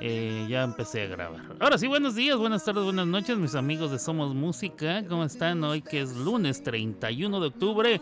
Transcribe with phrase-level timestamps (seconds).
[0.00, 1.40] Eh, ya empecé a grabar.
[1.58, 5.02] Ahora sí, buenos días, buenas tardes, buenas noches, mis amigos de Somos Música.
[5.08, 8.00] ¿Cómo están hoy que es lunes 31 de octubre?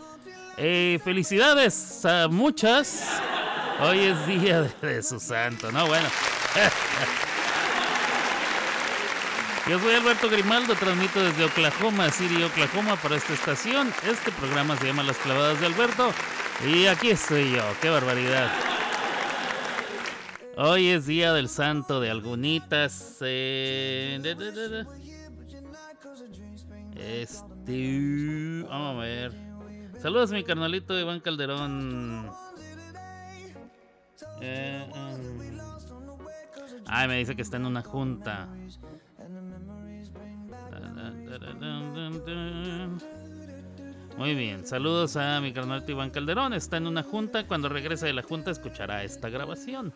[0.57, 3.21] Eh, felicidades a muchas.
[3.81, 5.87] Hoy es día de, su santo, ¿no?
[5.87, 6.07] Bueno.
[9.67, 13.91] Yo soy Alberto Grimaldo, transmito desde Oklahoma City, Oklahoma para esta estación.
[14.07, 16.13] Este programa se llama Las Clavadas de Alberto.
[16.67, 18.74] Y aquí estoy yo, qué barbaridad.
[20.57, 23.17] Hoy es día del santo de algunitas.
[23.21, 24.21] Eh,
[26.95, 28.63] este.
[28.69, 29.33] Vamos a ver.
[30.01, 32.31] Saludos mi carnalito Iván Calderón.
[34.39, 35.59] Eh, em.
[36.87, 38.47] Ay, me dice que está en una junta.
[44.17, 46.53] Muy bien, saludos a mi carnalito Iván Calderón.
[46.53, 47.45] Está en una junta.
[47.45, 49.93] Cuando regrese de la junta escuchará esta grabación.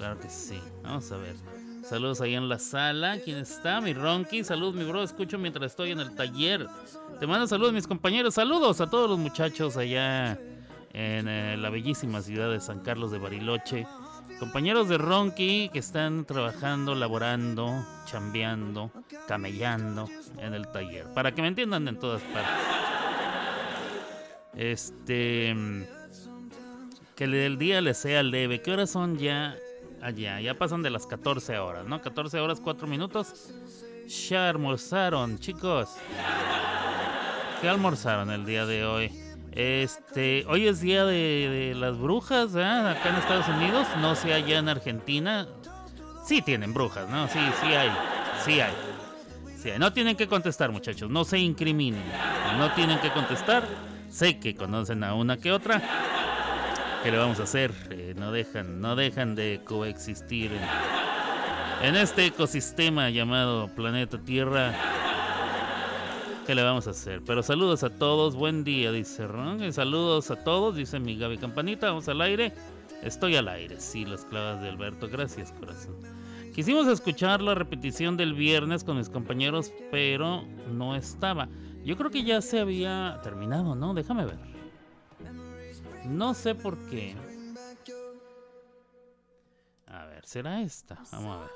[0.00, 0.58] Claro que sí.
[0.82, 1.34] Vamos a ver.
[1.84, 3.18] Saludos ahí en la sala.
[3.22, 3.82] ¿Quién está?
[3.82, 4.42] Mi Ronky.
[4.42, 5.02] Saludos, mi bro.
[5.02, 6.66] Escucho mientras estoy en el taller.
[7.18, 8.32] Te mando saludos, mis compañeros.
[8.32, 10.40] Saludos a todos los muchachos allá
[10.94, 13.86] en eh, la bellísima ciudad de San Carlos de Bariloche.
[14.38, 18.90] Compañeros de Ronky que están trabajando, laborando, chambeando,
[19.28, 20.08] camellando
[20.38, 21.12] en el taller.
[21.12, 22.54] Para que me entiendan en todas partes.
[24.54, 25.54] Este.
[27.14, 28.62] Que el día les sea leve.
[28.62, 29.54] ¿Qué horas son ya?
[30.02, 30.40] Allá.
[30.40, 32.00] Ya pasan de las 14 horas, ¿no?
[32.00, 33.52] 14 horas 4 minutos.
[34.28, 35.96] Ya almorzaron, chicos.
[37.60, 39.12] ¿Qué almorzaron el día de hoy?
[39.52, 42.64] Este, hoy es día de, las brujas, ¿eh?
[42.64, 45.46] Acá en Estados Unidos, no sé allá en Argentina.
[46.24, 47.28] Sí tienen brujas, ¿no?
[47.28, 47.90] Sí, sí hay.
[48.44, 48.72] Sí hay.
[49.56, 49.78] Sí hay.
[49.78, 51.10] No tienen que contestar, muchachos.
[51.10, 52.02] No se incriminen.
[52.58, 53.64] No tienen que contestar.
[54.08, 55.82] Sé que conocen a una que otra.
[57.02, 57.72] ¿Qué le vamos a hacer?
[57.90, 60.52] Eh, no, dejan, no dejan de coexistir
[61.82, 64.74] en, este ecosistema llamado planeta Tierra.
[66.46, 67.22] ¿Qué le vamos a hacer?
[67.24, 69.72] Pero saludos a todos, buen día, dice Ron.
[69.72, 71.86] Saludos a todos, dice mi Gaby Campanita.
[71.86, 72.52] Vamos al aire.
[73.02, 75.08] Estoy al aire, sí, las clavas de Alberto.
[75.10, 75.96] Gracias, corazón.
[76.54, 81.48] Quisimos escuchar la repetición del viernes con mis compañeros, pero no estaba.
[81.82, 83.94] Yo creo que ya se había terminado, ¿no?
[83.94, 84.49] Déjame ver.
[86.06, 87.16] No sé por qué.
[89.86, 91.02] A ver, ¿será esta?
[91.12, 91.50] Vamos a ver.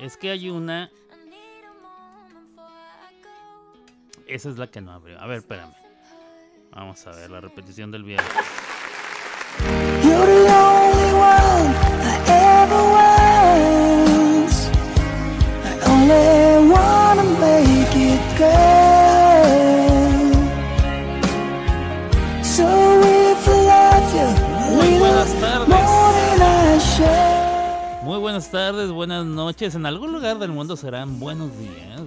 [0.00, 0.90] Es que hay una...
[4.26, 5.20] Esa es la que no abrió.
[5.20, 5.74] A ver, espérame.
[6.70, 8.32] Vamos a ver la repetición del viernes.
[28.32, 29.74] Buenas tardes, buenas noches.
[29.74, 32.00] En algún lugar del mundo serán buenos días.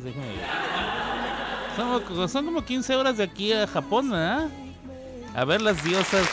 [2.32, 4.50] Son, como 15 horas de aquí a Japón, ¿verdad?
[5.36, 6.28] A ver las diosas.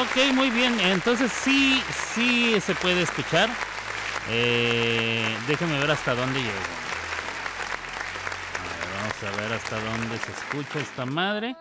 [0.00, 0.80] Ok, muy bien.
[0.80, 1.80] Entonces sí,
[2.16, 3.48] sí se puede escuchar.
[4.28, 6.52] Eh, déjenme ver hasta dónde llego.
[8.96, 11.54] vamos a ver hasta dónde se escucha esta madre.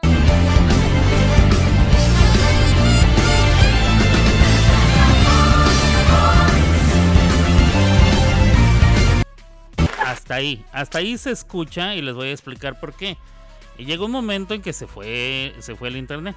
[10.12, 13.18] Hasta ahí, hasta ahí se escucha y les voy a explicar por qué.
[13.78, 16.36] Y llegó un momento en que se fue, se fue el internet,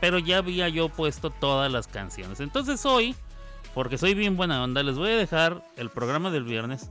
[0.00, 2.40] pero ya había yo puesto todas las canciones.
[2.40, 3.14] Entonces hoy,
[3.74, 6.90] porque soy bien buena onda, les voy a dejar el programa del viernes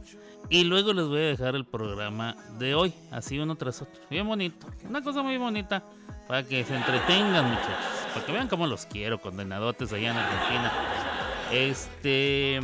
[0.50, 4.02] y luego les voy a dejar el programa de hoy, así uno tras otro.
[4.10, 5.84] Bien bonito, una cosa muy bonita
[6.28, 10.72] para que se entretengan muchachos, para que vean cómo los quiero, condenadotes allá en Argentina.
[11.52, 12.60] Este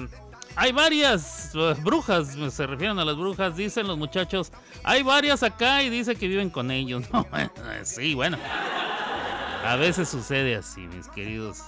[0.56, 4.52] hay varias eh, brujas, se refieren a las brujas, dicen los muchachos.
[4.84, 7.06] Hay varias acá y dice que viven con ellos.
[7.84, 8.38] sí, bueno.
[9.66, 11.64] A veces sucede así, mis queridos,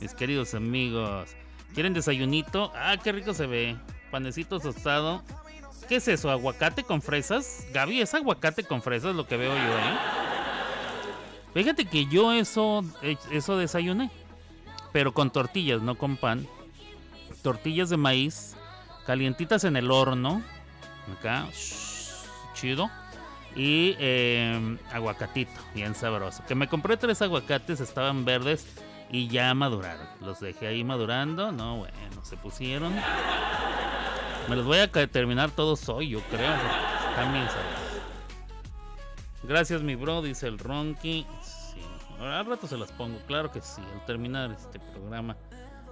[0.00, 1.30] mis queridos amigos.
[1.74, 2.72] ¿Quieren desayunito?
[2.74, 3.76] Ah, qué rico se ve.
[4.10, 5.22] Panecito tostado.
[5.88, 6.30] ¿Qué es eso?
[6.30, 7.66] ¿Aguacate con fresas?
[7.72, 9.98] Gaby, ¿es aguacate con fresas lo que veo yo, eh?
[11.52, 14.10] Fíjate que yo eso, eh, eso desayuné.
[14.92, 16.46] Pero con tortillas, no con pan
[17.44, 18.56] tortillas de maíz
[19.06, 20.42] calientitas en el horno.
[21.18, 21.46] Acá,
[22.54, 22.90] chido.
[23.54, 26.42] Y eh, aguacatito, bien sabroso.
[26.48, 28.66] Que me compré tres aguacates, estaban verdes
[29.10, 30.08] y ya maduraron.
[30.20, 31.52] Los dejé ahí madurando.
[31.52, 32.92] No, bueno, se pusieron.
[34.48, 36.52] Me los voy a terminar todos hoy, yo creo.
[37.14, 37.84] También sabrosos.
[39.44, 41.26] Gracias, mi bro, dice el Ronky.
[42.18, 45.36] Al rato se las pongo, claro que sí, al terminar este programa.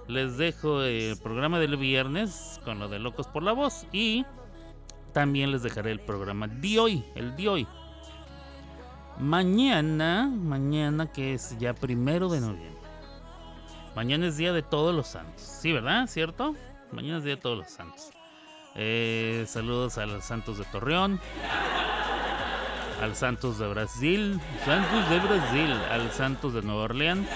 [0.07, 4.25] Les dejo el programa del viernes con lo de Locos por la Voz y
[5.13, 7.67] también les dejaré el programa de hoy, el de hoy.
[9.19, 12.73] Mañana, mañana que es ya primero de noviembre.
[13.95, 15.41] Mañana es día de todos los santos.
[15.41, 16.07] Sí, ¿verdad?
[16.07, 16.55] ¿Cierto?
[16.91, 18.09] Mañana es día de todos los santos.
[18.75, 21.19] Eh, saludos a los santos de Torreón.
[23.01, 24.39] Al Santos de Brasil.
[24.65, 25.71] Santos de Brasil.
[25.91, 27.27] Al Santos de Nueva Orleans.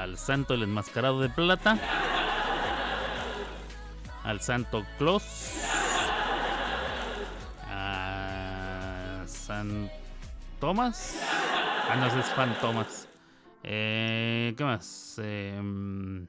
[0.00, 1.78] Al Santo el Enmascarado de Plata.
[4.24, 5.60] Al Santo Claus.
[7.68, 9.90] A San
[10.58, 11.20] Tomás.
[11.90, 13.08] Ah, no, es Fan Tomás.
[13.62, 15.20] Eh, ¿Qué más?
[15.22, 16.26] Eh,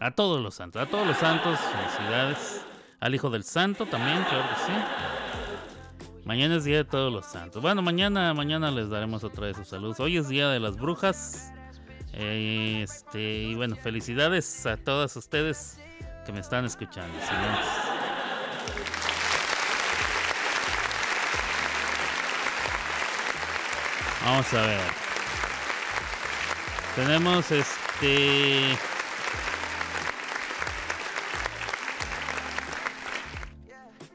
[0.00, 2.64] a todos los santos, a todos los santos, felicidades.
[3.00, 6.22] Al Hijo del Santo también, claro que sí.
[6.24, 7.60] Mañana es día de todos los santos.
[7.60, 10.00] Bueno, mañana, mañana les daremos otra vez sus saludos.
[10.00, 11.52] Hoy es día de las brujas.
[12.18, 15.78] Este, y bueno, felicidades a todas ustedes
[16.24, 17.14] que me están escuchando.
[24.24, 24.80] Vamos a ver.
[26.96, 28.76] Tenemos este.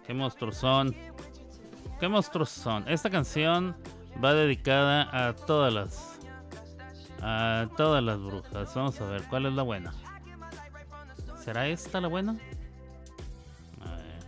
[0.06, 0.96] ¿Qué monstruos son?
[2.00, 2.90] ¿Qué monstruos son?
[2.90, 3.78] Esta canción
[4.22, 6.11] va dedicada a todas las.
[7.22, 8.74] A todas las brujas.
[8.74, 9.94] Vamos a ver, ¿cuál es la buena?
[11.44, 12.38] ¿Será esta la buena?
[13.82, 14.20] A ver.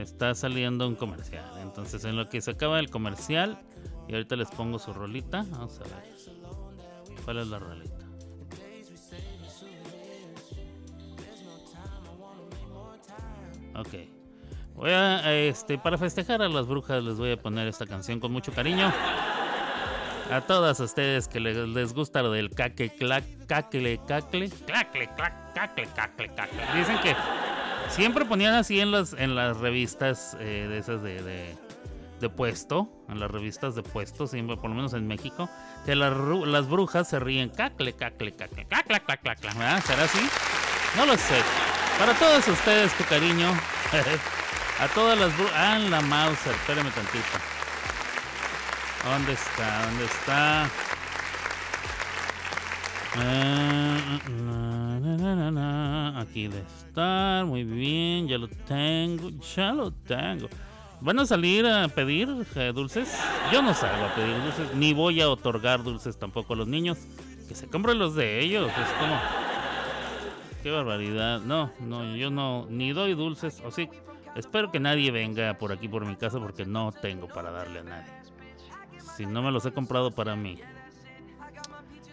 [0.00, 1.44] Está saliendo un comercial.
[1.60, 3.60] Entonces, en lo que se acaba el comercial,
[4.08, 5.44] y ahorita les pongo su rolita.
[5.50, 6.04] Vamos a ver.
[7.24, 8.04] ¿Cuál es la rolita?
[13.76, 13.94] Ok.
[14.74, 18.32] Voy a, este, para festejar a las brujas les voy a poner esta canción con
[18.32, 18.92] mucho cariño.
[20.30, 25.54] A todas ustedes que les, les gusta lo del caque, clac, cacle, cacle, clacle, clac,
[25.54, 26.62] cacle, cacle, cacle.
[26.74, 27.14] Dicen que
[27.88, 31.54] siempre ponían así en las, en las revistas eh, de esas de, de,
[32.20, 35.48] de puesto, en las revistas de puesto, siempre, por lo menos en México,
[35.84, 39.84] que las, las brujas se ríen cacle, cacle, cacle, cacle, cacle, cacle, ¿verdad?
[39.84, 40.26] ¿Será así?
[40.96, 41.40] No lo sé.
[41.98, 43.48] Para todos ustedes, tu cariño.
[44.80, 45.54] A todas las brujas.
[45.54, 47.53] Ah, la Mauser, espérame tantito.
[49.04, 49.86] ¿Dónde está?
[49.86, 50.70] ¿Dónde está?
[53.16, 54.24] Ah.
[56.16, 57.44] Aquí debe estar.
[57.44, 59.30] Muy bien, ya lo tengo.
[59.54, 60.48] Ya lo tengo.
[61.00, 63.20] ¿Van a salir a pedir eh, dulces?
[63.52, 66.98] Yo no salgo a pedir dulces, ni voy a otorgar dulces tampoco a los niños.
[67.46, 68.70] Que se compren los de ellos.
[68.70, 69.20] Es como.
[70.62, 71.40] Qué barbaridad.
[71.40, 73.60] No, no, yo no, ni doy dulces.
[73.66, 73.90] O sí,
[74.34, 77.82] espero que nadie venga por aquí por mi casa porque no tengo para darle a
[77.82, 78.23] nadie.
[79.16, 80.60] Si no me los he comprado para mí.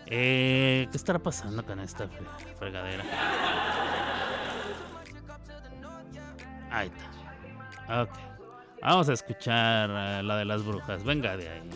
[0.06, 3.04] Eh, ¿Qué estará pasando con esta fre- fregadera?
[6.70, 6.92] Ahí
[7.88, 8.02] está.
[8.04, 8.10] Ok.
[8.82, 11.04] Vamos a escuchar eh, la de las brujas.
[11.04, 11.70] Venga de ahí.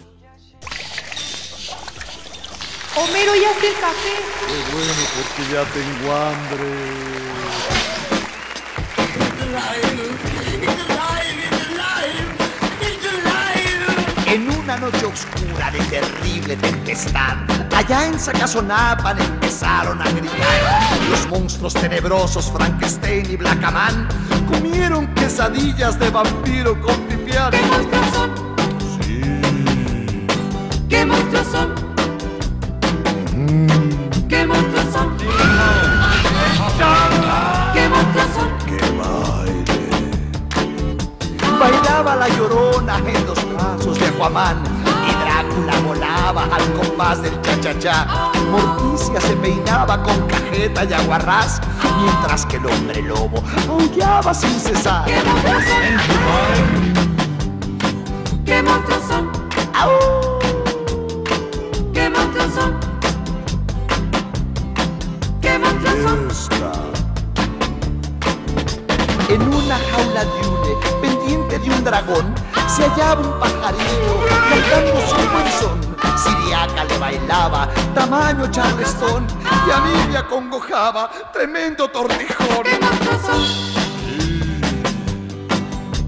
[2.98, 4.16] Homero, ya está el café.
[4.48, 7.66] Qué bueno, porque ya tengo hambre.
[14.36, 17.38] En una noche oscura de terrible tempestad,
[17.74, 21.00] allá en Sacazonapan empezaron a gritar.
[21.10, 24.10] Los monstruos tenebrosos Frankenstein y Blackaman
[24.52, 27.50] comieron quesadillas de vampiro con pipián.
[27.52, 28.30] ¿Qué monstruos son?
[29.00, 29.22] Sí.
[30.90, 31.74] ¿Qué monstruos son?
[34.28, 35.18] ¿Qué monstruos son?
[37.74, 38.50] ¿Qué monstruos son?
[38.66, 39.64] ¡Qué baile!
[41.58, 43.46] Bailaba la llorona en los
[43.86, 44.64] brazos de Aquaman
[45.08, 48.32] y Drácula volaba al compás del cha-cha-cha.
[48.52, 51.62] Morticia se peinaba con cajeta y aguarrás,
[52.02, 55.06] mientras que el hombre lobo aullaba sin cesar.
[55.06, 55.96] ¿Qué monstruos son?
[58.46, 59.32] ¿Qué monstruos son?
[59.74, 59.92] ¡Au!
[61.94, 62.74] ¿Qué monstruos son?
[65.42, 66.28] ¿Qué monstruos son?
[66.32, 66.72] Esta.
[69.34, 72.36] En una jaula de hule, pendiente de un dragón,
[72.68, 75.86] se hallaba un pajarillo cantando su buen son.
[76.18, 79.28] Siriaca le bailaba, tamaño charlestón,
[79.68, 82.64] y a mí me acongojaba, tremendo tortijón.
[82.64, 83.42] ¿Qué monstruos son?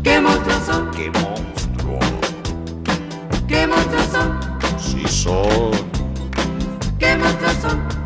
[0.03, 0.91] ¿Qué monstruos son?
[0.91, 1.99] ¡Qué monstruo!
[3.47, 4.39] ¿Qué monstruos son?
[4.79, 5.71] Sí son.
[6.99, 7.97] ¿Qué monstruos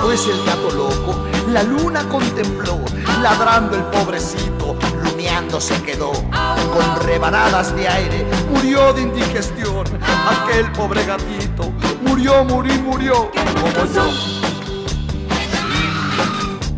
[0.00, 0.10] son?
[0.10, 2.78] Después el gato loco la luna contempló,
[3.22, 6.12] ladrando el pobrecito, rumiando se quedó.
[6.12, 9.84] Con rebanadas de aire murió de indigestión.
[10.28, 13.30] Aquel pobre gatito murió, murió, murió.
[13.60, 14.10] Como yo.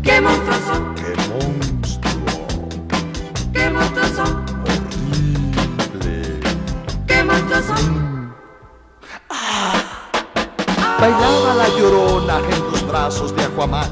[0.01, 0.95] ¡Qué monstruos son!
[0.95, 2.69] ¡Qué monstruo!
[3.53, 4.45] ¡Qué monstruos son!
[5.93, 6.39] ¡Horrible!
[7.07, 8.33] ¡Qué monstruos son!
[10.99, 12.41] Bailaba la llorona
[12.93, 13.89] brazos de Aquaman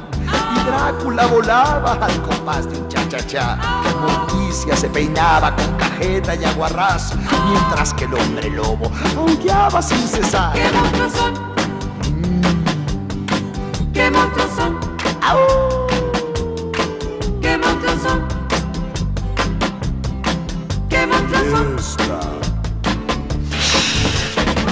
[0.55, 3.57] y Drácula volaba al compás de un cha-cha-cha.
[3.99, 7.15] Morticia se peinaba con cajeta y aguarrás,
[7.49, 10.53] mientras que el hombre lobo aullaba sin cesar.
[10.53, 11.33] ¡Qué monstruos son!
[13.91, 14.79] ¡Qué monstruos son!
[17.41, 18.19] ¡Qué monstruos son!
[20.89, 21.75] ¡Qué monstruos son!
[21.79, 22.19] Esta.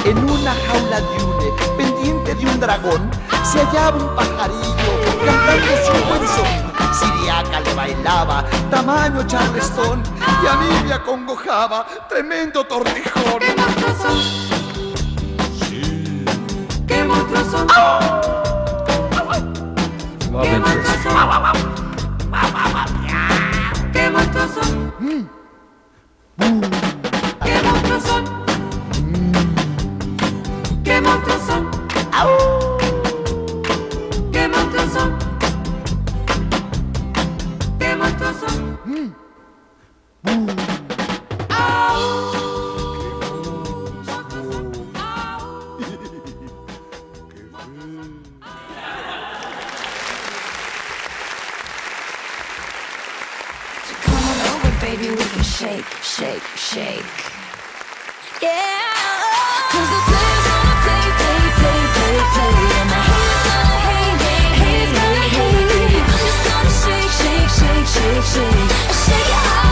[0.06, 3.10] En una jaula de hule, pendiente de un dragón,
[3.44, 4.92] se hallaba un pajarillo
[5.26, 6.70] cantando su buen son.
[6.94, 10.02] Siriaca le bailaba, tamaño charlestón,
[10.44, 13.40] y a mí me acongojaba, tremendo tortijón.
[13.40, 14.18] ¡Qué monstruos son!
[15.60, 16.26] Sí.
[16.88, 17.68] ¡Qué monstruos son!
[17.68, 17.74] ¡Qué
[20.30, 20.60] Suavemente.
[20.60, 21.14] monstruos son!
[23.94, 24.92] ¡Qué monstruos son!
[27.44, 28.24] ¡Qué monstruos son!
[30.84, 32.59] ¡Qué monstruos son!
[54.96, 57.06] Baby, we can shake, shake, shake.
[58.42, 58.90] Yeah.
[59.72, 62.58] Cause the players gonna play, play, play, play, play.
[62.80, 66.06] And the haters gonna hate, hate, hate, hate, hate.
[66.10, 68.70] I'm just gonna shake, shake, shake, shake, shake.
[69.06, 69.69] Shake it out,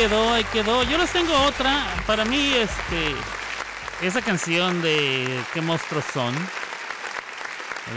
[0.00, 0.82] quedó, ahí quedó.
[0.84, 1.84] Yo les tengo otra.
[2.06, 3.14] Para mí, este.
[4.00, 6.34] Esa canción de ¿Qué monstruos son?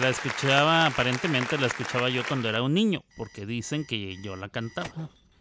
[0.02, 4.50] La escuchaba, aparentemente la escuchaba yo cuando era un niño, porque dicen que yo la
[4.50, 4.90] cantaba.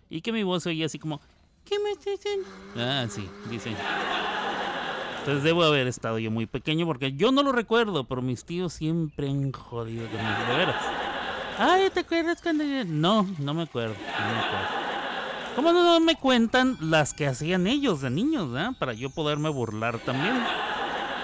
[0.09, 1.21] Y que mi voz oía así como.
[1.65, 2.81] ¿Qué monstruos son?
[2.81, 3.77] Ah, sí, dicen.
[5.19, 8.73] Entonces debo haber estado yo muy pequeño porque yo no lo recuerdo, pero mis tíos
[8.73, 10.83] siempre han jodido conmigo, de veras.
[11.59, 14.82] Ay, ¿te acuerdas cuando yo-?" No, no me acuerdo, no me acuerdo.
[15.55, 18.73] ¿Cómo no, me cuentan las que hacían ellos de niños, ¿verdad?
[18.79, 20.35] Para yo poderme burlar también.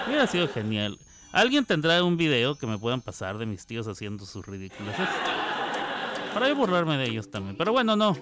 [0.07, 0.99] Hubiera sido genial.
[1.31, 4.95] ¿Alguien tendrá un video que me puedan pasar de mis tíos haciendo sus ridículas?
[6.33, 7.55] Para yo burlarme de ellos también.
[7.57, 8.15] Pero bueno, no.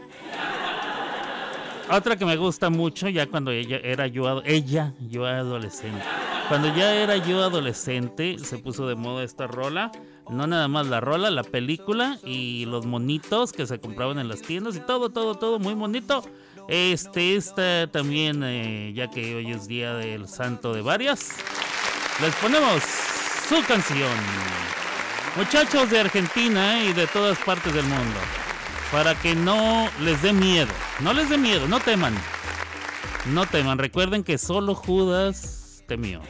[1.90, 6.04] Otra que me gusta mucho, ya cuando ella era yo, ella, yo adolescente.
[6.50, 9.92] Cuando ya era yo adolescente, se puso de moda esta rola.
[10.30, 14.42] No nada más la rola, la película y los monitos que se compraban en las
[14.42, 16.24] tiendas y todo, todo, todo muy bonito.
[16.68, 21.30] Este, esta también, eh, ya que hoy es día del santo de varias,
[22.22, 22.84] les ponemos
[23.48, 24.12] su canción.
[25.38, 28.20] Muchachos de Argentina y de todas partes del mundo,
[28.92, 32.16] para que no les dé miedo, no les dé miedo, no teman,
[33.28, 36.22] no teman, recuerden que solo Judas temió.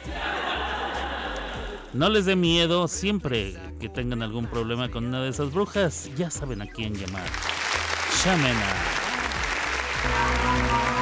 [1.94, 6.30] No les dé miedo siempre que tengan algún problema con una de esas brujas, ya
[6.30, 7.28] saben a quién llamar.
[10.00, 10.97] There's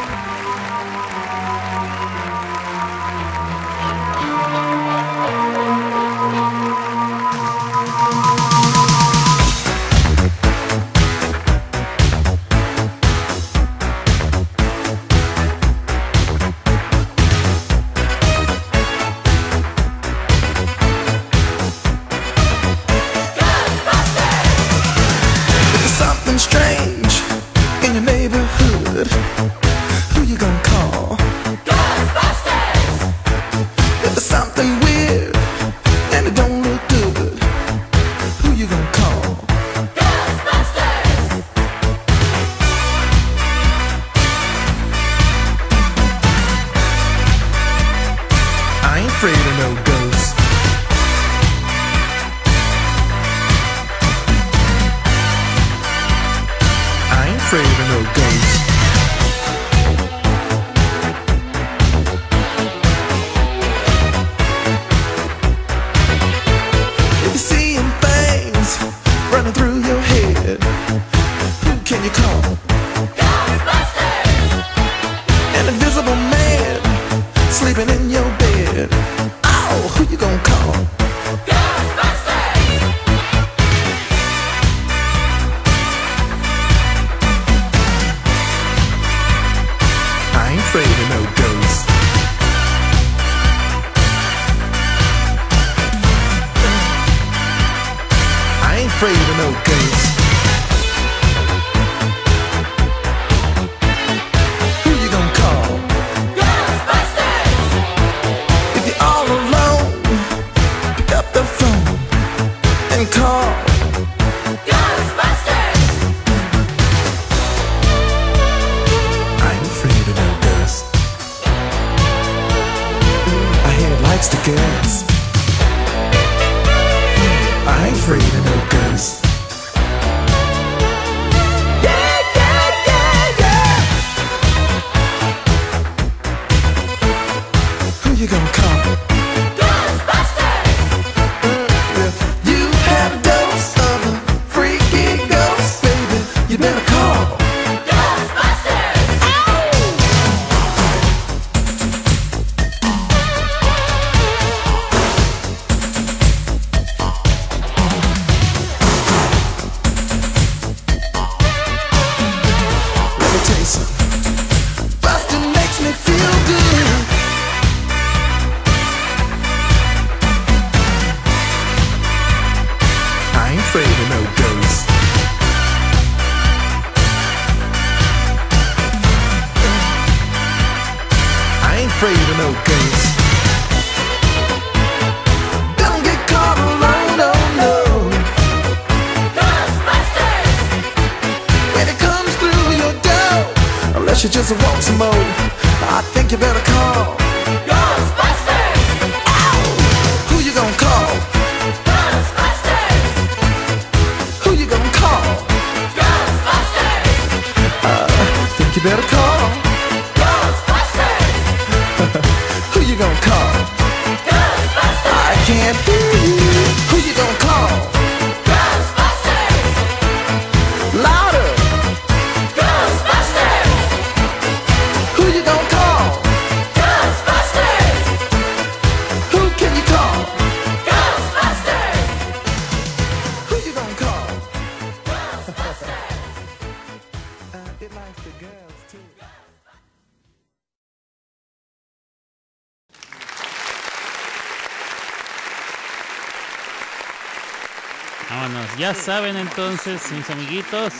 [248.86, 250.94] Ya saben entonces, mis amiguitos.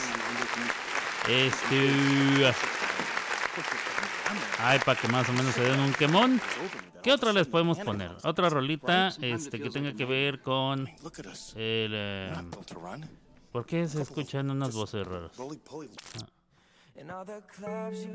[1.29, 2.53] Este.
[4.59, 6.41] Ay, para que más o menos se den un quemón.
[7.01, 8.11] ¿Qué otra les podemos poner?
[8.25, 10.97] Otra rolita este, que tenga que ver con el.
[11.55, 12.33] eh,
[13.53, 15.31] ¿Por qué se escuchan unas voces raras?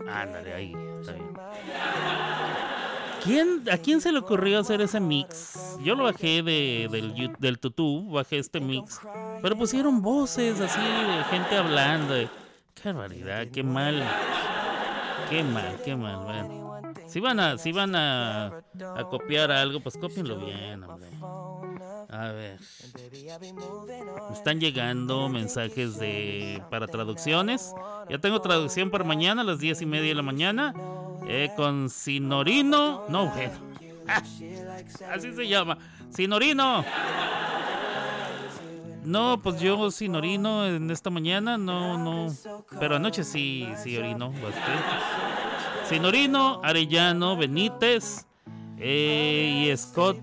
[0.09, 1.15] Ándale, ahí, está.
[3.25, 5.77] ¿Quién, ¿A quién se le ocurrió hacer ese mix?
[5.85, 9.01] Yo lo bajé de, del, del tutú, bajé este mix.
[9.41, 12.15] Pero pusieron voces así de gente hablando.
[12.75, 14.03] Qué barbaridad, qué mal.
[15.31, 16.62] Qué mal, qué mal.
[17.13, 21.11] Si van a, si van a, a copiar algo, pues cópienlo bien, hombre.
[22.09, 22.59] A ver.
[24.33, 27.75] Están llegando mensajes de para traducciones.
[28.09, 30.73] Ya tengo traducción para mañana a las diez y media de la mañana.
[31.29, 33.05] eh, con Sinorino.
[33.09, 33.53] No, bueno.
[35.13, 35.77] Así se llama.
[36.09, 36.83] Sinorino.
[39.05, 42.33] No, pues yo sin orino en esta mañana, no, no.
[42.81, 45.32] Pero anoche sí, sí orino bastante.
[45.93, 48.27] Sin orino, Arellano, Benítez
[48.79, 50.17] eh, y Scott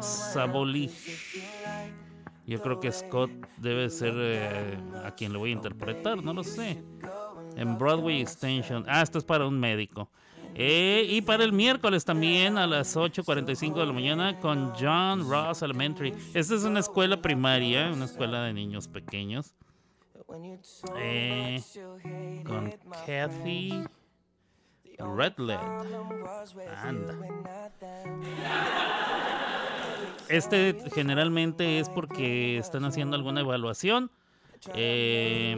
[0.00, 0.90] Sabolich.
[2.44, 6.42] Yo creo que Scott debe ser eh, a quien le voy a interpretar, no lo
[6.42, 6.82] sé.
[7.54, 8.84] En Broadway Extension.
[8.88, 10.10] Ah, esto es para un médico.
[10.56, 15.62] Eh, y para el miércoles también a las 8.45 de la mañana con John Ross
[15.62, 16.12] Elementary.
[16.34, 19.54] Esta es una escuela primaria, una escuela de niños pequeños.
[20.26, 20.58] Con
[23.06, 23.84] Kathy
[25.16, 25.58] Redled.
[26.82, 27.14] Anda.
[30.28, 34.10] Este generalmente es porque están haciendo alguna evaluación
[34.74, 35.56] eh,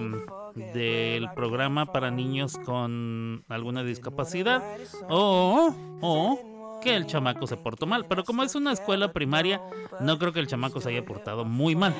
[0.74, 4.62] del programa para niños con alguna discapacidad
[5.09, 8.07] o, o que el chamaco se portó mal.
[8.07, 9.61] Pero como es una escuela primaria,
[10.00, 11.94] no creo que el chamaco se haya portado muy mal.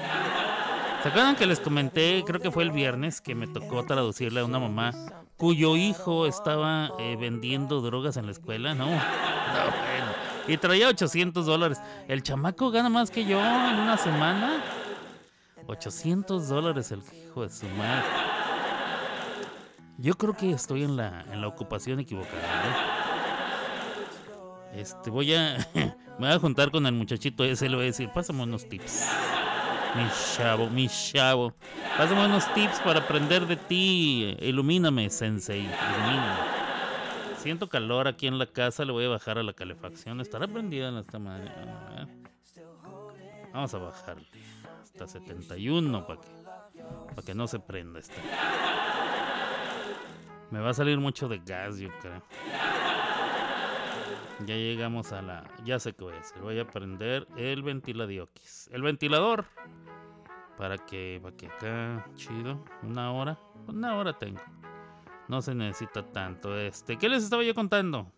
[1.03, 4.45] ¿Se acuerdan que les comenté, creo que fue el viernes, que me tocó traducirle a
[4.45, 4.93] una mamá
[5.45, 8.75] cuyo hijo estaba eh, vendiendo drogas en la escuela?
[8.75, 10.07] No, no, bueno.
[10.49, 11.83] Y traía 800 dólares.
[12.09, 14.65] El chamaco gana más que yo en una semana.
[15.67, 18.05] 800 dólares el hijo de su madre.
[19.99, 22.39] Yo creo que estoy en la, en la ocupación equivocada.
[24.73, 24.81] ¿eh?
[24.81, 25.59] Este, voy a.
[25.75, 29.11] me voy a juntar con el muchachito ese, le voy a decir, pásame unos tips.
[29.95, 31.55] Mi chavo, mi chavo.
[31.97, 34.37] Pásame unos tips para aprender de ti.
[34.41, 35.61] Ilumíname, sensei.
[35.61, 36.65] Ilumíname.
[37.39, 40.21] Siento calor aquí en la casa, le voy a bajar a la calefacción.
[40.21, 41.53] Estará prendida en esta madre.
[43.53, 44.17] Vamos a bajar
[44.83, 46.29] hasta 71 para que,
[47.11, 48.15] para que no se prenda esta.
[50.51, 52.23] Me va a salir mucho de gas, yo creo.
[54.41, 55.45] Ya llegamos a la.
[55.65, 56.41] Ya sé qué voy a hacer.
[56.43, 58.69] Voy a prender el ventiladioquis.
[58.73, 59.45] El ventilador.
[60.57, 62.65] Para que, para que acá, chido.
[62.83, 63.39] Una hora.
[63.67, 64.41] Una hora tengo.
[65.29, 66.57] No se necesita tanto.
[66.59, 68.11] Este, ¿qué les estaba yo contando?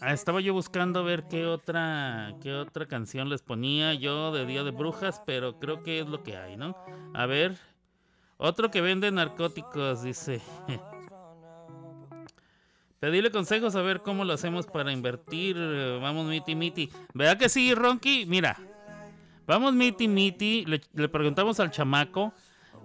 [0.00, 4.62] Ah, estaba yo buscando ver qué otra, qué otra canción les ponía yo de Día
[4.62, 6.76] de Brujas, pero creo que es lo que hay, ¿no?
[7.14, 7.56] A ver,
[8.36, 10.40] otro que vende narcóticos, dice.
[13.00, 15.56] Pedirle consejos a ver cómo lo hacemos para invertir.
[15.58, 16.90] eh, Vamos, miti, miti.
[17.12, 18.24] ¿Verdad que sí, Ronky?
[18.26, 18.56] Mira,
[19.46, 20.64] vamos, miti, miti.
[20.66, 22.32] Le, le preguntamos al chamaco.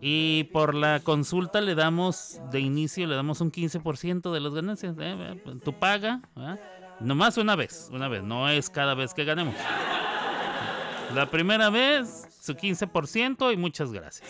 [0.02, 4.96] Y por la consulta le damos, de inicio, le damos un 15% de las ganancias.
[4.98, 5.42] ¿eh?
[5.64, 6.22] Tu paga,
[7.00, 9.56] nomás una vez, una vez, no es cada vez que ganemos.
[11.14, 14.30] La primera vez, su 15% y muchas gracias.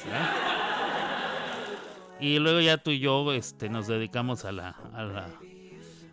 [2.20, 5.30] Y luego ya tú y yo este, nos dedicamos a la, a la,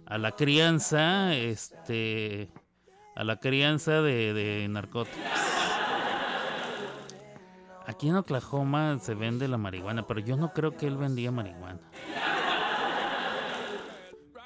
[0.06, 2.50] a la crianza, este,
[3.14, 5.55] a la crianza de, de narcóticos.
[7.86, 11.80] Aquí en Oklahoma se vende la marihuana, pero yo no creo que él vendía marihuana.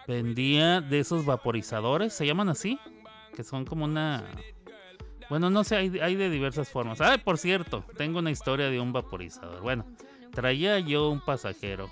[0.07, 2.79] Vendía de esos vaporizadores, se llaman así,
[3.35, 4.25] que son como una...
[5.31, 7.01] Bueno, no sé, hay, hay de diversas formas.
[7.01, 9.63] Ah, por cierto, tengo una historia de un vaporizador.
[9.63, 9.87] Bueno,
[10.33, 11.91] traía yo un pasajero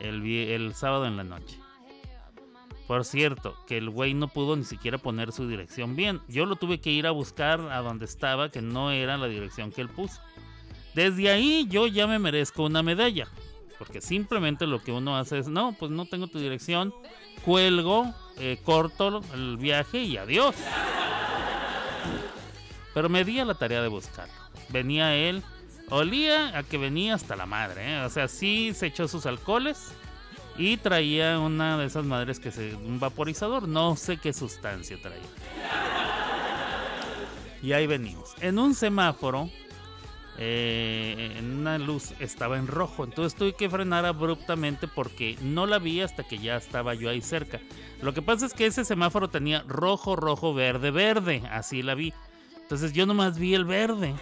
[0.00, 1.58] el, sábado en la noche.
[2.86, 6.20] Por cierto, que el güey no pudo ni siquiera poner su dirección bien.
[6.28, 9.70] Yo lo tuve que ir a buscar a donde estaba, que no era la dirección
[9.72, 10.20] que él puso.
[10.94, 13.26] Desde ahí yo ya me merezco una medalla.
[13.78, 16.94] Porque simplemente lo que uno hace es, no, pues no tengo tu dirección,
[17.44, 20.54] cuelgo, eh, corto el viaje y adiós.
[22.92, 24.34] Pero me di a la tarea de buscarlo.
[24.68, 25.42] Venía él,
[25.90, 28.00] olía a que venía hasta la madre, ¿eh?
[28.04, 29.92] o sea, sí se echó sus alcoholes
[30.56, 32.74] y traía una de esas madres que se.
[32.74, 35.20] un vaporizador, no sé qué sustancia traía.
[37.62, 38.34] Y ahí venimos.
[38.40, 39.50] En un semáforo,
[40.36, 46.00] eh, una luz estaba en rojo, entonces tuve que frenar abruptamente porque no la vi
[46.00, 47.60] hasta que ya estaba yo ahí cerca.
[48.02, 52.12] Lo que pasa es que ese semáforo tenía rojo, rojo, verde, verde, así la vi.
[52.60, 54.14] Entonces yo nomás vi el verde.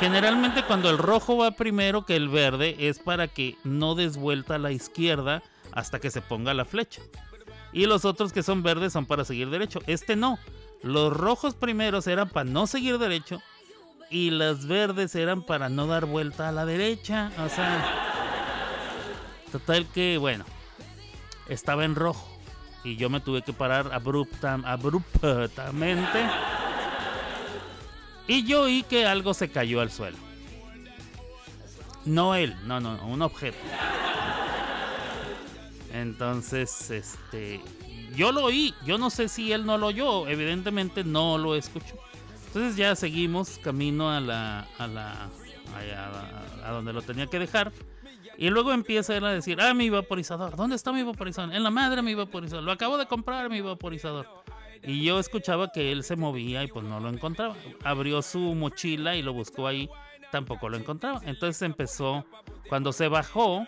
[0.00, 4.56] Generalmente cuando el rojo va primero que el verde es para que no des vuelta
[4.56, 5.42] a la izquierda
[5.74, 7.02] hasta que se ponga la flecha.
[7.72, 9.80] Y los otros que son verdes son para seguir derecho.
[9.86, 10.38] Este no.
[10.82, 13.42] Los rojos primeros eran para no seguir derecho
[14.10, 17.32] y las verdes eran para no dar vuelta a la derecha.
[17.44, 17.84] O sea,
[19.50, 20.44] total que bueno,
[21.48, 22.28] estaba en rojo
[22.84, 26.20] y yo me tuve que parar abrupta, abruptamente.
[28.28, 30.18] Y yo oí que algo se cayó al suelo.
[32.04, 33.58] No él, no, no, no, un objeto.
[35.94, 37.60] Entonces, este,
[38.16, 38.74] yo lo oí.
[38.84, 40.26] Yo no sé si él no lo oyó.
[40.26, 41.94] Evidentemente no lo escuchó.
[42.48, 45.28] Entonces ya seguimos camino a la, a la,
[46.62, 47.72] a, a donde lo tenía que dejar.
[48.36, 51.54] Y luego empieza él a decir, ah, mi vaporizador, ¿dónde está mi vaporizador?
[51.54, 54.26] En la madre mi vaporizador, lo acabo de comprar mi vaporizador.
[54.82, 57.54] Y yo escuchaba que él se movía y pues no lo encontraba.
[57.84, 59.88] Abrió su mochila y lo buscó ahí,
[60.32, 61.20] tampoco lo encontraba.
[61.24, 62.24] Entonces empezó,
[62.68, 63.66] cuando se bajó,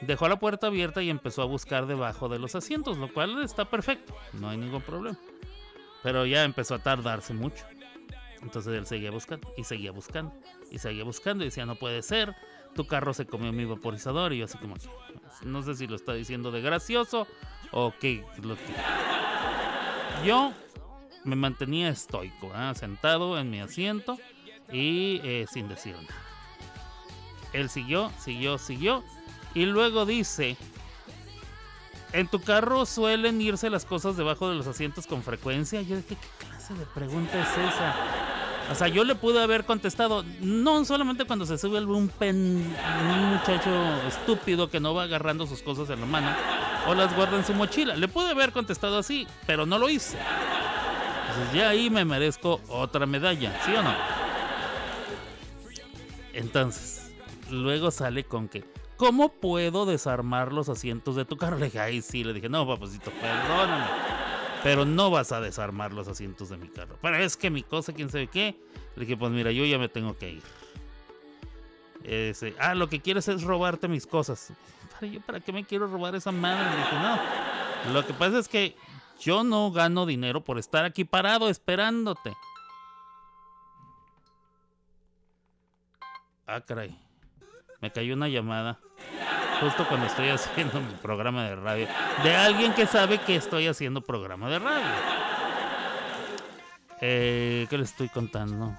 [0.00, 3.64] dejó la puerta abierta y empezó a buscar debajo de los asientos, lo cual está
[3.64, 5.18] perfecto, no hay ningún problema.
[6.02, 7.64] Pero ya empezó a tardarse mucho.
[8.42, 10.32] Entonces él seguía buscando y seguía buscando
[10.70, 12.34] y seguía buscando y decía, no puede ser,
[12.74, 14.76] tu carro se comió mi vaporizador y yo así como,
[15.42, 17.26] no sé si lo está diciendo de gracioso
[17.72, 18.24] o qué.
[18.42, 18.62] Lo que...
[20.24, 20.52] Yo
[21.24, 22.72] me mantenía estoico, ¿ah?
[22.74, 24.18] sentado en mi asiento
[24.70, 26.22] y eh, sin decir nada.
[27.52, 29.02] Él siguió, siguió, siguió.
[29.56, 30.54] Y luego dice,
[32.12, 35.80] ¿en tu carro suelen irse las cosas debajo de los asientos con frecuencia?
[35.80, 37.94] Yo dije, ¿qué clase de pregunta es esa?
[38.70, 43.24] O sea, yo le pude haber contestado, no solamente cuando se sube algún pen, un
[43.30, 43.70] muchacho
[44.06, 46.28] estúpido que no va agarrando sus cosas en la mano
[46.86, 47.96] o las guarda en su mochila.
[47.96, 50.18] Le pude haber contestado así, pero no lo hice.
[51.30, 53.94] Entonces ya ahí me merezco otra medalla, ¿sí o no?
[56.34, 57.10] Entonces,
[57.50, 61.58] luego sale con que, ¿cómo puedo desarmar los asientos de tu carro?
[61.58, 63.86] Le dije, ay, sí, le dije, no, papacito, perdóname.
[64.62, 66.98] Pero no vas a desarmar los asientos de mi carro.
[67.00, 68.58] Pero es que mi cosa, quién sabe qué.
[68.96, 70.42] Le dije, pues mira, yo ya me tengo que ir.
[72.58, 74.52] Ah, lo que quieres es robarte mis cosas.
[74.92, 76.70] ¿Para, yo, ¿Para qué me quiero robar esa madre?
[76.70, 77.92] Le dije, no.
[77.92, 78.76] Lo que pasa es que
[79.20, 82.36] yo no gano dinero por estar aquí parado esperándote.
[86.46, 86.98] Ah, caray.
[87.80, 88.78] Me cayó una llamada.
[89.60, 91.88] Justo cuando estoy haciendo mi programa de radio.
[92.22, 94.86] De alguien que sabe que estoy haciendo programa de radio.
[97.00, 98.76] Eh, ¿Qué le estoy contando?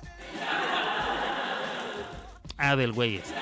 [2.57, 3.35] Ah, del güey este.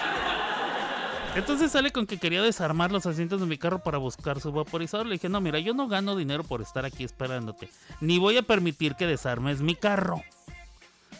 [1.35, 5.05] Entonces sale con que quería desarmar los asientos de mi carro para buscar su vaporizador.
[5.05, 7.69] Le dije, no, mira, yo no gano dinero por estar aquí esperándote.
[7.99, 10.21] Ni voy a permitir que desarmes mi carro.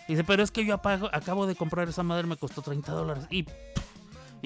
[0.08, 3.28] Dice, pero es que yo apago, acabo de comprar esa madre, me costó 30 dólares.
[3.30, 3.46] Y,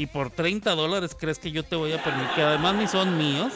[0.01, 3.17] y por 30 dólares crees que yo te voy a permitir, que además ni son
[3.17, 3.53] míos.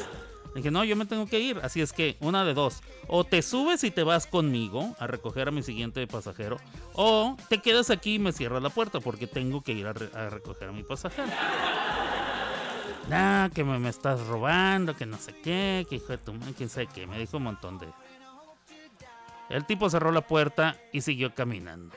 [0.53, 1.59] Le dije, no, yo me tengo que ir.
[1.63, 2.81] Así es que, una de dos.
[3.07, 6.57] O te subes y te vas conmigo a recoger a mi siguiente pasajero.
[6.93, 10.11] O te quedas aquí y me cierras la puerta porque tengo que ir a, re-
[10.13, 11.27] a recoger a mi pasajero.
[13.09, 16.53] Nah, que me, me estás robando, que no sé qué, que hijo de tu madre,
[16.55, 17.07] quién sabe qué.
[17.07, 17.87] Me dijo un montón de...
[19.49, 21.95] El tipo cerró la puerta y siguió caminando.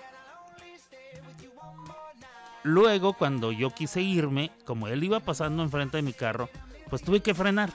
[2.67, 6.51] Luego, cuando yo quise irme, como él iba pasando enfrente de mi carro,
[6.91, 7.71] pues tuve que frenar,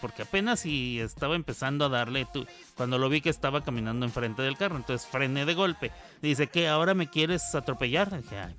[0.00, 4.42] porque apenas si estaba empezando a darle, tu- cuando lo vi que estaba caminando enfrente
[4.42, 5.90] del carro, entonces frené de golpe.
[6.20, 6.68] Dice, ¿qué?
[6.68, 8.16] ¿Ahora me quieres atropellar?
[8.22, 8.54] Dije, ay,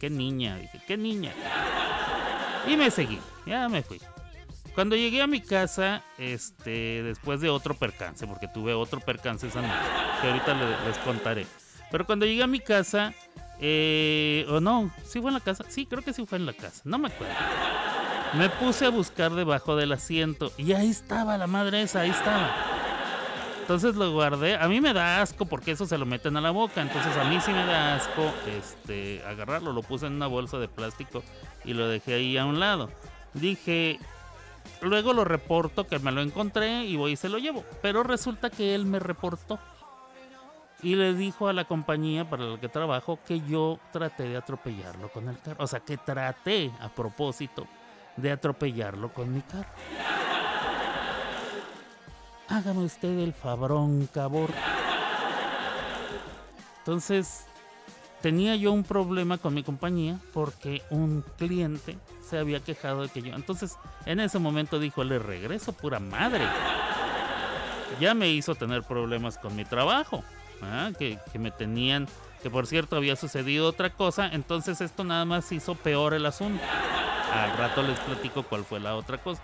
[0.00, 1.32] qué niña, dije, qué niña.
[2.66, 4.00] Y me seguí, ya me fui.
[4.74, 9.60] Cuando llegué a mi casa, este, después de otro percance, porque tuve otro percance esa
[9.60, 9.74] noche,
[10.22, 11.46] que ahorita le- les contaré.
[11.90, 13.12] Pero cuando llegué a mi casa,
[13.60, 16.52] eh, o no, sí fue en la casa, sí, creo que sí fue en la
[16.52, 17.34] casa, no me acuerdo.
[18.34, 22.48] Me puse a buscar debajo del asiento y ahí estaba la madre esa, ahí estaba.
[23.70, 24.56] Entonces lo guardé.
[24.56, 26.82] A mí me da asco porque eso se lo meten a la boca.
[26.82, 29.72] Entonces a mí sí me da asco este, agarrarlo.
[29.72, 31.22] Lo puse en una bolsa de plástico
[31.64, 32.90] y lo dejé ahí a un lado.
[33.32, 34.00] Dije,
[34.80, 37.64] luego lo reporto que me lo encontré y voy y se lo llevo.
[37.80, 39.60] Pero resulta que él me reportó.
[40.82, 45.10] Y le dijo a la compañía para la que trabajo que yo traté de atropellarlo
[45.10, 45.62] con el carro.
[45.62, 47.66] O sea, que traté a propósito
[48.16, 49.68] de atropellarlo con mi carro.
[52.48, 54.50] Hágame usted el fabrón, cabor.
[56.78, 57.46] Entonces,
[58.22, 63.22] tenía yo un problema con mi compañía porque un cliente se había quejado de que
[63.22, 63.34] yo.
[63.34, 66.44] Entonces, en ese momento dijo, le regreso pura madre.
[68.00, 70.24] Ya me hizo tener problemas con mi trabajo.
[70.62, 70.90] ¿Ah?
[70.98, 72.06] Que, me tenían,
[72.42, 74.28] que por cierto había sucedido otra cosa.
[74.32, 76.62] Entonces esto nada más hizo peor el asunto.
[77.32, 79.42] Al rato les platico cuál fue la otra cosa.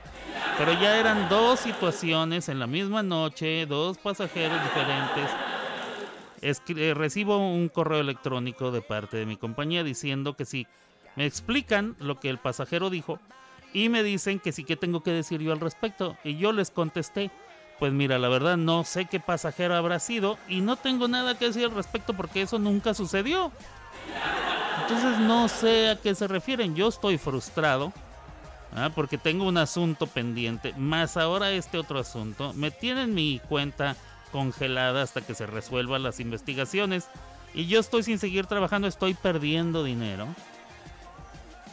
[0.58, 5.30] Pero ya eran dos situaciones en la misma noche, dos pasajeros diferentes.
[6.42, 10.66] Eh, recibo un correo electrónico de parte de mi compañía diciendo que si
[11.16, 13.18] me explican lo que el pasajero dijo
[13.72, 16.16] y me dicen que sí que tengo que decir yo al respecto.
[16.24, 17.30] Y yo les contesté,
[17.78, 21.46] pues mira, la verdad no sé qué pasajero habrá sido y no tengo nada que
[21.46, 23.52] decir al respecto porque eso nunca sucedió.
[24.82, 26.74] Entonces no sé a qué se refieren.
[26.74, 27.92] Yo estoy frustrado
[28.74, 28.90] ¿ah?
[28.94, 32.52] porque tengo un asunto pendiente, más ahora este otro asunto.
[32.54, 33.96] Me tienen mi cuenta
[34.32, 37.08] congelada hasta que se resuelvan las investigaciones
[37.54, 40.26] y yo estoy sin seguir trabajando, estoy perdiendo dinero.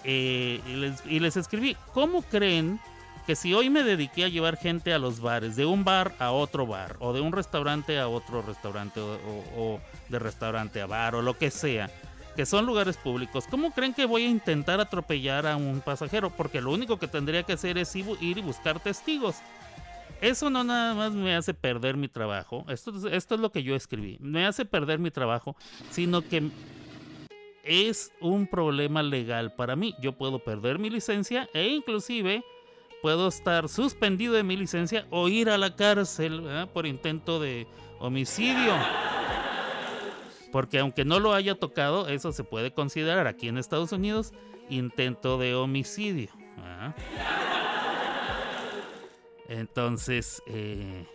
[0.06, 2.80] Eh, y, les, y les escribí, ¿cómo creen
[3.26, 6.32] que si hoy me dediqué a llevar gente a los bares, de un bar a
[6.32, 11.22] otro bar, o de un restaurante a otro restaurante, o, de restaurante a bar, o
[11.22, 11.90] lo que sea,
[12.36, 16.32] que son lugares públicos, ¿cómo creen que voy a intentar atropellar a un pasajero?
[16.32, 19.38] Porque lo único que tendría que hacer es ir y buscar testigos.
[20.20, 23.62] Eso no nada más me hace perder mi trabajo, esto, es- esto es lo que
[23.64, 25.56] yo escribí, me hace perder mi trabajo,
[25.92, 26.50] sino que
[27.64, 29.96] es un problema legal para mí.
[30.02, 32.44] Yo puedo perder mi licencia e inclusive
[33.04, 37.68] puedo estar suspendido de mi licencia o ir a la cárcel por intento de
[38.00, 38.74] homicidio.
[40.54, 44.32] Porque aunque no lo haya tocado, eso se puede considerar aquí en Estados Unidos
[44.70, 46.30] intento de homicidio.
[49.50, 51.06] Entonces, eh,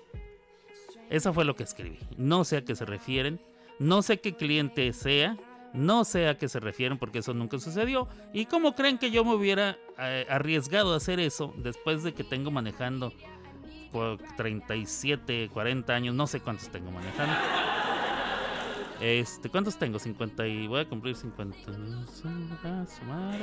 [1.08, 2.00] eso fue lo que escribí.
[2.18, 3.40] No sé a qué se refieren,
[3.78, 5.38] no sé qué cliente sea,
[5.78, 8.08] no sé a qué se refieren porque eso nunca sucedió.
[8.32, 12.24] ¿Y cómo creen que yo me hubiera eh, arriesgado a hacer eso después de que
[12.24, 13.12] tengo manejando
[13.92, 16.14] por 37, 40 años?
[16.14, 17.34] No sé cuántos tengo manejando.
[19.00, 20.00] Este, ¿cuántos tengo?
[20.00, 21.56] 50 y voy a cumplir 50.
[22.64, 23.38] Ah, su madre.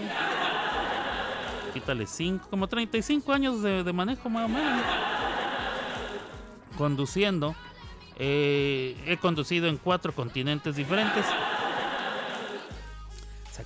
[1.74, 4.82] Quítale 5, como 35 años de, de manejo más o menos.
[6.78, 7.56] Conduciendo.
[8.18, 11.26] Eh, he conducido en cuatro continentes diferentes.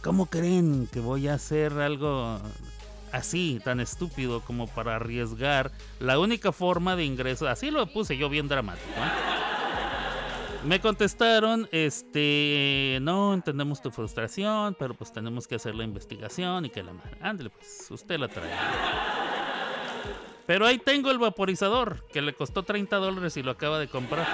[0.01, 2.39] ¿Cómo creen que voy a hacer algo
[3.11, 7.47] así, tan estúpido como para arriesgar la única forma de ingreso?
[7.47, 8.89] Así lo puse yo bien dramático.
[8.97, 9.39] ¿eh?
[10.63, 16.69] Me contestaron, este, no entendemos tu frustración, pero pues tenemos que hacer la investigación y
[16.69, 17.17] que la madre.
[17.21, 18.49] Ándale, pues usted la trae.
[20.45, 24.27] Pero ahí tengo el vaporizador, que le costó 30 dólares y lo acaba de comprar.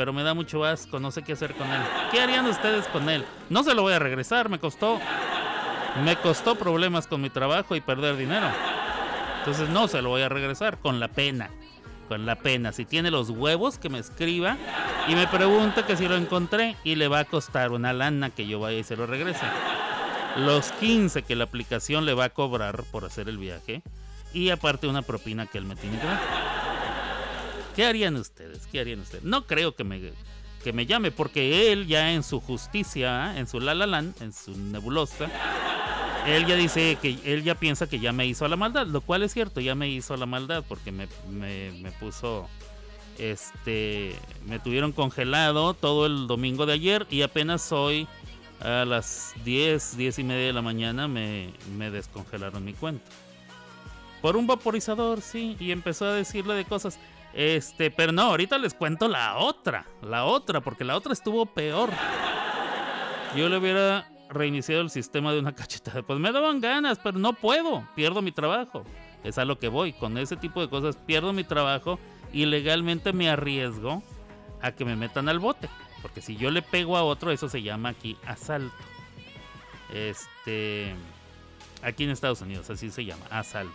[0.00, 1.82] Pero me da mucho asco, no sé qué hacer con él.
[2.10, 3.22] ¿Qué harían ustedes con él?
[3.50, 4.98] No se lo voy a regresar, me costó.
[6.02, 8.46] Me costó problemas con mi trabajo y perder dinero.
[9.40, 11.50] Entonces no se lo voy a regresar, con la pena.
[12.08, 12.72] Con la pena.
[12.72, 14.56] Si tiene los huevos, que me escriba
[15.06, 18.46] y me pregunte que si lo encontré y le va a costar una lana que
[18.46, 19.44] yo vaya y se lo regrese.
[20.34, 23.82] Los 15 que la aplicación le va a cobrar por hacer el viaje
[24.32, 26.69] y aparte una propina que él me tiene que dar.
[27.74, 28.66] ¿Qué harían ustedes?
[28.66, 29.24] ¿Qué harían ustedes?
[29.24, 30.12] No creo que me,
[30.62, 34.32] que me llame porque él ya en su justicia, en su la la land, en
[34.32, 35.30] su nebulosa,
[36.26, 39.22] él ya dice que él ya piensa que ya me hizo la maldad, lo cual
[39.22, 42.48] es cierto, ya me hizo la maldad porque me, me, me puso,
[43.18, 44.14] este,
[44.46, 48.06] me tuvieron congelado todo el domingo de ayer y apenas hoy
[48.60, 53.10] a las 10, 10 y media de la mañana me, me descongelaron mi cuenta.
[54.20, 56.98] Por un vaporizador, sí, y empezó a decirle de cosas.
[57.32, 61.90] Este, pero no, ahorita les cuento la otra, la otra, porque la otra estuvo peor.
[63.36, 66.02] Yo le hubiera reiniciado el sistema de una cachetada.
[66.02, 68.84] Pues me daban ganas, pero no puedo, pierdo mi trabajo.
[69.22, 71.98] Es a lo que voy, con ese tipo de cosas pierdo mi trabajo
[72.32, 74.02] y legalmente me arriesgo
[74.62, 75.68] a que me metan al bote.
[76.02, 78.74] Porque si yo le pego a otro, eso se llama aquí asalto.
[79.92, 80.94] Este,
[81.82, 83.74] aquí en Estados Unidos, así se llama, asalto.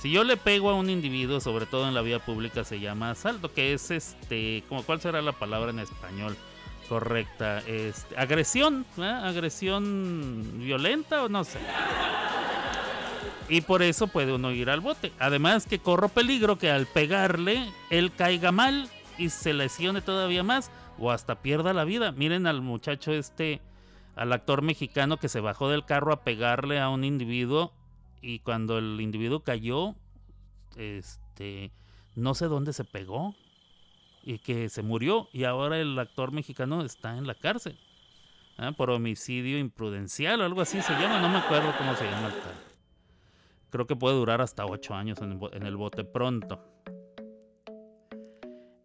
[0.00, 3.10] Si yo le pego a un individuo, sobre todo en la vía pública, se llama
[3.10, 6.36] asalto, que es este, como cuál será la palabra en español
[6.88, 9.02] correcta, este, agresión, ¿eh?
[9.02, 11.58] agresión violenta o no sé.
[13.48, 15.12] Y por eso puede uno ir al bote.
[15.18, 20.70] Además que corro peligro que al pegarle él caiga mal y se lesione todavía más
[20.98, 22.12] o hasta pierda la vida.
[22.12, 23.60] Miren al muchacho este,
[24.16, 27.72] al actor mexicano que se bajó del carro a pegarle a un individuo
[28.20, 29.94] y cuando el individuo cayó,
[30.76, 31.72] este,
[32.14, 33.34] no sé dónde se pegó
[34.22, 37.78] y que se murió y ahora el actor mexicano está en la cárcel
[38.58, 38.72] ¿ah?
[38.76, 42.32] por homicidio imprudencial o algo así se llama, no me acuerdo cómo se llama el
[42.34, 42.54] tal.
[43.70, 46.58] Creo que puede durar hasta ocho años en el, bote pronto.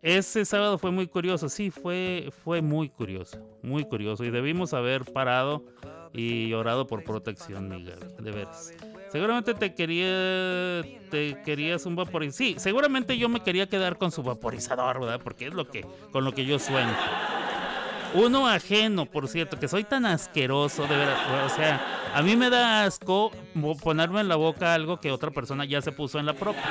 [0.02, 4.26] Ese sábado fue muy curioso, sí, fue, fue muy curioso, muy curioso.
[4.26, 5.63] Y debimos haber parado
[6.12, 8.74] y orado por protección, mi Gaby, de veras.
[9.13, 12.34] Seguramente te quería, te querías un vaporizador.
[12.34, 15.21] Sí, seguramente yo me quería quedar con su vaporizador, ¿verdad?
[15.23, 16.95] Porque es lo que, con lo que yo sueño.
[18.15, 21.19] Uno ajeno, por cierto, que soy tan asqueroso, de veras.
[21.45, 21.80] O sea,
[22.15, 23.32] a mí me da asco
[23.84, 26.63] ponerme en la boca algo que otra persona ya se puso en la propia.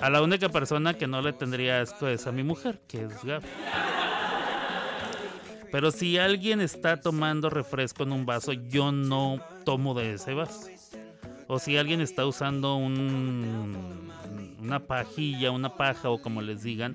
[0.00, 3.22] A la única persona que no le tendría asco es a mi mujer, que es
[3.22, 3.42] Gab.
[5.70, 10.69] Pero si alguien está tomando refresco en un vaso, yo no tomo de ese vaso.
[11.52, 13.76] O si alguien está usando un,
[14.60, 16.94] una pajilla, una paja o como les digan,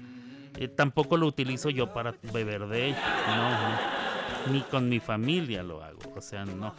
[0.57, 3.03] eh, tampoco lo utilizo yo para beber de ella.
[4.47, 4.53] No.
[4.53, 5.99] Ni con mi familia lo hago.
[6.15, 6.73] O sea, no.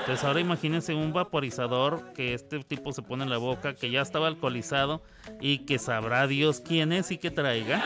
[0.00, 4.02] Entonces ahora imagínense un vaporizador que este tipo se pone en la boca, que ya
[4.02, 5.02] estaba alcoholizado
[5.40, 7.82] y que sabrá Dios quién es y que traiga.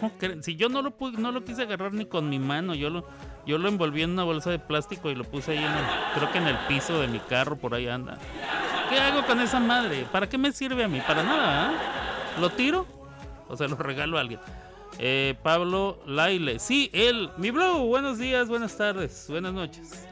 [0.00, 0.42] ¿Cómo creen?
[0.42, 3.06] Si yo no lo pude- no lo quise agarrar ni con mi mano, yo lo,
[3.46, 5.84] yo lo envolví en una bolsa de plástico y lo puse ahí en el,
[6.14, 8.18] creo que en el piso de mi carro, por ahí anda.
[8.88, 10.06] ¿Qué hago con esa madre?
[10.10, 11.00] ¿Para qué me sirve a mí?
[11.06, 11.72] Para nada, ¿ah?
[12.40, 12.86] ¿Lo tiro?
[13.48, 14.40] O se lo regalo a alguien.
[14.98, 16.58] Eh, Pablo Laile.
[16.58, 17.30] Sí, él.
[17.36, 17.86] Mi blog.
[17.86, 20.06] Buenos días, buenas tardes, buenas noches.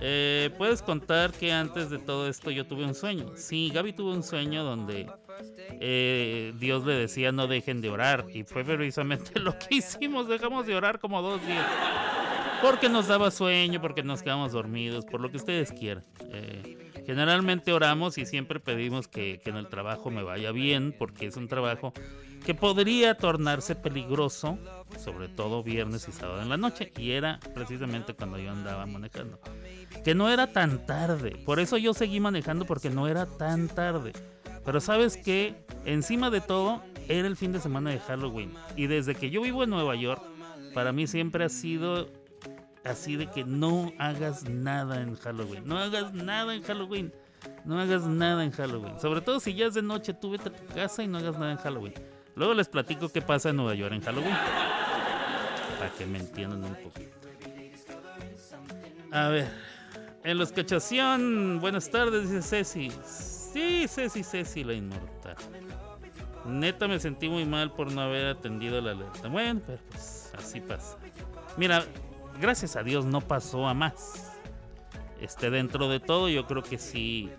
[0.00, 3.32] Eh, ¿Puedes contar que antes de todo esto yo tuve un sueño?
[3.36, 5.10] Sí, Gaby tuvo un sueño donde
[5.80, 8.26] eh, Dios le decía no dejen de orar.
[8.32, 11.66] Y fue precisamente lo que hicimos, dejamos de orar como dos días.
[12.66, 16.04] Porque nos daba sueño, porque nos quedamos dormidos, por lo que ustedes quieran.
[16.32, 21.26] Eh, generalmente oramos y siempre pedimos que, que en el trabajo me vaya bien, porque
[21.26, 21.92] es un trabajo
[22.44, 24.58] que podría tornarse peligroso,
[24.98, 26.92] sobre todo viernes y sábado en la noche.
[26.98, 29.38] Y era precisamente cuando yo andaba manejando.
[30.04, 31.36] Que no era tan tarde.
[31.46, 34.12] Por eso yo seguí manejando porque no era tan tarde.
[34.64, 35.54] Pero sabes que
[35.84, 38.54] encima de todo era el fin de semana de Halloween.
[38.74, 40.20] Y desde que yo vivo en Nueva York,
[40.74, 42.25] para mí siempre ha sido
[42.86, 45.62] así de que no hagas nada en Halloween.
[45.66, 47.12] No hagas nada en Halloween.
[47.64, 48.98] No hagas nada en Halloween.
[49.00, 51.38] Sobre todo si ya es de noche, tú vete a tu casa y no hagas
[51.38, 51.94] nada en Halloween.
[52.34, 54.36] Luego les platico qué pasa en Nueva York en Halloween.
[55.78, 57.16] Para que me entiendan un poquito.
[59.12, 59.48] A ver.
[60.24, 61.60] En los cachación.
[61.60, 62.92] Buenas tardes, dice Ceci.
[63.04, 65.36] Sí, Ceci, Ceci, la inmortal.
[66.44, 69.28] Neta me sentí muy mal por no haber atendido la alerta.
[69.28, 70.96] Bueno, pero pues así pasa.
[71.56, 71.84] Mira,
[72.40, 74.32] gracias a Dios no pasó a más.
[75.20, 77.30] Este, dentro de todo, yo creo que sí,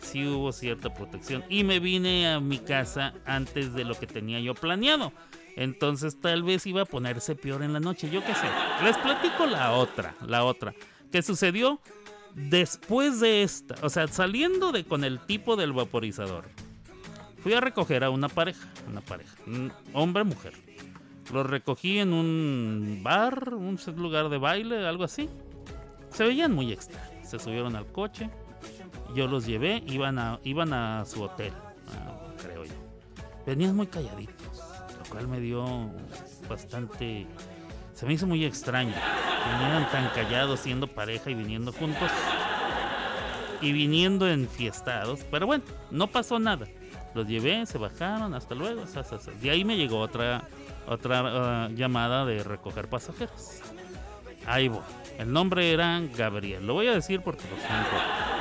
[0.00, 1.44] sí hubo cierta protección.
[1.48, 5.12] Y me vine a mi casa antes de lo que tenía yo planeado.
[5.56, 8.46] Entonces tal vez iba a ponerse peor en la noche, yo qué sé.
[8.84, 10.72] Les platico la otra, la otra.
[11.10, 11.80] Que sucedió
[12.34, 16.44] después de esta, o sea, saliendo de con el tipo del vaporizador.
[17.42, 20.12] Fui a recoger a una pareja, una pareja, un
[21.32, 25.28] Los recogí en un bar, un lugar de baile, algo así.
[26.10, 27.28] Se veían muy extraños.
[27.28, 28.30] Se subieron al coche.
[29.14, 31.52] Yo los llevé, iban a, iban a su hotel,
[31.88, 32.72] ah, creo yo.
[33.46, 34.62] Venían muy calladitos,
[34.98, 35.90] lo cual me dio
[36.48, 37.26] bastante...
[37.94, 38.92] Se me hizo muy extraño.
[39.50, 42.10] Venían tan callados siendo pareja y viniendo juntos.
[43.60, 45.20] Y viniendo enfiestados.
[45.30, 46.66] Pero bueno, no pasó nada.
[47.14, 48.84] Los llevé, se bajaron, hasta luego.
[49.40, 50.46] De ahí me llegó otra
[50.88, 53.60] otra ah, llamada de recoger pasajeros.
[54.46, 54.82] Ahí voy.
[55.18, 56.66] El nombre era Gabriel.
[56.66, 58.38] Lo voy a decir porque no importa.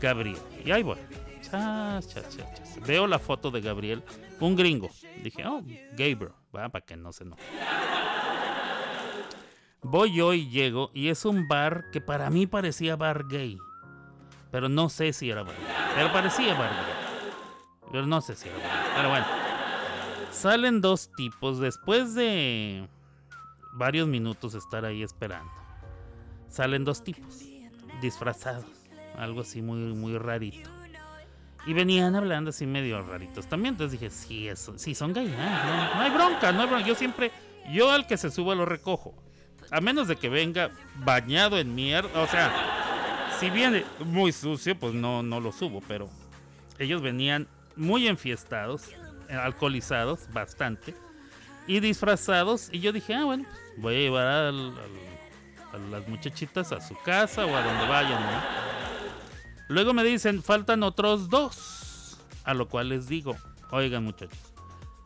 [0.00, 0.38] Gabriel.
[0.64, 0.98] Y ahí voy.
[1.42, 2.80] Chas, chas, chas.
[2.86, 4.02] Veo la foto de Gabriel.
[4.40, 4.88] Un gringo.
[5.22, 5.60] Dije, oh,
[5.90, 6.32] Gabriel.
[6.54, 7.36] Va, para que no se no.
[9.82, 10.90] Voy yo y llego.
[10.94, 13.58] Y es un bar que para mí parecía bar gay.
[14.50, 15.74] Pero no sé si era bar gay.
[15.96, 17.90] Pero parecía bar gay.
[17.90, 18.92] Pero no sé si era bar gay.
[18.96, 19.43] Pero bueno.
[20.34, 22.86] Salen dos tipos después de
[23.72, 25.50] varios minutos estar ahí esperando.
[26.48, 27.40] Salen dos tipos
[28.02, 28.66] disfrazados,
[29.16, 30.68] algo así muy muy rarito.
[31.66, 33.74] Y venían hablando así medio raritos también.
[33.74, 35.34] Entonces dije, sí, eso, sí son gay.
[35.38, 36.86] ah, no, no hay bronca, no hay bronca.
[36.86, 37.32] Yo siempre,
[37.72, 39.14] yo al que se suba lo recojo.
[39.70, 42.20] A menos de que venga bañado en mierda.
[42.20, 42.52] O sea,
[43.40, 45.80] si viene muy sucio, pues no, no lo subo.
[45.88, 46.10] Pero
[46.78, 48.96] ellos venían muy enfiestados, eh,
[49.30, 50.94] alcoholizados, bastante,
[51.66, 52.68] y disfrazados.
[52.72, 54.52] Y yo dije, ah, bueno, pues voy a llevar a
[55.90, 58.22] las muchachitas a su casa o a donde vayan.
[59.68, 62.18] Luego me dicen, faltan otros dos.
[62.44, 63.36] A lo cual les digo,
[63.70, 64.38] oigan muchachos,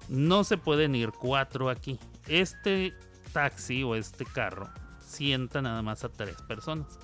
[0.09, 1.99] no se pueden ir cuatro aquí.
[2.27, 2.93] Este
[3.33, 4.69] taxi o este carro
[5.01, 6.99] sienta nada más a tres personas.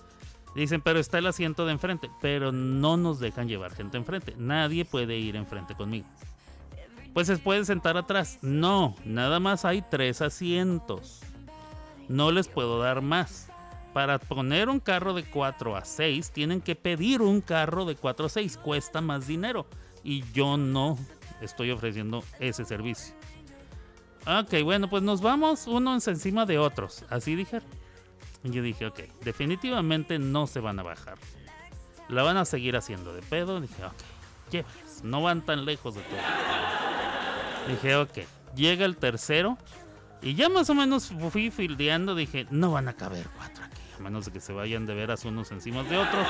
[0.55, 4.35] Dicen, pero está el asiento de enfrente, pero no nos dejan llevar gente enfrente.
[4.37, 6.07] Nadie puede ir enfrente conmigo.
[7.15, 8.39] Pues se pueden sentar atrás.
[8.43, 11.21] No, nada más hay tres asientos.
[12.09, 13.49] No les puedo dar más.
[13.93, 18.27] Para poner un carro de 4 a 6, tienen que pedir un carro de 4
[18.27, 18.59] a 6.
[18.59, 19.67] Cuesta más dinero.
[20.03, 20.99] Y yo no
[21.41, 23.15] estoy ofreciendo ese servicio.
[24.27, 27.05] Ok, bueno, pues nos vamos unos encima de otros.
[27.11, 27.69] Así dijeron.
[28.43, 31.17] Y yo dije, ok, definitivamente no se van a bajar.
[32.09, 33.61] La van a seguir haciendo de pedo.
[33.61, 35.05] Dije, ok, llévalas.
[35.05, 36.94] No van tan lejos de todo.
[37.69, 38.19] Dije, ok,
[38.55, 39.59] llega el tercero.
[40.23, 42.15] Y ya más o menos fui fildeando.
[42.15, 43.81] Dije, no van a caber cuatro aquí.
[43.99, 46.27] A menos de que se vayan de veras unos encima de otros.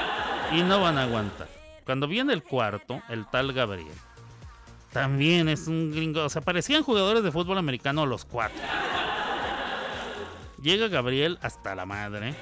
[0.52, 1.48] Y no van a aguantar.
[1.84, 3.94] Cuando viene el cuarto, el tal Gabriel.
[4.92, 6.24] También es un gringo.
[6.24, 8.62] O sea, parecían jugadores de fútbol americano los cuatro.
[10.62, 12.34] Llega Gabriel hasta la madre.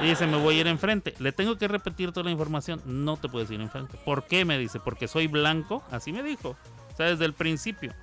[0.00, 1.14] Y dice, me voy a ir enfrente.
[1.18, 2.80] Le tengo que repetir toda la información.
[2.84, 3.98] No te puedes ir enfrente.
[4.04, 4.44] ¿Por qué?
[4.44, 5.84] Me dice, porque soy blanco.
[5.90, 6.56] Así me dijo.
[6.92, 7.94] O sea, desde el principio.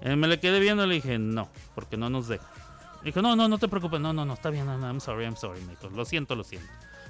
[0.00, 2.46] Eh, me le quedé viendo y le dije, no, porque no nos deja.
[3.04, 4.00] Dijo, no, no, no te preocupes.
[4.00, 4.66] No, no, no, está bien.
[4.66, 5.60] No, no, I'm sorry, I'm sorry.
[5.62, 6.68] Me dijo, lo siento, lo siento.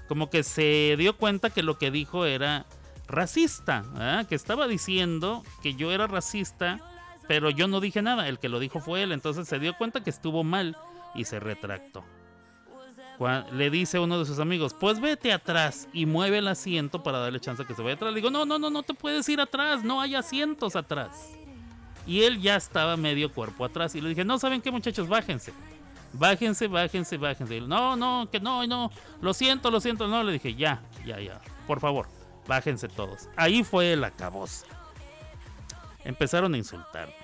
[0.09, 2.67] Como que se dio cuenta que lo que dijo era
[3.07, 3.85] racista.
[3.97, 4.25] ¿ah?
[4.29, 6.81] Que estaba diciendo que yo era racista,
[7.27, 8.29] pero yo no dije nada.
[8.29, 9.13] El que lo dijo fue él.
[9.13, 10.77] Entonces se dio cuenta que estuvo mal
[11.15, 12.05] y se retractó.
[13.53, 17.41] Le dice uno de sus amigos, pues vete atrás y mueve el asiento para darle
[17.41, 18.12] chance a que se vaya atrás.
[18.12, 21.31] Le digo, no, no, no, no te puedes ir atrás, no hay asientos atrás.
[22.07, 23.95] Y él ya estaba medio cuerpo atrás.
[23.95, 25.09] Y le dije, no, ¿saben qué muchachos?
[25.09, 25.53] Bájense.
[26.12, 27.55] Bájense, bájense, bájense.
[27.55, 28.91] Y él, no, no, que no, no.
[29.21, 30.09] Lo siento, lo siento.
[30.09, 31.41] No, le dije, ya, ya, ya.
[31.66, 32.07] Por favor,
[32.47, 33.29] bájense todos.
[33.37, 34.64] Ahí fue el acabose.
[36.05, 37.14] Empezaron a insultarme.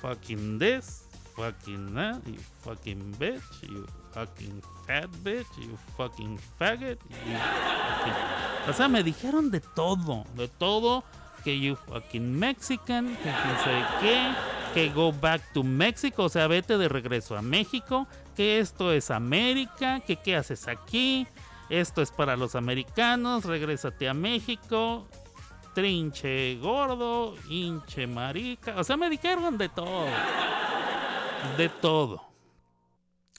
[0.00, 0.99] Fucking this,
[1.40, 8.14] fucking that, you fucking bitch, you fucking fat bitch, you fucking faggot, you fucking...
[8.68, 11.02] O sea, me dijeron de todo, de todo,
[11.42, 14.34] que you fucking Mexican, que quién sabe qué,
[14.74, 19.10] que go back to Mexico, o sea, vete de regreso a México, que esto es
[19.10, 21.26] América, que qué haces aquí,
[21.70, 25.06] esto es para los americanos, regrésate a México,
[25.74, 30.06] trinche gordo, hinche marica, o sea, me dijeron de todo,
[31.56, 32.22] de todo.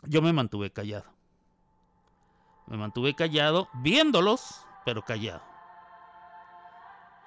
[0.04, 1.06] Yo me mantuve callado.
[2.68, 5.42] Me mantuve callado, viéndolos, pero callado.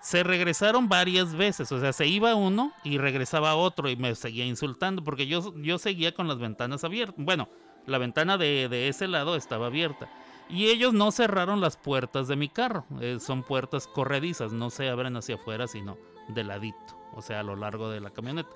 [0.01, 4.45] Se regresaron varias veces, o sea, se iba uno y regresaba otro y me seguía
[4.45, 7.17] insultando porque yo, yo seguía con las ventanas abiertas.
[7.25, 7.49] Bueno,
[7.87, 10.11] la ventana de, de ese lado estaba abierta.
[10.49, 12.85] Y ellos no cerraron las puertas de mi carro.
[13.01, 15.97] eh, son puertas corredizas, no se abren hacia afuera, sino
[16.29, 18.51] de ladito, o sea, a lo largo de la camioneta.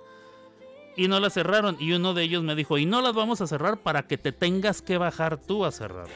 [0.98, 1.76] Y no las cerraron.
[1.78, 4.32] Y uno de ellos me dijo, y no las vamos a cerrar para que te
[4.32, 6.08] tengas que bajar tú a cerrar.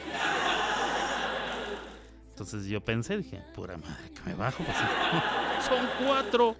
[2.27, 4.61] Entonces yo pensé, dije, pura madre, que me bajo.
[4.61, 4.77] Pues,
[5.69, 6.57] son cuatro.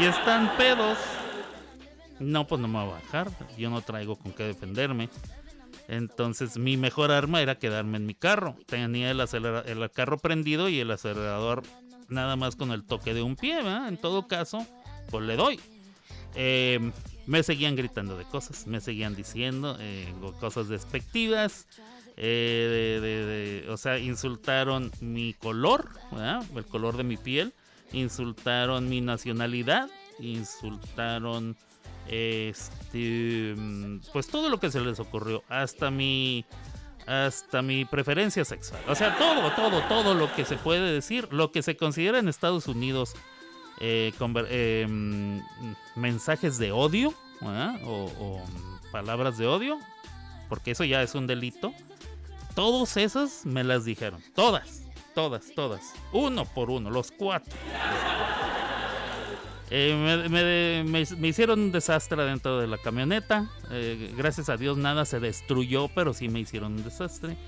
[0.00, 0.96] Y están pedos.
[2.18, 3.30] No, pues no me voy a bajar.
[3.58, 5.10] Yo no traigo con qué defenderme.
[5.88, 8.56] Entonces mi mejor arma era quedarme en mi carro.
[8.64, 11.64] Tenía el, el carro prendido y el acelerador
[12.08, 13.56] nada más con el toque de un pie.
[13.56, 13.88] ¿verdad?
[13.88, 14.66] En todo caso,
[15.10, 15.60] pues le doy.
[16.34, 16.90] Eh,
[17.26, 21.66] me seguían gritando de cosas, me seguían diciendo eh, cosas despectivas.
[22.16, 25.90] eh, o sea, insultaron mi color,
[26.54, 27.52] el color de mi piel.
[27.92, 29.88] Insultaron mi nacionalidad.
[30.18, 31.56] Insultaron
[32.08, 33.54] este
[34.12, 36.44] pues todo lo que se les ocurrió hasta mi
[37.06, 41.52] hasta mi preferencia sexual o sea todo todo todo lo que se puede decir lo
[41.52, 43.14] que se considera en Estados Unidos
[43.84, 44.12] eh,
[44.48, 45.40] eh, mm,
[45.96, 47.12] mensajes de odio
[47.84, 48.40] o,
[48.92, 49.76] palabras de odio
[50.48, 51.72] porque eso ya es un delito
[52.54, 54.84] todos esas me las dijeron todas
[55.16, 57.52] todas todas uno por uno los cuatro
[59.74, 63.48] eh, me, hicieron un desastre dentro de la camioneta.
[64.18, 67.38] Gracias a Dios nada se destruyó, pero sí me hicieron un desastre.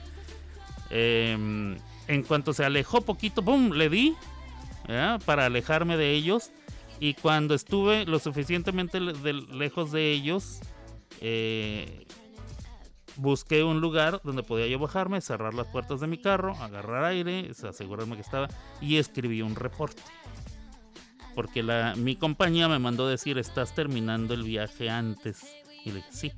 [0.88, 3.72] En cuanto se alejó poquito, ¡pum!
[3.72, 4.16] Le di
[4.88, 5.18] ¿ya?
[5.24, 6.50] para alejarme de ellos.
[7.00, 10.60] Y cuando estuve lo suficientemente lejos de ellos,
[11.20, 12.06] eh,
[13.16, 17.50] busqué un lugar donde podía yo bajarme, cerrar las puertas de mi carro, agarrar aire,
[17.68, 18.48] asegurarme que estaba
[18.80, 20.02] y escribí un reporte
[21.34, 25.44] porque la, mi compañía me mandó decir, estás terminando el viaje antes.
[25.84, 26.32] Y le dije, sí,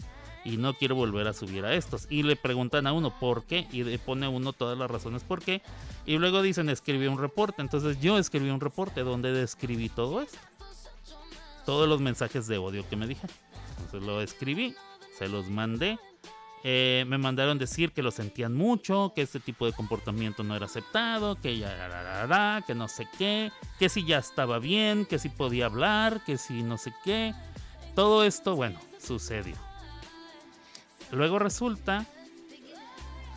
[0.46, 2.06] y no quiero volver a subir a estos.
[2.08, 3.66] Y le preguntan a uno, ¿por qué?
[3.72, 5.60] Y le pone uno todas las razones por qué.
[6.06, 7.62] Y luego dicen, escribí un reporte.
[7.62, 10.38] Entonces yo escribí un reporte donde describí todo esto.
[11.64, 13.26] Todos los mensajes de odio que me dije.
[13.80, 14.74] Entonces lo escribí,
[15.18, 15.98] se los mandé.
[16.62, 20.66] Eh, me mandaron decir que lo sentían mucho, que este tipo de comportamiento no era
[20.66, 25.66] aceptado, que ya, que no sé qué, que si ya estaba bien, que si podía
[25.66, 27.34] hablar, que si no sé qué.
[27.94, 29.65] Todo esto, bueno, sucedió.
[31.12, 32.06] Luego resulta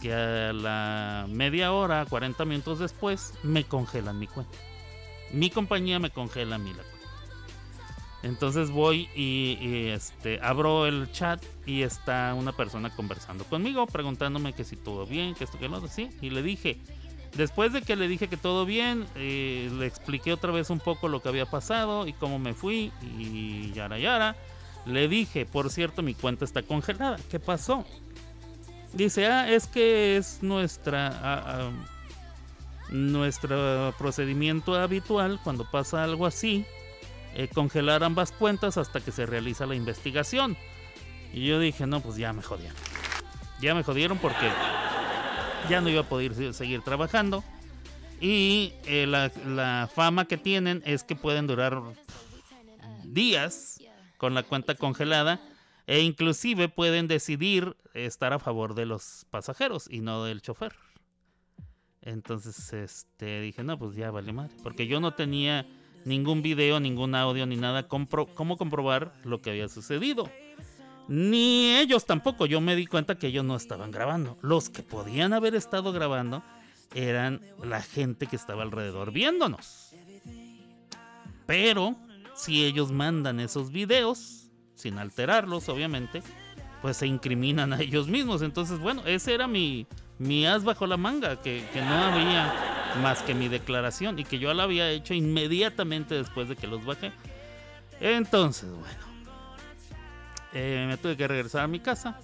[0.01, 4.57] que a la media hora, 40 minutos después, me congelan mi cuenta.
[5.31, 6.99] Mi compañía me congela mí la cuenta.
[8.21, 14.51] Entonces voy y, y, este abro el chat y está una persona conversando conmigo, preguntándome
[14.53, 16.09] que si todo bien, que esto, que lo otro, sí.
[16.21, 16.81] Y le dije,
[17.35, 21.07] después de que le dije que todo bien, eh, le expliqué otra vez un poco
[21.07, 24.35] lo que había pasado y cómo me fui y yara yara.
[24.89, 27.17] Le dije, por cierto, mi cuenta está congelada.
[27.29, 27.85] ¿Qué pasó?
[28.93, 31.07] Dice, ah, es que es nuestra...
[31.07, 31.71] ah, ah,
[32.91, 36.65] nuestro procedimiento habitual cuando pasa algo así
[37.35, 40.57] eh, congelar ambas cuentas hasta que se realiza la investigación.
[41.31, 42.75] Y yo dije, no, pues ya me jodieron.
[43.61, 44.49] Ya me jodieron porque
[45.69, 47.43] ya no iba a poder se- seguir trabajando.
[48.19, 51.79] Y eh, la fama que tienen es que pueden durar
[53.03, 53.78] días
[54.19, 55.41] con la cuenta congelada.
[55.87, 60.75] E inclusive pueden decidir estar a favor de los pasajeros y no del chofer.
[62.01, 64.55] Entonces, este, dije, no, pues ya vale madre.
[64.61, 65.65] Porque yo no tenía
[66.05, 67.87] ningún video, ningún audio, ni nada.
[67.87, 70.29] Compro, ¿Cómo comprobar lo que había sucedido?
[71.07, 72.45] Ni ellos tampoco.
[72.45, 74.37] Yo me di cuenta que ellos no estaban grabando.
[74.41, 76.43] Los que podían haber estado grabando
[76.93, 79.95] eran la gente que estaba alrededor viéndonos.
[81.47, 81.95] Pero
[82.39, 86.23] si ellos mandan esos videos, sin alterarlos obviamente,
[86.81, 88.41] pues se incriminan a ellos mismos.
[88.41, 89.87] Entonces, bueno, ese era mi,
[90.19, 92.53] mi as bajo la manga, que, que no había
[93.01, 96.85] más que mi declaración y que yo la había hecho inmediatamente después de que los
[96.85, 97.11] bajé.
[97.99, 99.33] Entonces, bueno,
[100.53, 102.17] eh, me tuve que regresar a mi casa.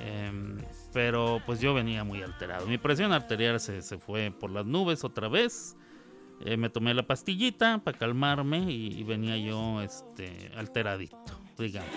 [0.00, 0.58] Em,
[0.92, 2.66] pero pues yo venía muy alterado.
[2.66, 5.76] Mi presión arterial se, se fue por las nubes otra vez.
[6.40, 11.90] Eh, me tomé la pastillita para calmarme y, venía yo este, alteradito, digamos.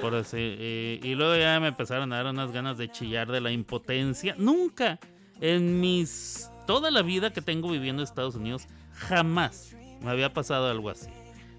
[0.00, 3.40] Por así, eh, y luego ya me empezaron a dar unas ganas de chillar de
[3.40, 4.34] la impotencia.
[4.38, 5.00] Nunca
[5.40, 10.70] en mis toda la vida que tengo viviendo en Estados Unidos jamás me había pasado
[10.70, 11.10] algo así.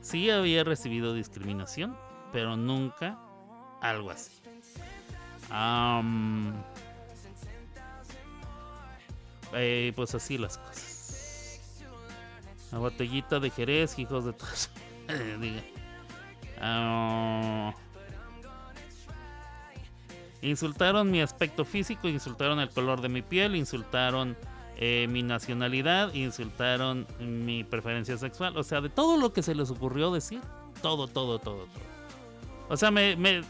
[0.02, 1.98] Sí había recibido discriminación,
[2.32, 3.20] pero nunca
[3.82, 4.32] algo así.
[9.54, 10.87] Eh, pues así las cosas.
[12.72, 14.70] La botellita de Jerez, hijos de todos.
[16.60, 17.72] Ah,
[20.42, 24.36] insultaron mi aspecto físico, insultaron el color de mi piel, insultaron
[24.78, 28.58] eh, mi nacionalidad, insultaron mi preferencia sexual.
[28.58, 30.42] O sea, de todo lo que se les ocurrió decir.
[30.82, 31.68] Todo, todo, todo, todo.
[32.70, 33.16] O sea, me...
[33.16, 33.44] me-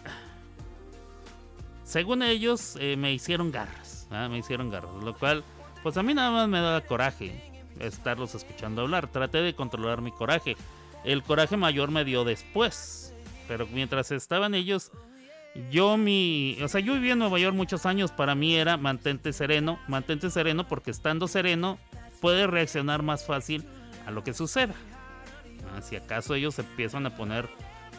[1.85, 4.07] según ellos, eh, me hicieron garras.
[4.11, 4.27] ¿ah?
[4.29, 4.91] Me hicieron garras.
[5.01, 5.45] Lo cual,
[5.83, 7.46] pues a mí nada más me da coraje
[7.79, 9.07] estarlos escuchando hablar.
[9.07, 10.55] Traté de controlar mi coraje.
[11.03, 13.13] El coraje mayor me dio después.
[13.47, 14.91] Pero mientras estaban ellos,
[15.71, 16.57] yo mi...
[16.61, 18.11] O sea, yo viví en Nueva York muchos años.
[18.11, 19.79] Para mí era mantente sereno.
[19.87, 21.77] Mantente sereno porque estando sereno
[22.21, 23.65] puedes reaccionar más fácil
[24.05, 24.73] a lo que suceda.
[25.73, 27.49] Ah, Si acaso ellos se empiezan a poner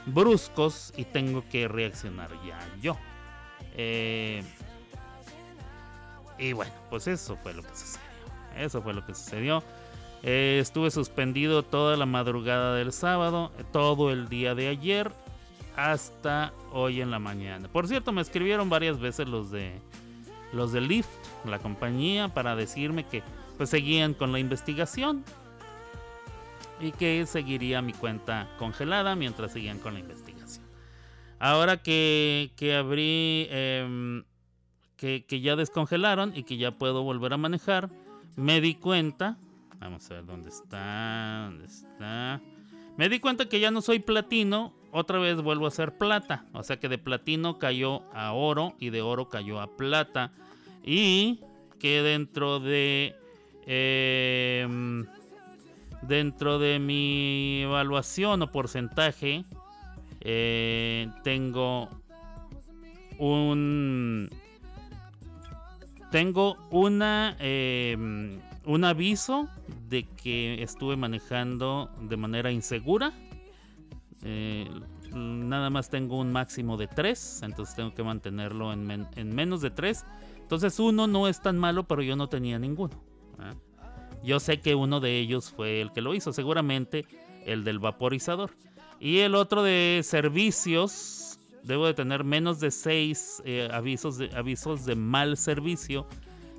[0.06, 2.96] bruscos y tengo que reaccionar ya yo.
[3.74, 4.42] Eh,
[6.38, 8.07] y bueno, pues eso fue lo que sucedió.
[8.58, 9.62] Eso fue lo que sucedió.
[10.22, 15.12] Eh, estuve suspendido toda la madrugada del sábado, eh, todo el día de ayer,
[15.76, 17.68] hasta hoy en la mañana.
[17.68, 19.80] Por cierto, me escribieron varias veces los de
[20.52, 21.08] los de Lyft,
[21.44, 23.22] la compañía, para decirme que
[23.56, 25.24] pues seguían con la investigación
[26.80, 30.64] y que seguiría mi cuenta congelada mientras seguían con la investigación.
[31.38, 34.24] Ahora que, que abrí, em,
[34.96, 37.90] que, que ya descongelaron y que ya puedo volver a manejar,
[38.38, 39.36] me di cuenta,
[39.80, 42.40] vamos a ver dónde está, dónde está.
[42.96, 46.46] Me di cuenta que ya no soy platino, otra vez vuelvo a ser plata.
[46.52, 50.32] O sea que de platino cayó a oro y de oro cayó a plata.
[50.84, 51.40] Y
[51.80, 53.16] que dentro de...
[53.66, 55.04] em,
[56.02, 59.44] dentro de mi evaluación o porcentaje,
[60.20, 61.88] eh, tengo
[63.18, 64.30] un...
[66.10, 69.48] Tengo una, em, un aviso
[69.88, 73.12] de que estuve manejando de manera insegura.
[74.22, 74.68] Eh,
[75.12, 79.60] nada más tengo un máximo de 3, entonces tengo que mantenerlo en, men- en menos
[79.60, 80.04] de 3.
[80.38, 82.94] Entonces uno no es tan malo, pero yo no tenía ninguno.
[83.38, 83.54] ¿ah?
[84.24, 87.04] Yo sé que uno de ellos fue el que lo hizo, seguramente
[87.44, 88.50] el del vaporizador.
[88.98, 91.27] Y el otro de servicios,
[91.64, 93.42] debo de tener menos de 6
[93.72, 96.06] avisos, de, avisos de mal servicio.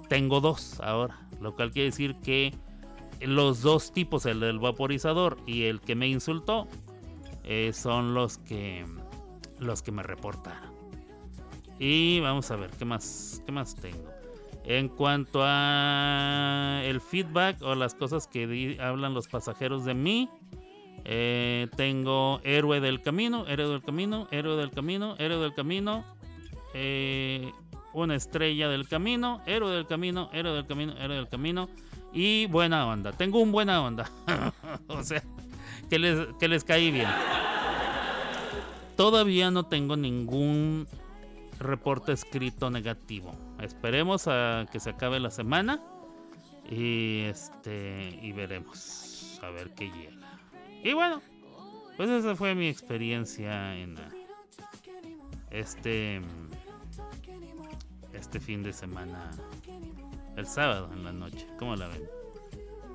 [0.07, 2.53] Tengo dos ahora, lo cual quiere decir que
[3.21, 6.67] los dos tipos, el del vaporizador y el que me insultó,
[7.43, 8.85] eh, son los que
[9.59, 10.73] los que me reportaron.
[11.79, 14.09] Y vamos a ver qué más, qué más tengo.
[14.63, 20.29] En cuanto a el feedback o las cosas que hablan los pasajeros de mí,
[21.11, 26.05] eh, tengo héroe del camino, héroe del camino, héroe del camino, héroe del camino,
[26.75, 27.51] eh,
[27.93, 31.67] una estrella del camino, héroe del camino, héroe del camino, héroe del camino
[32.13, 33.11] y buena onda.
[33.11, 34.07] Tengo un buena onda.
[34.87, 35.23] o sea,
[35.89, 37.09] que les, que les caí bien.
[38.95, 40.87] Todavía no tengo ningún
[41.57, 43.33] reporte escrito negativo.
[43.59, 45.81] Esperemos a que se acabe la semana
[46.69, 50.18] y este y veremos a ver qué llega.
[50.83, 51.21] Y bueno,
[51.97, 54.09] pues esa fue mi experiencia en ah,
[55.51, 56.21] este
[58.13, 59.31] este fin de semana
[60.35, 61.45] el sábado en la noche.
[61.57, 62.03] ¿Cómo la ven?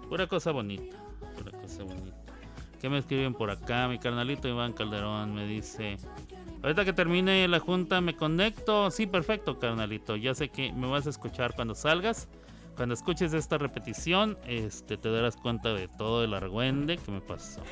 [0.09, 0.97] Pura cosa bonita,
[1.37, 2.17] pura cosa bonita.
[2.81, 3.89] ¿Qué me escriben por acá?
[3.89, 5.97] Mi carnalito Iván Calderón me dice,
[6.63, 8.91] ahorita que termine la junta me conecto.
[8.91, 10.17] Sí, perfecto, carnalito.
[10.17, 12.29] Ya sé que me vas a escuchar cuando salgas.
[12.77, 17.63] Cuando escuches esta repetición, este, te darás cuenta de todo el argüende que me pasó.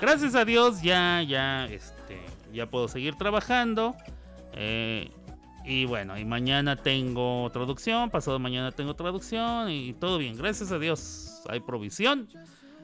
[0.00, 2.20] Gracias a Dios ya, ya, este,
[2.52, 3.94] ya puedo seguir trabajando.
[4.52, 5.10] Eh,
[5.64, 10.36] y bueno, y mañana tengo traducción, pasado mañana tengo traducción y todo bien.
[10.36, 12.28] Gracias a Dios hay provisión.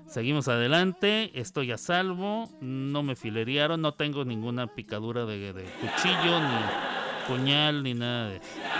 [0.06, 6.40] Seguimos adelante, estoy a salvo, no me fileriaron, no tengo ninguna picadura de, de cuchillo,
[6.40, 8.79] ni puñal, ni nada de eso.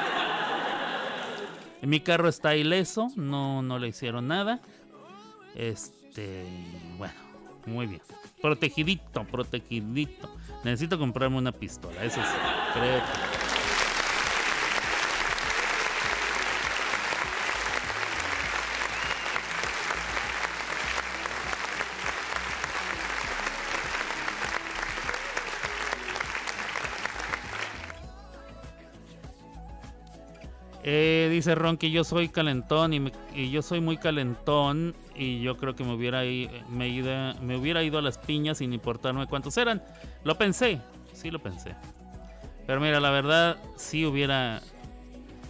[1.83, 4.61] Mi carro está ileso, no, no le hicieron nada.
[5.55, 6.45] Este,
[6.99, 7.15] bueno,
[7.67, 8.03] muy bien.
[8.43, 10.35] Protegidito, protegidito.
[10.65, 12.37] Necesito comprarme una pistola, eso sí,
[12.75, 13.40] creo que-
[31.41, 35.57] dice Ron que yo soy calentón y, me- y yo soy muy calentón y yo
[35.57, 36.21] creo que me hubiera,
[36.69, 39.83] me, ida- me hubiera ido a las piñas sin importarme cuántos eran.
[40.25, 40.81] Lo pensé,
[41.13, 41.75] sí lo pensé.
[42.67, 44.61] Pero mira, la verdad, sí hubiera...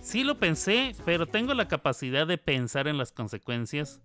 [0.00, 4.00] Sí lo pensé, pero tengo la capacidad de pensar en las consecuencias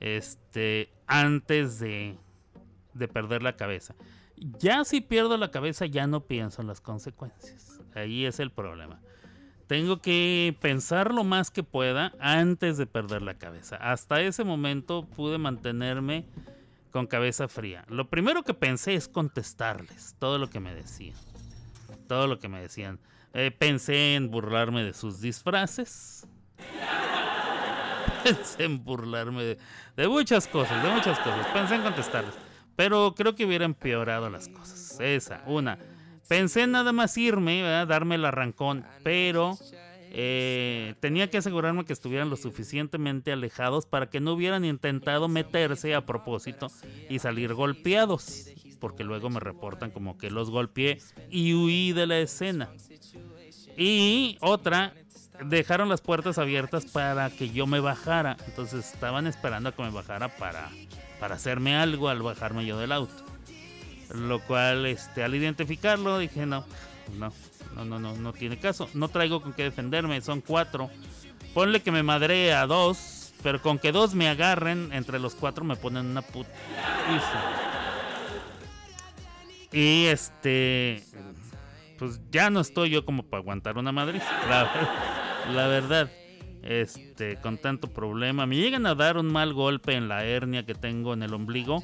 [0.00, 2.16] este, antes de,
[2.94, 3.94] de perder la cabeza.
[4.58, 7.78] Ya si pierdo la cabeza, ya no pienso en las consecuencias.
[7.94, 9.00] Ahí es el problema.
[9.70, 13.76] Tengo que pensar lo más que pueda antes de perder la cabeza.
[13.76, 16.26] Hasta ese momento pude mantenerme
[16.90, 17.84] con cabeza fría.
[17.86, 21.14] Lo primero que pensé es contestarles todo lo que me decían.
[22.08, 22.98] Todo lo que me decían.
[23.32, 26.26] Eh, pensé en burlarme de sus disfraces.
[28.24, 29.56] Pensé en burlarme
[29.96, 31.46] de, muchas cosas, de muchas cosas.
[31.46, 32.34] Pensé en contestarles.
[32.74, 34.98] Pero creo que hubiera empeorado las cosas.
[34.98, 35.78] Esa, una.
[36.30, 37.88] Pensé en nada más irme, ¿verdad?
[37.88, 39.58] darme el arrancón, pero
[40.12, 45.92] eh, tenía que asegurarme que estuvieran lo suficientemente alejados para que no hubieran intentado meterse
[45.92, 46.68] a propósito
[47.08, 48.46] y salir golpeados,
[48.78, 51.00] porque luego me reportan como que los golpeé
[51.30, 52.70] y huí de la escena.
[53.76, 54.94] Y otra,
[55.44, 59.90] dejaron las puertas abiertas para que yo me bajara, entonces estaban esperando a que me
[59.90, 60.70] bajara para,
[61.18, 63.29] para hacerme algo al bajarme yo del auto.
[64.14, 66.64] Lo cual, este, al identificarlo, dije, no,
[67.18, 67.32] no,
[67.76, 68.88] no, no, no, no tiene caso.
[68.94, 70.90] No traigo con qué defenderme, son cuatro.
[71.54, 75.64] Ponle que me madré a dos, pero con que dos me agarren, entre los cuatro
[75.64, 76.50] me ponen una puta.
[79.72, 81.04] Y este,
[81.98, 84.22] pues ya no estoy yo como para aguantar una madriz.
[84.48, 84.70] La,
[85.52, 86.10] la verdad,
[86.62, 88.46] este, con tanto problema.
[88.46, 91.82] Me llegan a dar un mal golpe en la hernia que tengo en el ombligo.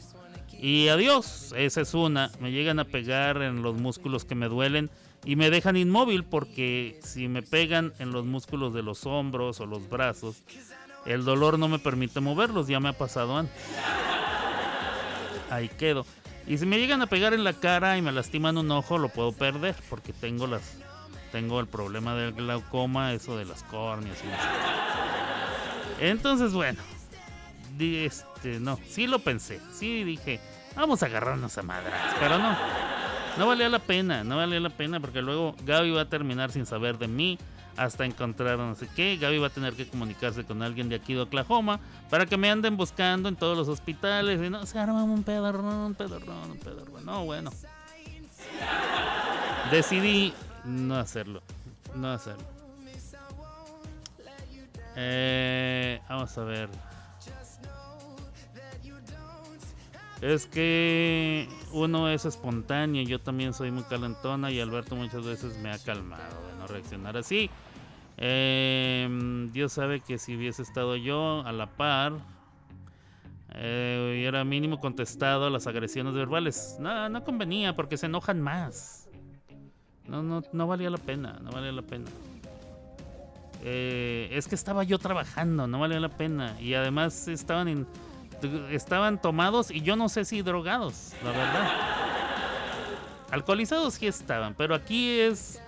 [0.61, 2.31] Y adiós, esa es una.
[2.41, 4.91] Me llegan a pegar en los músculos que me duelen
[5.25, 9.67] y me dejan inmóvil porque si me pegan en los músculos de los hombros o
[9.67, 10.43] los brazos,
[11.05, 13.55] el dolor no me permite moverlos, ya me ha pasado antes.
[15.51, 16.07] Ahí quedo.
[16.47, 19.09] Y si me llegan a pegar en la cara y me lastiman un ojo, lo
[19.09, 20.77] puedo perder porque tengo las
[21.33, 24.49] tengo el problema del glaucoma, eso de las córneas y eso.
[26.01, 26.81] Entonces, bueno,
[27.79, 30.41] este, no, sí lo pensé, sí dije,
[30.75, 32.57] vamos a agarrarnos a madras, pero no,
[33.39, 36.67] no valía la pena, no valía la pena porque luego Gaby va a terminar sin
[36.67, 37.39] saber de mí
[37.77, 41.15] hasta encontrar no sé qué, Gaby va a tener que comunicarse con alguien de aquí
[41.15, 45.03] de Oklahoma para que me anden buscando en todos los hospitales y no, se arma
[45.05, 47.51] un pedorrón, un pedorrón, un pedorrón, no, bueno.
[49.71, 50.33] Decidí
[50.65, 51.43] no hacerlo,
[51.95, 52.45] no hacerlo.
[54.99, 56.71] Eh, vamos a ver.
[60.23, 65.71] Es que uno es espontáneo, yo también soy muy calentona y Alberto muchas veces me
[65.71, 67.51] ha calmado de no reaccionar así.
[68.17, 72.15] Eh, Dios sabe que si hubiese estado yo a la par,
[73.53, 76.77] eh, hubiera mínimo contestado las agresiones verbales.
[76.81, 79.11] No, no convenía porque se enojan más.
[80.09, 82.07] No, no, no valía la pena, no valía la pena.
[83.63, 86.59] Eh, es que estaba yo trabajando, no valía la pena.
[86.61, 87.87] Y además estaban en-
[88.71, 91.71] estaban tomados y yo no sé si drogados, la verdad.
[93.31, 95.61] Alcoholizados sí estaban, pero aquí es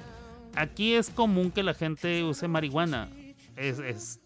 [0.55, 3.09] aquí es común que la gente use marihuana.
[3.57, 4.21] Es, es,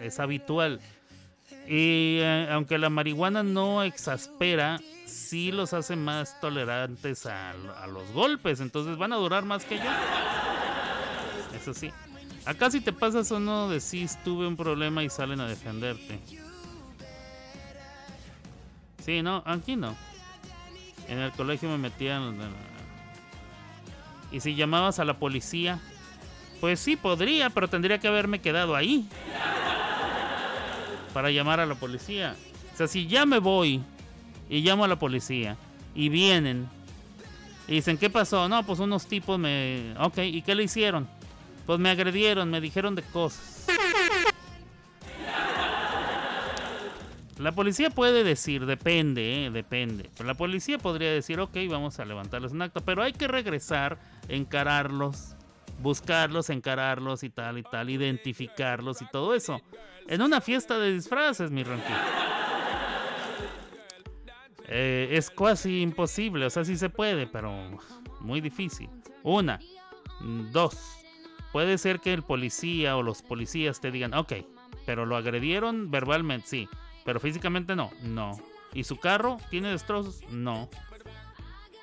[0.00, 0.80] es habitual.
[1.68, 7.54] Y eh, aunque la marihuana no exaspera, sí los hace más tolerantes a,
[7.88, 8.60] los golpes.
[8.60, 9.90] Entonces van a durar más que yo.
[11.56, 11.90] Eso sí.
[12.44, 16.20] Acá si te pasas uno de sí tuve un problema y salen a defenderte.
[19.06, 19.94] Sí, no, aquí no.
[21.08, 22.36] En el colegio me metían...
[24.32, 25.78] Y si llamabas a la policía,
[26.60, 29.08] pues sí podría, pero tendría que haberme quedado ahí.
[31.14, 32.34] Para llamar a la policía.
[32.74, 33.80] O sea, si ya me voy
[34.50, 35.56] y llamo a la policía,
[35.94, 36.68] y vienen.
[37.68, 38.48] Y dicen, ¿qué pasó?
[38.48, 39.94] No, pues unos tipos me...
[39.98, 41.08] Ok, ¿y qué le hicieron?
[41.64, 43.66] Pues me agredieron, me dijeron de cosas.
[47.38, 50.08] La policía puede decir, depende, eh, depende.
[50.24, 52.80] La policía podría decir, ok, vamos a levantarles un acto.
[52.80, 55.36] Pero hay que regresar, encararlos,
[55.82, 59.60] buscarlos, encararlos y tal y tal, identificarlos y todo eso.
[60.08, 61.92] En una fiesta de disfraces, mi Ronqui.
[64.68, 67.52] Eh, es casi imposible, o sea, sí se puede, pero
[68.20, 68.88] muy difícil.
[69.22, 69.60] Una,
[70.52, 70.76] dos.
[71.52, 74.32] Puede ser que el policía o los policías te digan, ok,
[74.84, 76.68] pero lo agredieron verbalmente, sí,
[77.06, 78.38] pero físicamente no, no.
[78.74, 80.20] ¿Y su carro tiene destrozos?
[80.28, 80.68] No.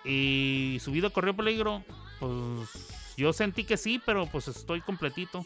[0.03, 1.81] ¿Y su vida corrió peligro?
[2.19, 5.43] Pues yo sentí que sí, pero pues estoy completito.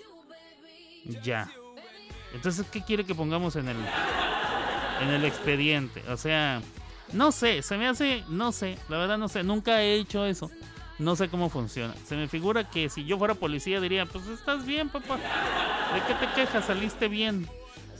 [1.23, 1.49] Ya.
[2.33, 3.77] Entonces, ¿qué quiere que pongamos en el
[5.01, 6.03] en el expediente?
[6.09, 6.61] O sea,
[7.13, 10.49] no sé, se me hace, no sé, la verdad no sé, nunca he hecho eso.
[10.99, 11.93] No sé cómo funciona.
[12.07, 15.17] Se me figura que si yo fuera policía diría, pues estás bien, papá.
[15.17, 16.65] ¿De qué te quejas?
[16.65, 17.47] Saliste bien.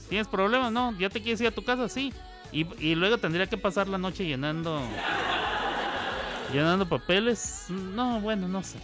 [0.08, 0.72] ¿Tienes problemas?
[0.72, 2.12] No, ya te quieres ir a tu casa, sí.
[2.50, 4.80] Y, y luego tendría que pasar la noche llenando
[6.52, 7.66] llenando papeles.
[7.68, 8.78] No, bueno, no sé.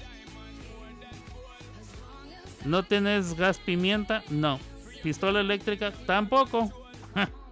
[2.64, 4.22] ¿No tienes gas pimienta?
[4.30, 4.58] No.
[5.02, 5.92] ¿Pistola eléctrica?
[6.06, 6.72] Tampoco.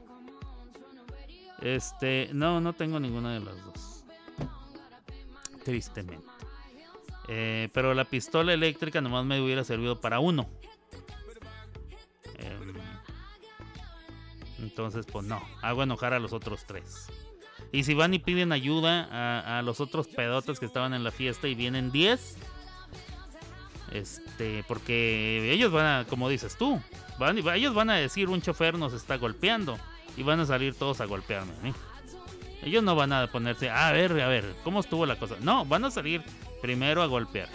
[1.60, 4.04] Este, no, no tengo ninguna de las dos.
[5.64, 6.26] Tristemente.
[7.28, 10.48] Eh, pero la pistola eléctrica nomás me hubiera servido para uno.
[12.34, 12.71] Em,
[14.62, 17.08] entonces, pues no, hago enojar a los otros tres.
[17.72, 21.10] Y si van y piden ayuda a, a los otros pedotes que estaban en la
[21.10, 22.36] fiesta y vienen 10,
[23.92, 26.80] este, porque ellos van a, como dices tú,
[27.18, 29.78] van, ellos van a decir un chofer nos está golpeando
[30.16, 31.52] y van a salir todos a golpearme.
[31.64, 31.72] ¿eh?
[32.62, 35.36] Ellos no van a ponerse, a ver, a ver, ¿cómo estuvo la cosa?
[35.40, 36.22] No, van a salir
[36.60, 37.48] primero a golpear.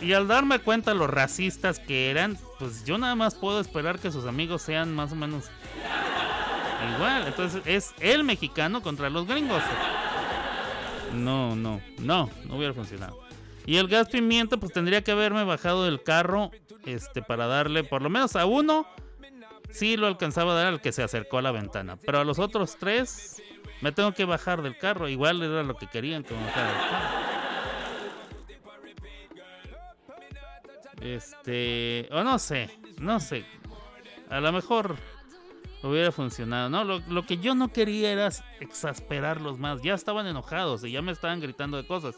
[0.00, 4.10] Y al darme cuenta los racistas que eran, pues yo nada más puedo esperar que
[4.10, 5.44] sus amigos sean más o menos
[6.94, 7.26] igual.
[7.26, 9.62] Entonces es el mexicano contra los gringos.
[11.14, 13.18] No, no, no, no hubiera funcionado.
[13.66, 16.50] Y el gas pimienta, pues tendría que haberme bajado del carro
[16.84, 18.86] este, para darle por lo menos a uno.
[19.70, 21.96] Sí lo alcanzaba a dar al que se acercó a la ventana.
[21.96, 23.42] Pero a los otros tres
[23.82, 25.08] me tengo que bajar del carro.
[25.08, 27.27] Igual era lo que querían que me bajara del carro.
[31.00, 32.70] Este, o no sé,
[33.00, 33.44] no sé.
[34.30, 34.96] A lo mejor
[35.82, 36.68] hubiera funcionado.
[36.68, 38.28] No, lo, que yo no quería era
[38.60, 39.82] exasperarlos más.
[39.82, 42.16] Ya estaban enojados y ya me estaban gritando de cosas.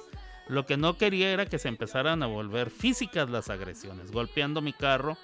[0.48, 4.72] Lo que no quería era que se empezaran a volver físicas las agresiones, golpeando mi
[4.72, 5.16] carro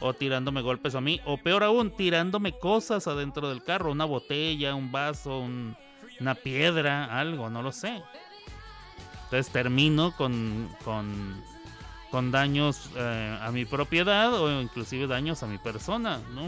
[0.00, 4.74] o tirándome golpes a mí, o peor aún, tirándome cosas adentro del carro, una botella,
[4.74, 5.76] un vaso, un,
[6.20, 8.02] una piedra, algo, no lo sé.
[9.24, 11.42] Entonces termino con, con,
[12.14, 16.44] con daños eh, a mi propiedad o inclusive daños a mi persona, ¿no?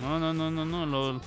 [0.00, 1.20] No, no, no, no, no.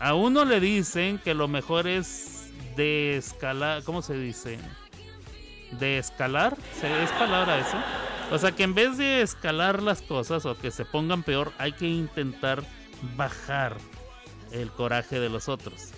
[0.00, 4.58] A uno le dicen que lo mejor es de escalar, ¿cómo se dice?
[5.72, 7.76] De escalar, ¿es palabra eso?
[8.30, 11.72] O sea que en vez de escalar las cosas o que se pongan peor, hay
[11.72, 12.64] que intentar
[13.18, 13.76] bajar
[14.50, 15.92] el coraje de los otros.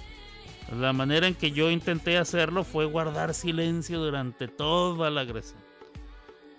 [0.70, 5.60] La manera en que yo intenté hacerlo fue guardar silencio durante toda la agresión.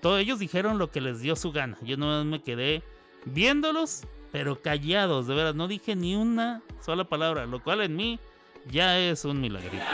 [0.02, 1.78] Todos ellos dijeron lo que les dio su gana.
[1.82, 2.84] Yo no me quedé
[3.26, 5.54] viéndolos, pero callados, de verdad.
[5.56, 8.20] No dije ni una sola palabra, lo cual en mí
[8.70, 9.86] ya es un milagrito.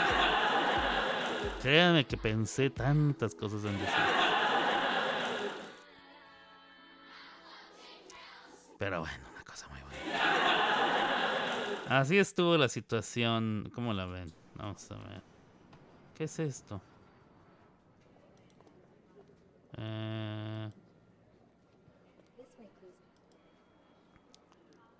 [1.62, 3.94] Créanme que pensé tantas cosas en decir.
[8.78, 10.00] Pero bueno, una cosa muy buena.
[11.90, 13.68] Así estuvo la situación.
[13.74, 14.32] ¿Cómo la ven?
[14.54, 15.22] Vamos a ver.
[16.16, 16.80] ¿Qué es esto?
[19.76, 20.70] Eh...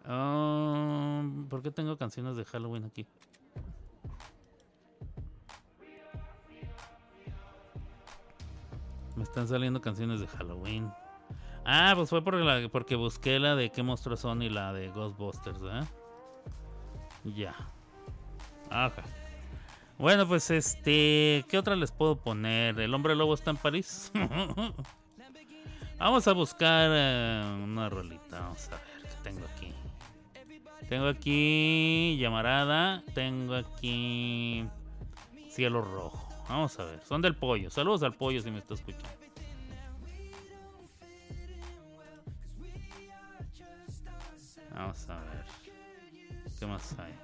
[0.05, 3.07] Um, ¿Por qué tengo canciones de Halloween aquí?
[9.15, 10.93] Me están saliendo canciones de Halloween.
[11.65, 15.63] Ah, pues fue la, porque busqué la de qué monstruos son y la de Ghostbusters,
[15.63, 16.00] ¿eh?
[17.25, 17.55] Ya.
[18.71, 19.03] Ajá.
[19.99, 21.45] Bueno, pues este.
[21.49, 22.81] ¿Qué otra les puedo poner?
[22.81, 24.11] ¿El hombre lobo está en París?
[25.99, 28.41] Vamos a buscar uh, una rolita.
[28.41, 29.75] Vamos a ver qué tengo aquí.
[30.89, 33.03] Tengo aquí Llamarada.
[33.13, 34.65] Tengo aquí
[35.51, 36.27] Cielo Rojo.
[36.49, 37.01] Vamos a ver.
[37.05, 37.71] Son del pollo.
[37.71, 39.09] Saludos al pollo si me está escuchando.
[44.75, 45.50] Vamos a ver.
[46.61, 47.15] ¿Qué más hay?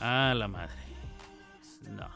[0.00, 0.74] Ah, la madre.
[1.88, 2.08] No.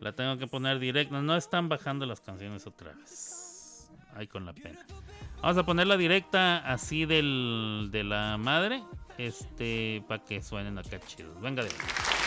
[0.00, 1.22] La tengo que poner directa.
[1.22, 3.90] No están bajando las canciones otra vez.
[4.14, 4.84] Ay, con la pena.
[5.40, 8.82] Vamos a ponerla directa así del, de la madre.
[9.16, 11.40] Este, para que suenen acá chidos.
[11.40, 12.17] Venga de ahí.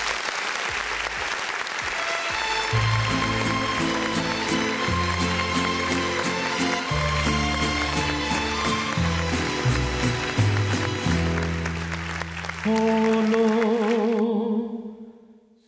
[12.77, 13.45] solo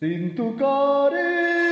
[0.00, 1.63] sin tu cariño.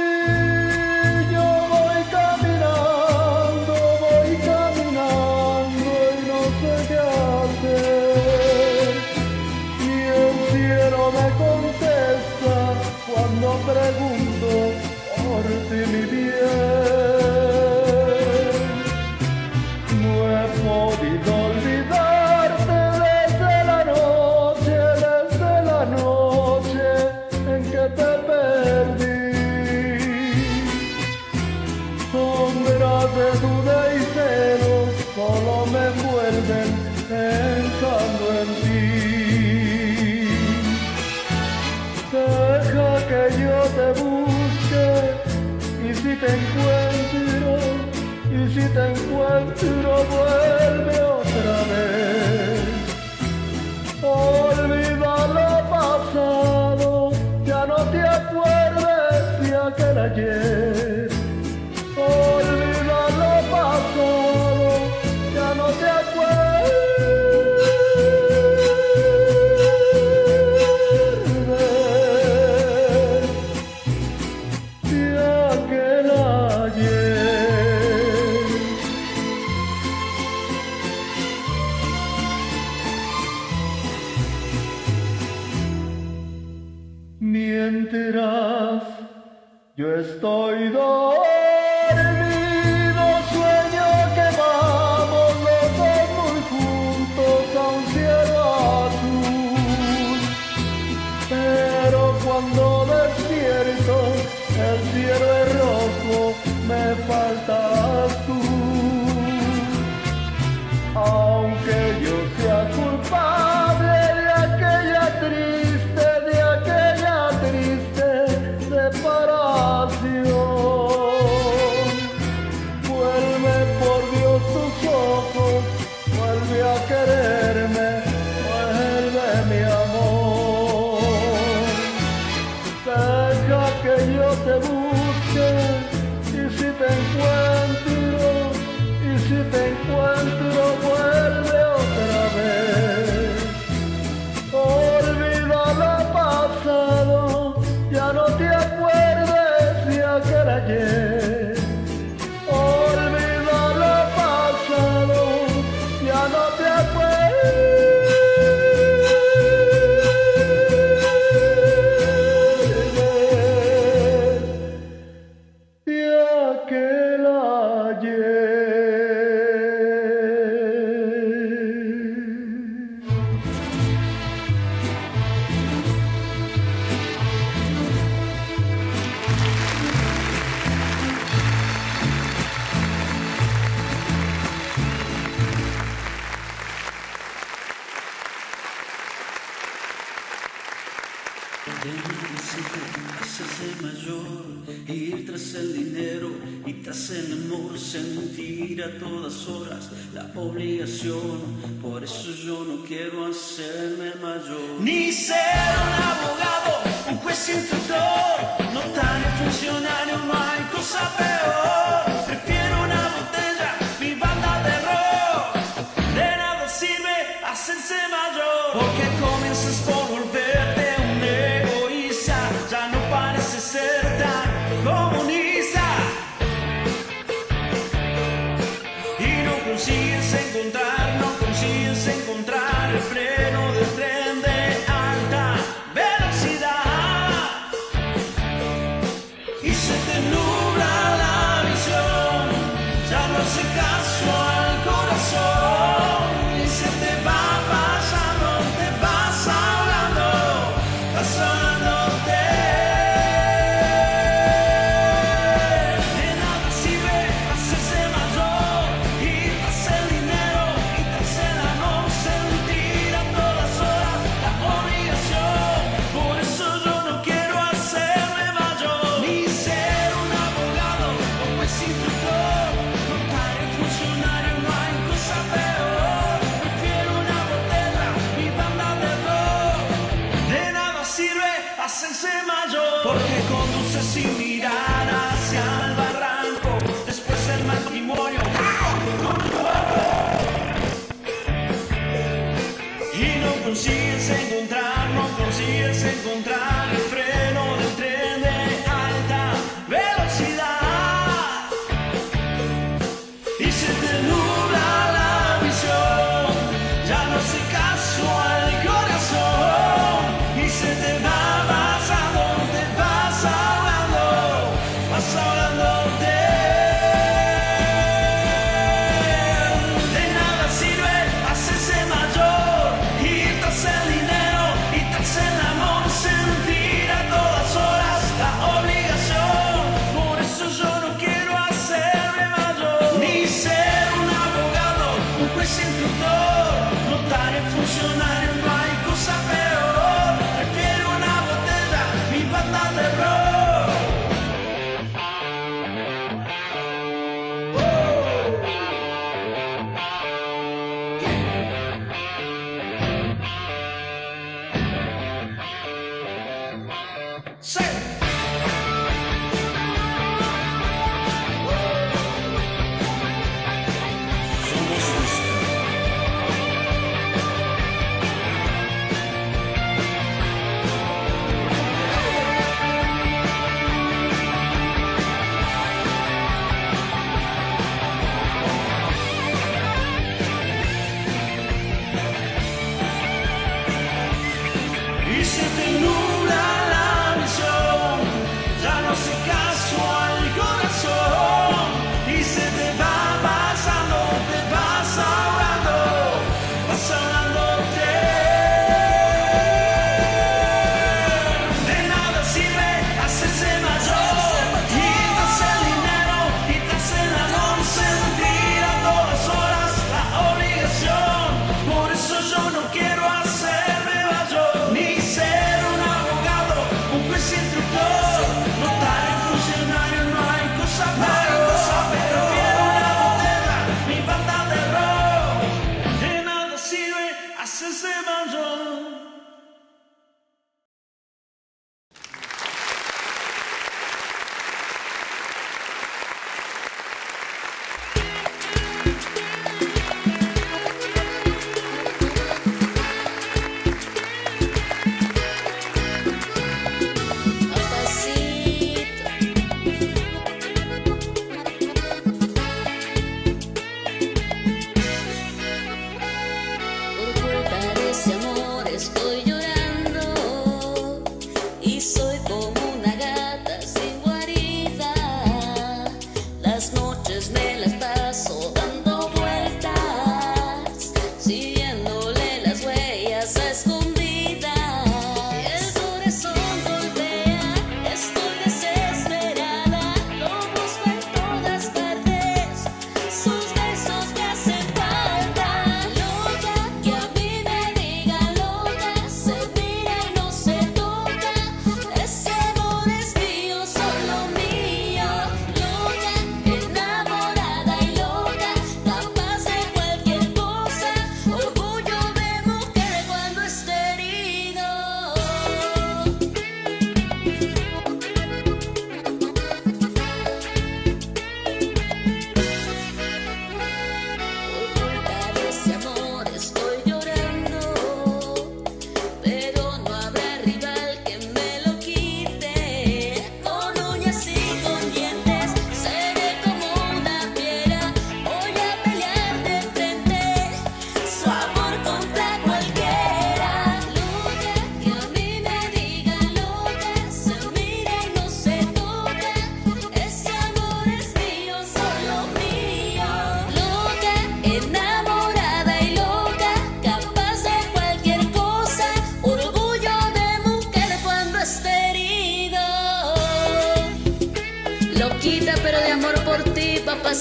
[557.32, 557.34] Y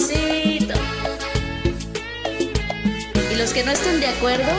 [3.36, 4.50] los que no estén de acuerdo,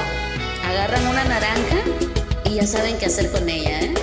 [0.68, 1.78] agarran una naranja
[2.44, 3.94] y ya saben qué hacer con ella, ¿eh?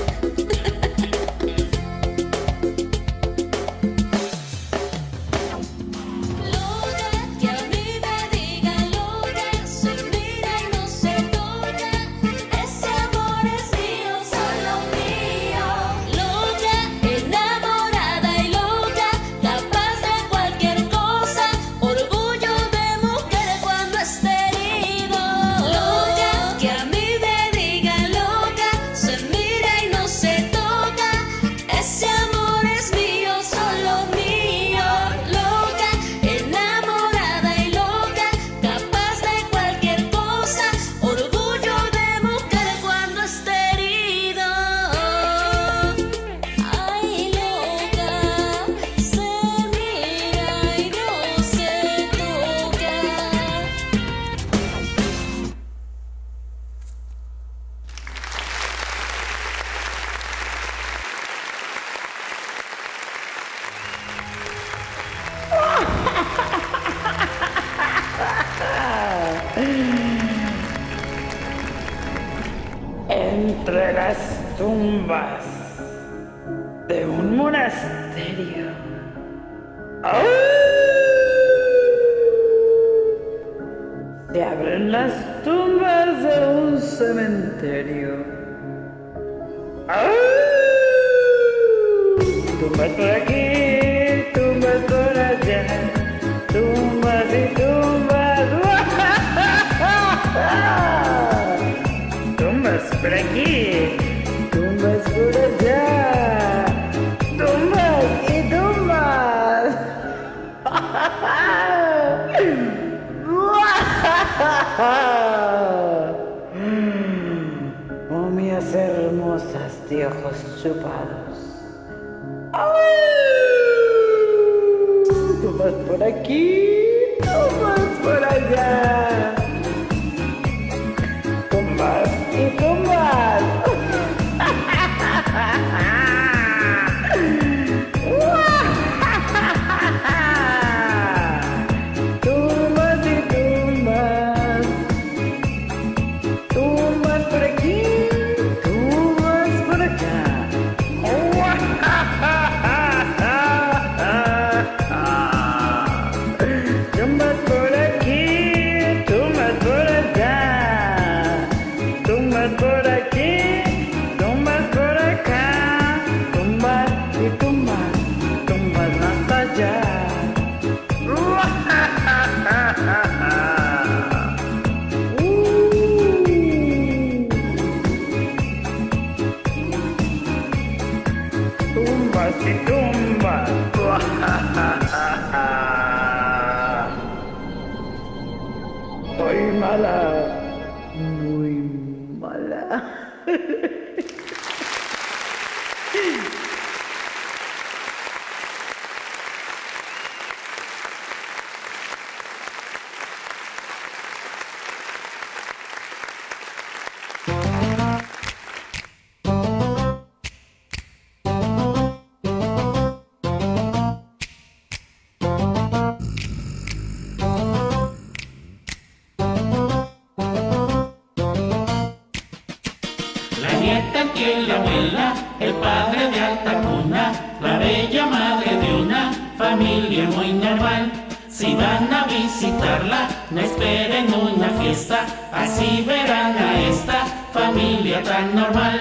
[224.19, 230.33] Que la abuela, el padre de alta cuna, la bella madre de una familia muy
[230.33, 230.91] normal.
[231.29, 238.77] Si van a visitarla, no esperen una fiesta, así verán a esta familia tan normal.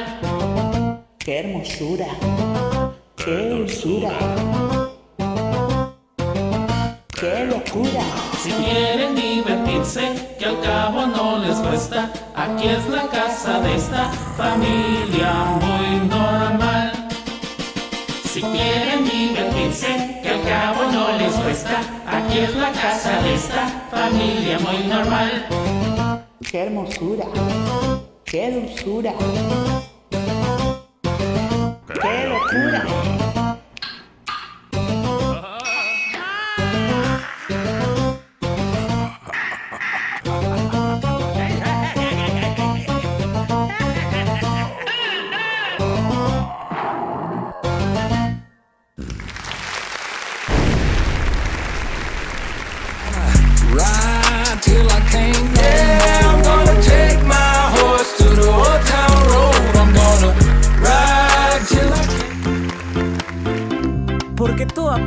[1.19, 2.09] ¡Qué hermosura!
[3.17, 4.78] ¡Qué dulzura!
[7.79, 8.03] Locura!
[8.43, 14.11] Si quieren divertirse, que al cabo no les cuesta, aquí es la casa de esta
[14.37, 17.09] familia muy normal.
[18.25, 23.67] Si quieren divertirse, que al cabo no les cuesta, aquí es la casa de esta
[23.91, 25.47] familia muy normal.
[26.51, 27.25] ¡Qué hermosura!
[28.25, 29.13] ¡Qué dulzura!
[32.01, 33.08] ¡Qué locura!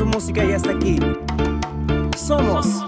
[0.01, 0.97] Tu música ya está aquí.
[2.17, 2.83] Somos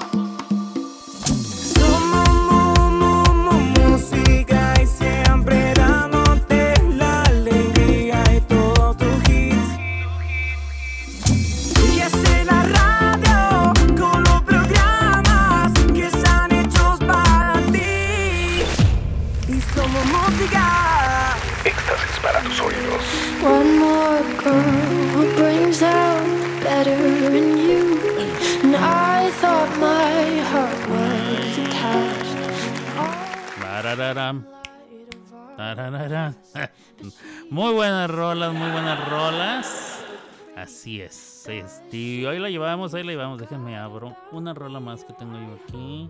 [40.84, 41.48] Así es.
[41.48, 43.40] Este, hoy la llevamos, ahí la llevamos.
[43.40, 46.10] Déjenme abro una rola más que tengo yo aquí.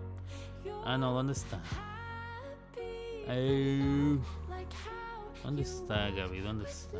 [0.84, 1.62] Ah, no, ¿dónde está?
[5.44, 6.40] ¿Dónde está, Gaby?
[6.40, 6.98] ¿Dónde está?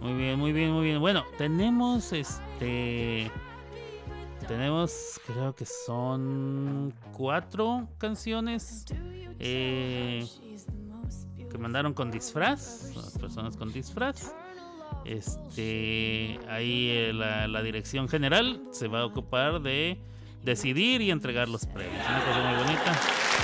[0.00, 0.98] Muy bien, muy bien, muy bien.
[0.98, 3.30] Bueno, tenemos este.
[4.50, 8.84] Tenemos, creo que son cuatro canciones
[9.38, 10.26] eh,
[11.48, 14.34] que mandaron con disfraz, las personas con disfraz.
[15.04, 20.00] Este, ahí eh, la, la dirección general se va a ocupar de
[20.42, 22.04] decidir y entregar los premios.
[22.08, 23.39] Una cosa muy bonita.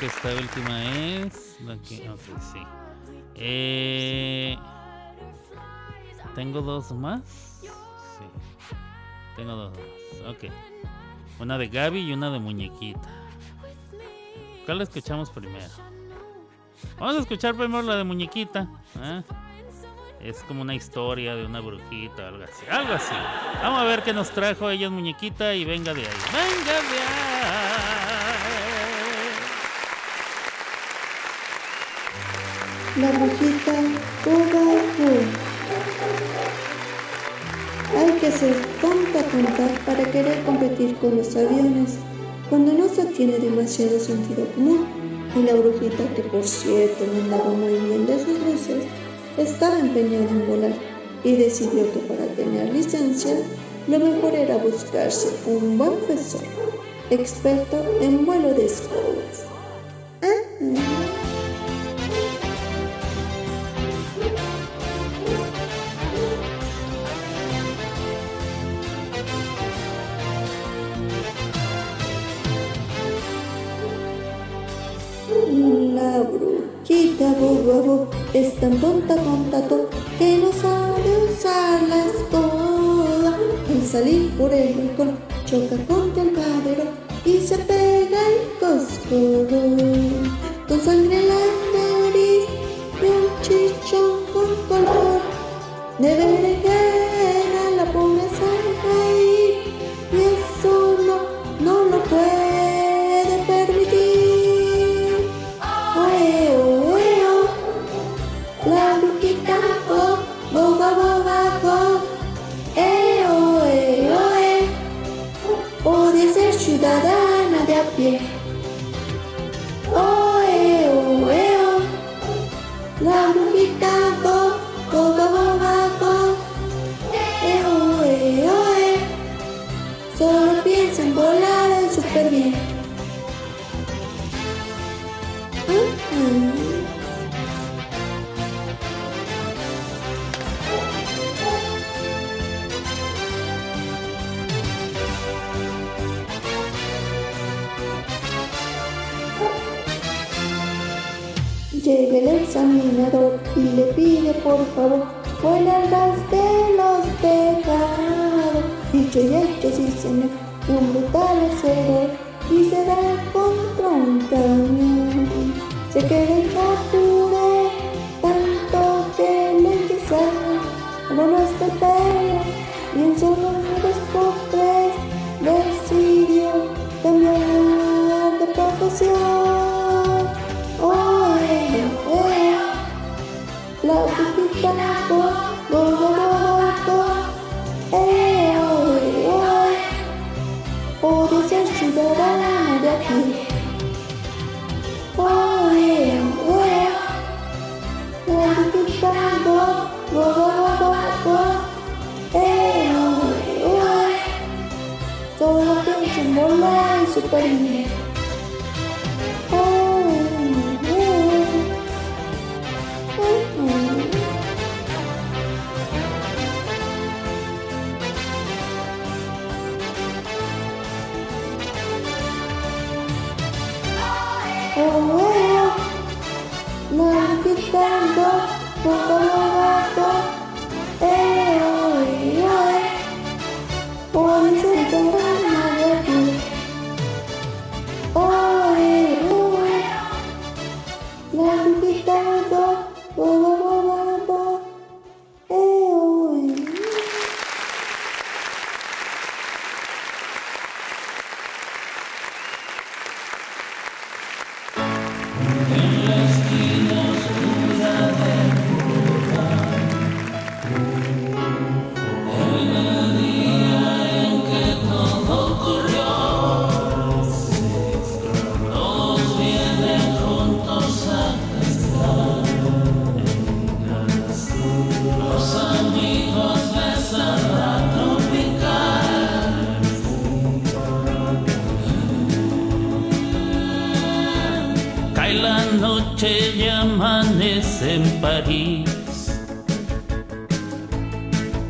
[0.00, 1.58] Que esta última es.
[1.64, 2.20] la que- ok,
[2.52, 2.62] sí.
[3.34, 4.56] Eh,
[6.34, 7.20] Tengo dos más.
[7.60, 7.68] Sí.
[9.36, 10.34] Tengo dos más.
[10.34, 10.44] Ok.
[11.40, 13.08] Una de Gaby y una de Muñequita.
[14.66, 15.66] ¿Cuál escuchamos primero?
[16.98, 18.68] Vamos a escuchar primero la de Muñequita.
[19.00, 19.22] ¿eh?
[20.20, 22.64] Es como una historia de una brujita, algo así.
[22.70, 23.14] Algo así.
[23.62, 26.16] Vamos a ver qué nos trajo ella Muñequita y venga de ahí.
[26.32, 27.99] Venga de
[32.96, 33.72] La brujita
[34.24, 34.82] Boba
[37.96, 41.98] Hay que ser tonta tonta para querer competir con los aviones
[42.48, 44.86] cuando no se tiene demasiado sentido común.
[45.36, 48.82] Y la brujita, que por cierto no andaba muy bien de sus luces,
[49.38, 50.72] estaba empeñada en volar
[51.22, 53.36] y decidió que para tener licencia
[53.86, 56.42] lo mejor era buscarse un buen profesor,
[57.10, 59.39] experto en vuelo de escobas.
[78.60, 79.88] Tan tonta tonta to,
[80.18, 83.32] que no sabe usar la escoba.
[83.70, 86.09] Al salir por el rincón choca contra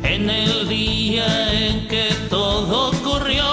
[0.03, 3.43] En el día en que todo ocurrió,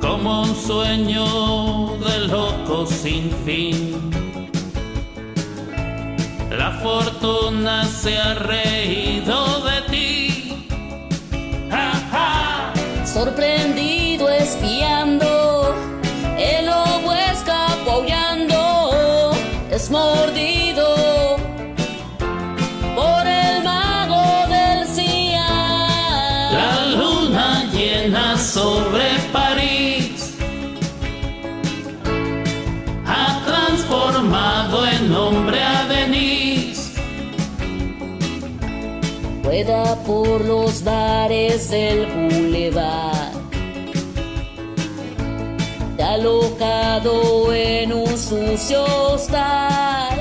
[0.00, 4.10] como un sueño de loco sin fin.
[6.50, 9.61] La fortuna se ha reído
[40.32, 43.32] por los bares del boulevard.
[45.96, 48.82] Te alocado en un sucio
[49.12, 50.11] hostal.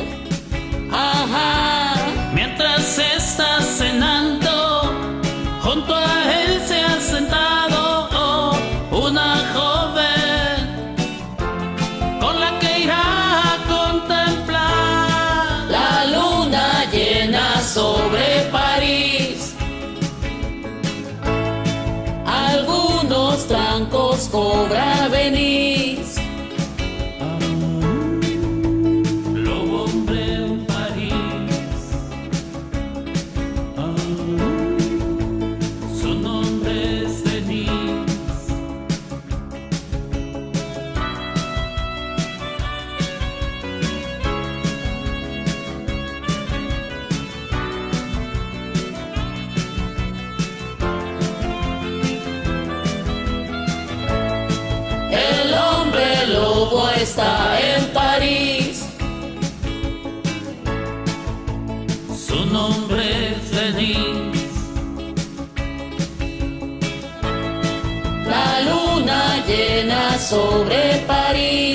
[70.31, 71.70] Sobre París.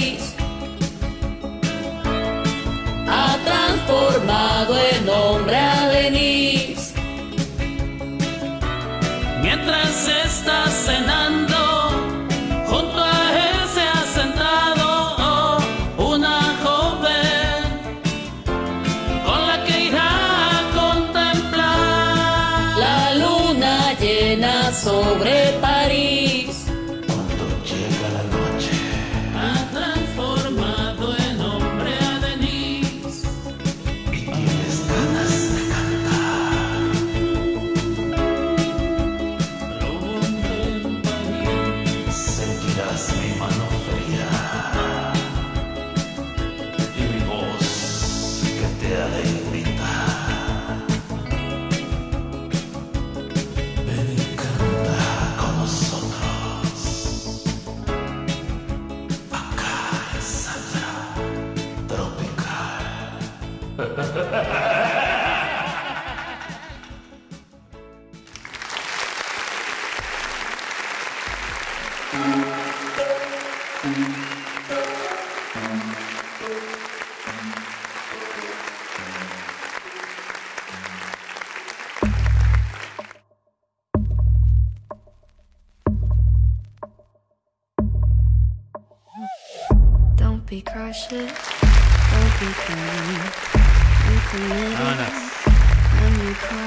[96.25, 96.67] You cry.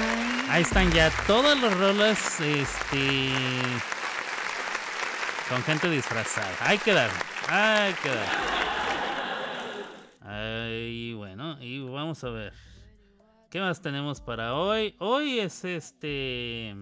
[0.49, 3.30] Ahí están ya todas las rolas, este,
[5.47, 6.49] con gente disfrazada.
[6.61, 7.09] Hay que dar,
[7.47, 8.27] hay que dar.
[10.21, 12.53] Ay, bueno, y vamos a ver.
[13.49, 14.95] ¿Qué más tenemos para hoy?
[14.99, 16.76] Hoy es este,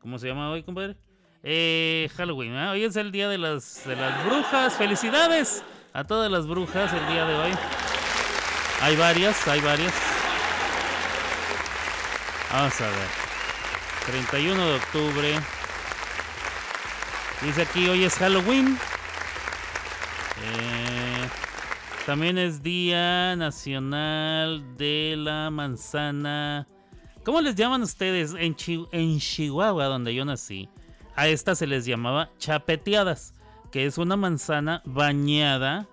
[0.00, 0.96] ¿cómo se llama hoy, compadre?
[1.42, 2.54] Eh, Halloween.
[2.54, 2.68] ¿eh?
[2.68, 4.74] Hoy es el día de las, de las brujas.
[4.74, 7.52] Felicidades a todas las brujas el día de hoy.
[8.80, 9.92] Hay varias, hay varias.
[12.52, 13.08] Vamos a ver.
[14.06, 15.34] 31 de octubre.
[17.42, 18.78] Dice aquí, hoy es Halloween.
[20.42, 21.28] Eh,
[22.06, 26.66] también es Día Nacional de la Manzana.
[27.24, 28.56] ¿Cómo les llaman ustedes en,
[28.92, 30.70] en Chihuahua, donde yo nací?
[31.14, 33.34] A estas se les llamaba chapeteadas,
[33.70, 35.86] que es una manzana bañada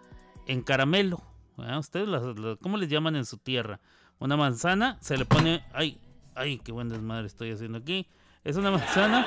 [0.47, 1.21] en caramelo.
[1.57, 2.07] ¿Ustedes
[2.61, 3.79] cómo les llaman en su tierra?
[4.19, 5.63] Una manzana se le pone...
[5.73, 5.99] Ay,
[6.35, 8.07] ay, qué buen desmadre estoy haciendo aquí.
[8.43, 9.25] Es una manzana.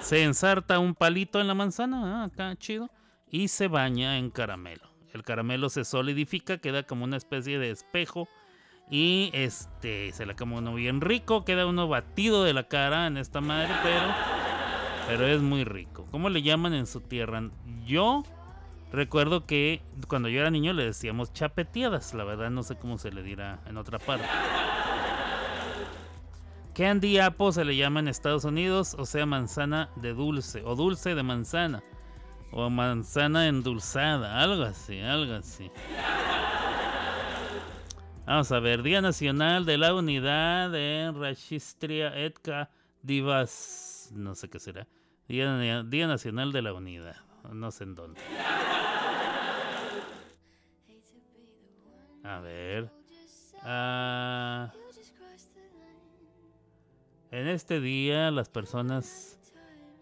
[0.00, 2.24] Se ensarta un palito en la manzana, ¿verdad?
[2.24, 2.90] acá chido.
[3.30, 4.90] y se baña en caramelo.
[5.12, 8.28] El caramelo se solidifica, queda como una especie de espejo
[8.90, 13.16] y este se le come uno bien rico, queda uno batido de la cara en
[13.16, 14.31] esta madre, pero
[15.06, 16.06] pero es muy rico.
[16.10, 17.42] ¿Cómo le llaman en su tierra?
[17.84, 18.22] Yo
[18.92, 23.10] recuerdo que cuando yo era niño le decíamos chapeteadas, la verdad no sé cómo se
[23.10, 24.26] le dirá en otra parte.
[26.74, 31.14] Candy apple se le llama en Estados Unidos, o sea, manzana de dulce, o dulce
[31.14, 31.82] de manzana,
[32.50, 35.70] o manzana endulzada, algo así, algo así.
[38.24, 42.70] Vamos a ver, Día Nacional de la Unidad de Rashistria Etka
[43.02, 44.86] Divas, no sé qué será.
[45.28, 47.16] Día, Día Nacional de la Unidad,
[47.52, 48.20] no sé en dónde.
[52.24, 52.90] A ver.
[53.62, 54.72] Ah,
[57.30, 59.38] en este día las personas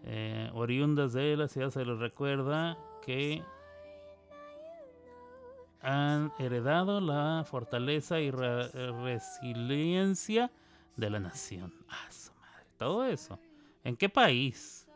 [0.03, 3.43] eh, oriundas de la ciudad se les recuerda que
[5.81, 8.67] han heredado la fortaleza y re-
[9.03, 10.51] resiliencia
[10.97, 11.73] de la nación.
[11.89, 12.65] Ah, su madre.
[12.77, 13.39] Todo eso.
[13.83, 14.87] ¿En qué país?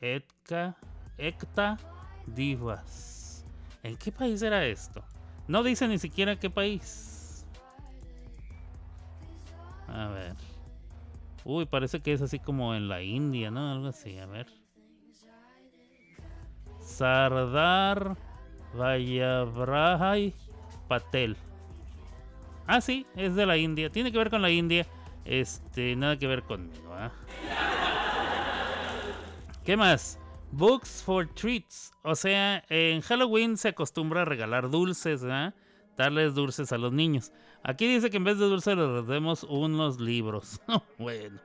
[0.00, 0.76] Etka,
[1.18, 1.78] Ekta
[2.26, 3.44] Divas.
[3.82, 5.04] ¿En qué país era esto?
[5.46, 7.44] No dice ni siquiera qué país.
[9.88, 10.34] A ver.
[11.44, 13.72] Uy, parece que es así como en la India, ¿no?
[13.72, 14.46] Algo así, a ver.
[16.80, 18.16] Sardar
[18.74, 20.34] Vallabrahai
[20.88, 21.36] Patel.
[22.66, 23.90] Ah, sí, es de la India.
[23.90, 24.86] Tiene que ver con la India.
[25.24, 27.12] Este, nada que ver conmigo, ¿ah?
[29.64, 30.18] ¿Qué más?
[30.50, 31.92] Books for treats.
[32.02, 35.54] O sea, en Halloween se acostumbra a regalar dulces, ¿verdad?
[35.96, 37.32] Darles dulces a los niños.
[37.62, 40.60] Aquí dice que en vez de dulces les demos unos libros.
[40.98, 41.38] bueno.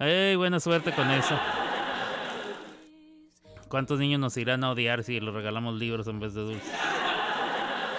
[0.00, 1.38] Ey, buena suerte con eso.
[3.68, 6.72] ¿Cuántos niños nos irán a odiar si les regalamos libros en vez de dulces?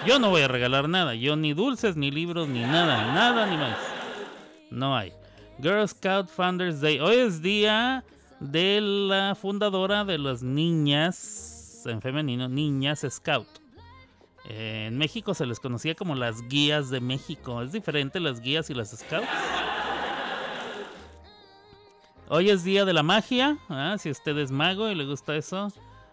[0.06, 1.14] Yo no voy a regalar nada.
[1.14, 3.12] Yo ni dulces, ni libros, ni nada.
[3.12, 3.76] Nada ni más.
[4.70, 5.12] No hay.
[5.58, 7.00] Girl Scout Founders Day.
[7.00, 8.04] Hoy es día
[8.38, 13.48] de la fundadora de las niñas, en femenino, niñas Scout.
[14.48, 17.62] Eh, en México se les conocía como las guías de México.
[17.62, 19.28] ¿Es diferente las guías y las Scouts?
[22.28, 23.58] Hoy es día de la magia.
[23.68, 23.96] ¿ah?
[23.98, 25.68] Si usted es mago y le gusta eso.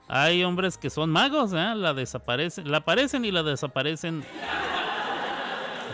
[0.07, 1.75] Hay hombres que son magos, ¿ah?
[1.75, 4.23] la desaparecen, la aparecen y la desaparecen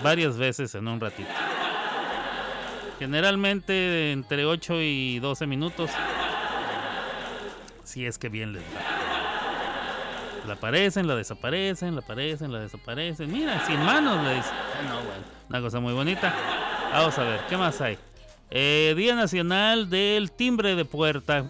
[0.03, 1.29] varias veces en un ratito.
[2.99, 5.91] Generalmente entre 8 y 12 minutos.
[7.83, 9.03] Si es que bien les va.
[10.47, 13.31] La aparecen, la desaparecen, la aparecen, la desaparecen.
[13.31, 14.51] Mira, sin manos le dicen.
[14.51, 16.33] Ah, no, bueno, una cosa muy bonita.
[16.91, 17.97] Vamos a ver, ¿qué más hay?
[18.49, 21.49] Eh, Día Nacional del Timbre de Puerta.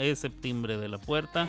[0.00, 1.48] Ese timbre de la puerta.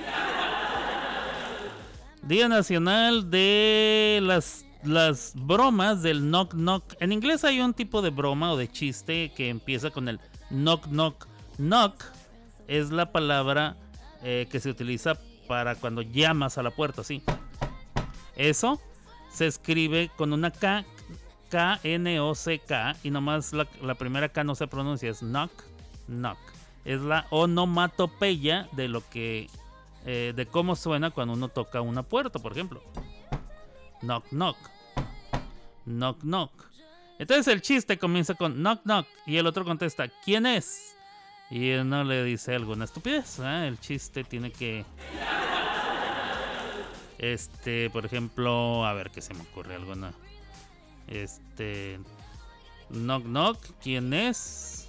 [2.21, 6.95] Día Nacional de las, las bromas del knock knock.
[6.99, 10.19] En inglés hay un tipo de broma o de chiste que empieza con el
[10.49, 11.27] knock knock.
[11.57, 12.03] Knock
[12.67, 13.75] es la palabra
[14.23, 17.23] eh, que se utiliza para cuando llamas a la puerta, sí.
[18.35, 18.79] Eso
[19.31, 20.85] se escribe con una K,
[21.49, 25.51] K-N-O-C-K, y nomás la, primera K no se pronuncia, es knock,
[26.07, 26.37] knock.
[26.85, 29.49] Es la onomatopeya de lo que,
[30.05, 32.81] eh, de cómo suena cuando uno toca una puerta, por ejemplo.
[34.01, 34.57] Knock, knock.
[35.85, 36.51] Knock, knock.
[37.19, 40.95] Entonces el chiste comienza con knock, knock, y el otro contesta, ¿quién es?
[41.49, 43.39] Y uno le dice alguna estupidez.
[43.39, 43.67] ¿eh?
[43.67, 44.85] El chiste tiene que.
[47.17, 50.13] Este, por ejemplo, a ver qué se me ocurre alguna.
[51.07, 51.99] Este.
[52.89, 54.87] Knock knock, ¿quién es?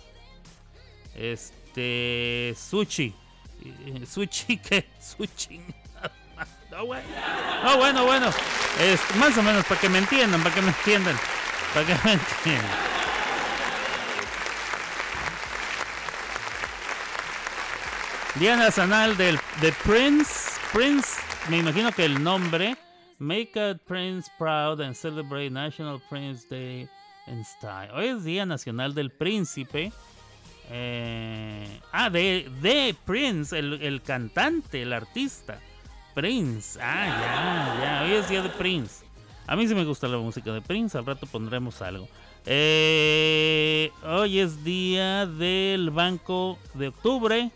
[1.16, 2.55] Este.
[2.57, 3.15] Sushi.
[3.65, 4.87] Eh, ¿Sushi qué?
[5.01, 5.61] Sushi.
[6.81, 7.05] No, bueno.
[7.62, 8.31] No, bueno, bueno.
[9.19, 11.15] Más o menos, para que me entiendan, para que me entiendan.
[11.74, 12.70] Para que me entiendan.
[18.36, 20.59] Día Nacional del de Prince.
[20.73, 21.20] Prince,
[21.51, 22.78] me imagino que el nombre.
[23.19, 26.89] Make a Prince proud and celebrate National Prince Day
[27.27, 27.90] in style.
[27.93, 29.93] Hoy es Día Nacional del Príncipe.
[30.70, 35.61] Eh, ah, de, de Prince, el, el cantante, el artista.
[36.15, 36.78] Prince.
[36.82, 38.03] Ah, ya, ya.
[38.05, 39.05] Hoy es Día de Prince.
[39.47, 40.97] A mí sí me gusta la música de Prince.
[40.97, 42.09] Al rato pondremos algo.
[42.47, 47.51] Eh, hoy es día del Banco de Octubre.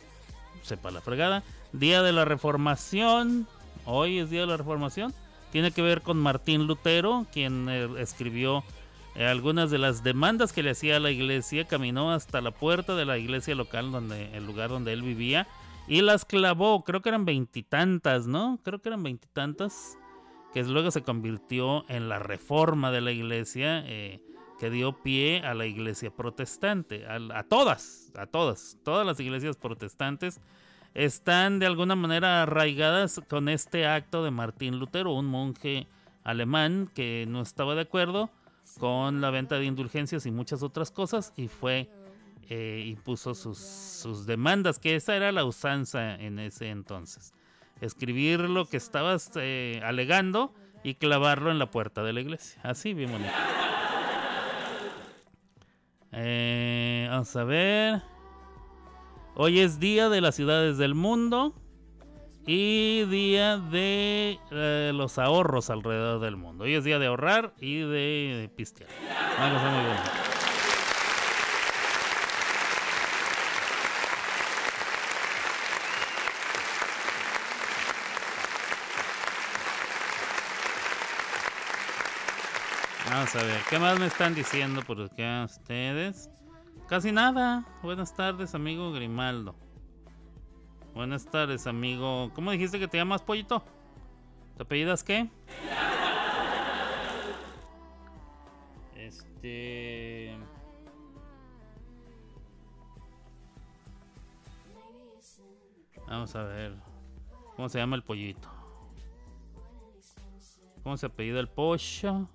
[0.63, 1.43] Sepa la fregada.
[1.73, 3.47] Día de la Reformación.
[3.85, 5.15] Hoy es día de la Reformación.
[5.53, 8.65] Tiene que ver con Martín Lutero, quien eh, escribió
[9.15, 11.65] eh, algunas de las demandas que le hacía a la iglesia.
[11.65, 15.47] Caminó hasta la puerta de la iglesia local, donde el lugar donde él vivía,
[15.87, 18.59] y las clavó, creo que eran veintitantas, ¿no?
[18.63, 19.99] Creo que eran veintitantas,
[20.53, 24.21] que luego se convirtió en la reforma de la iglesia, eh,
[24.59, 29.57] que dio pie a la iglesia protestante, a, a todas, a todas, todas las iglesias
[29.57, 30.41] protestantes
[30.95, 35.89] están de alguna manera arraigadas con este acto de Martín Lutero, un monje
[36.23, 38.31] alemán que no estaba de acuerdo
[38.79, 41.91] con la venta de indulgencias y muchas otras cosas y fue
[42.49, 47.33] eh, impuso sus, sus demandas, que esa era la usanza en ese entonces.
[47.81, 52.61] Escribir lo que estabas eh, alegando y clavarlo en la puerta de la iglesia.
[52.63, 53.33] Así, bien bonito.
[56.13, 58.03] Eh, vamos a ver.
[59.35, 61.55] Hoy es día de las ciudades del mundo
[62.47, 66.65] y día de eh, los ahorros alrededor del mundo.
[66.65, 68.91] Hoy es día de ahorrar y de, de pistear.
[69.39, 70.44] Una cosa muy bonita.
[83.15, 86.29] Vamos a ver, ¿qué más me están diciendo por acá ustedes?
[86.89, 87.65] Casi nada.
[87.81, 89.55] Buenas tardes, amigo Grimaldo.
[90.95, 92.33] Buenas tardes, amigo.
[92.35, 93.63] ¿Cómo dijiste que te llamas, pollito?
[94.57, 95.31] ¿Te apellidas qué?
[98.97, 100.37] Este.
[106.09, 106.75] Vamos a ver.
[107.55, 108.49] ¿Cómo se llama el pollito?
[110.83, 112.29] ¿Cómo se apellida el pollo?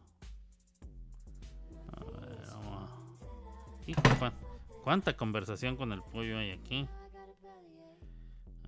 [4.84, 6.88] ¿Cuánta conversación con el pollo hay aquí?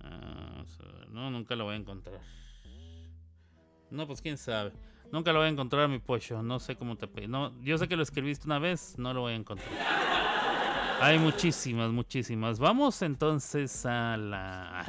[0.02, 0.52] Ah.
[1.12, 2.20] No, nunca lo voy a encontrar.
[3.90, 4.72] No, pues quién sabe.
[5.12, 6.42] Nunca lo voy a encontrar mi pollo.
[6.42, 9.34] No sé cómo te No, yo sé que lo escribiste una vez, no lo voy
[9.34, 9.68] a encontrar.
[11.02, 12.58] Hay muchísimas, muchísimas.
[12.58, 14.86] Vamos entonces a la.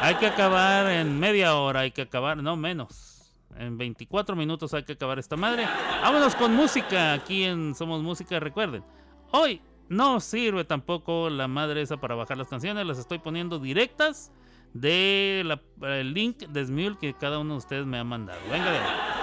[0.00, 3.17] Hay que acabar en media hora, hay que acabar, no menos.
[3.58, 5.66] En 24 minutos hay que acabar esta madre.
[6.02, 8.38] Vámonos con música aquí en Somos Música.
[8.38, 8.84] Recuerden,
[9.32, 12.86] hoy no sirve tampoco la madre esa para bajar las canciones.
[12.86, 14.32] Las estoy poniendo directas
[14.74, 15.60] de la-
[15.98, 18.38] el link de Smule que cada uno de ustedes me ha mandado.
[18.50, 19.17] Venga de ahí.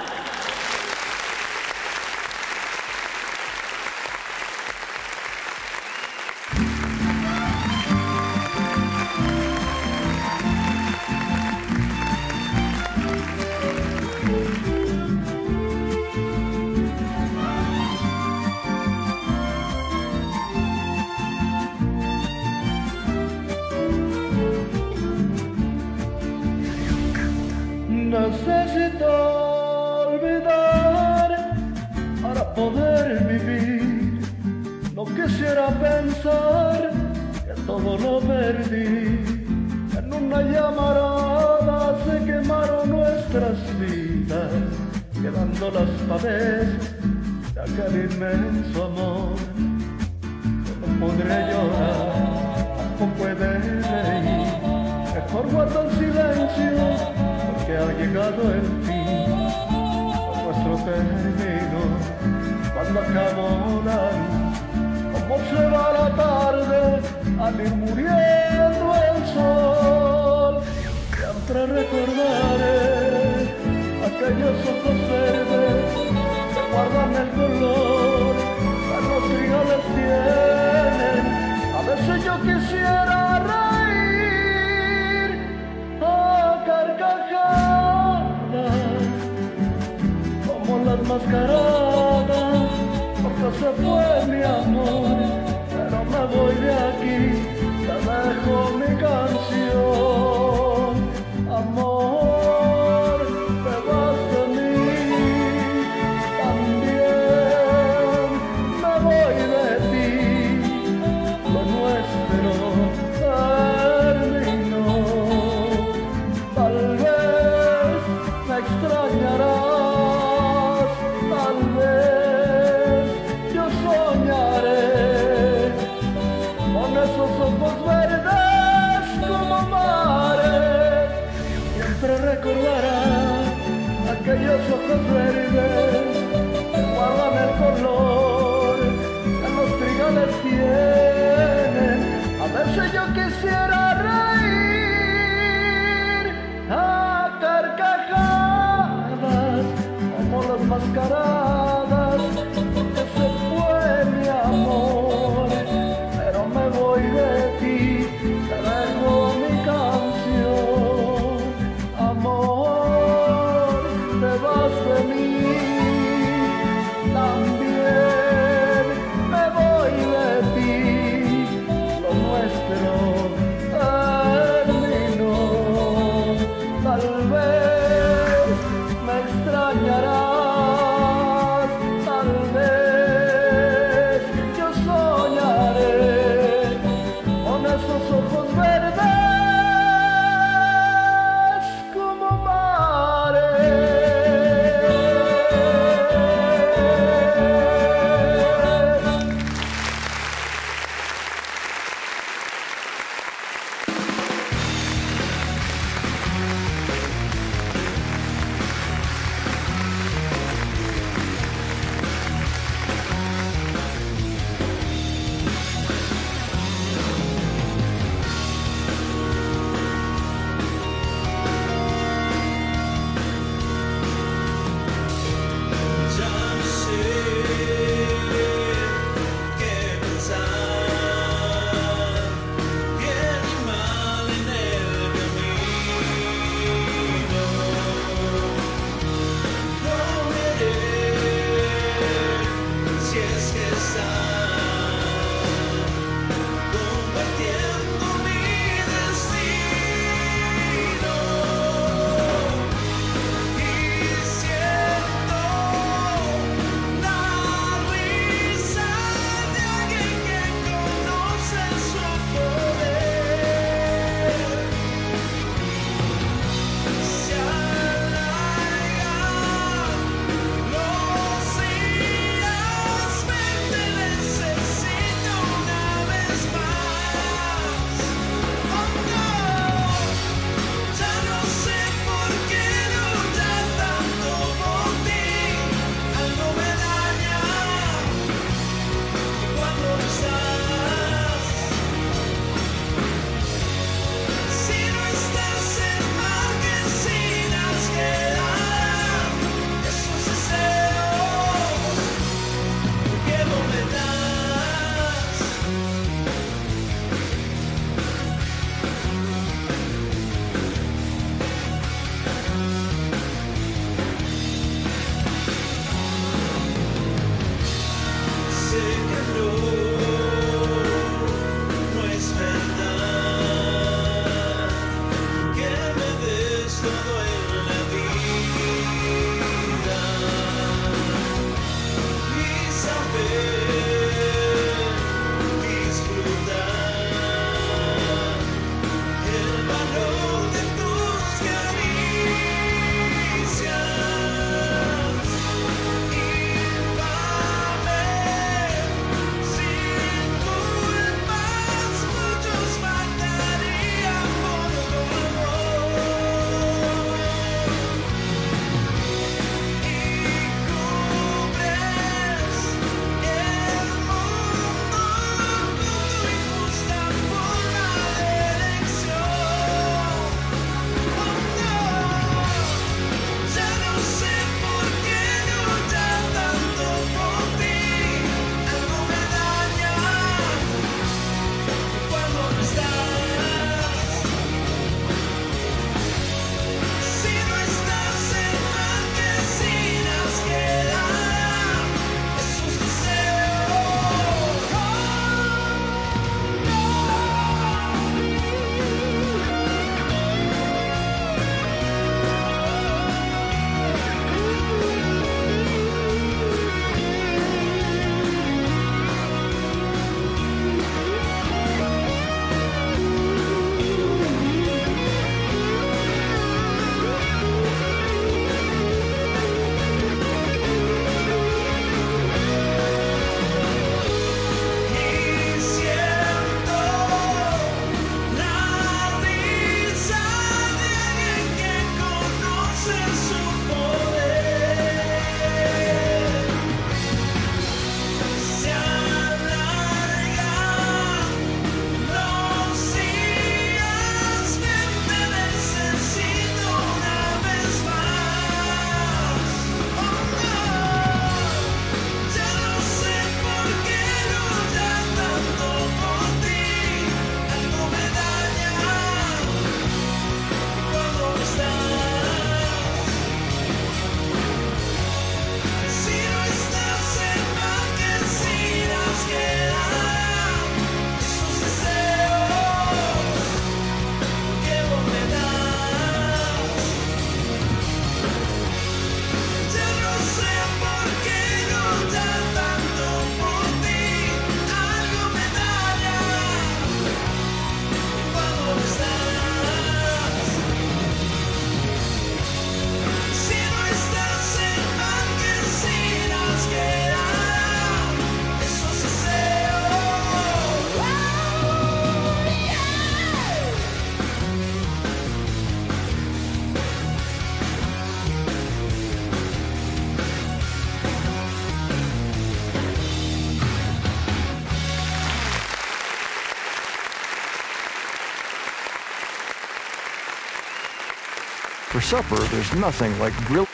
[522.06, 523.68] supper, there's nothing like grilled.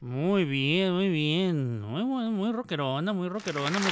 [0.00, 1.80] Muy bien, muy bien.
[1.80, 3.90] Muy, muy, muy rockerona, muy rockerona, muy.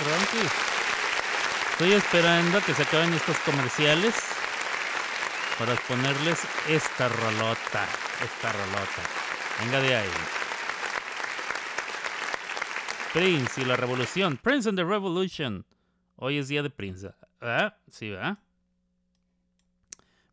[1.72, 4.14] Estoy esperando que se acaben estos comerciales
[5.58, 6.38] para ponerles
[6.68, 7.86] esta rolota.
[8.22, 9.02] Esta rolota.
[9.60, 10.10] Venga de ahí.
[13.12, 14.38] Prince y la revolución.
[14.40, 15.66] Prince and the Revolution.
[16.14, 17.10] Hoy es día de Prince.
[17.40, 17.76] ¿Verdad?
[17.90, 18.38] Sí, ¿verdad?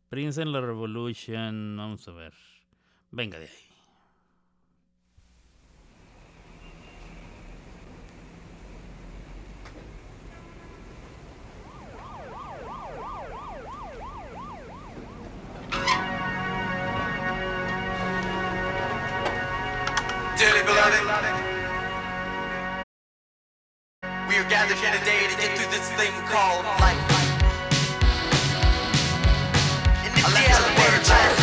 [0.08, 1.76] Prince en la Revolution.
[1.76, 2.34] Vamos a ver.
[3.10, 3.66] Venga de ahí.
[20.38, 21.55] Dearly beloved.
[24.36, 26.98] we are gathered here today to get through this thing called life.
[30.04, 31.35] In the, the word,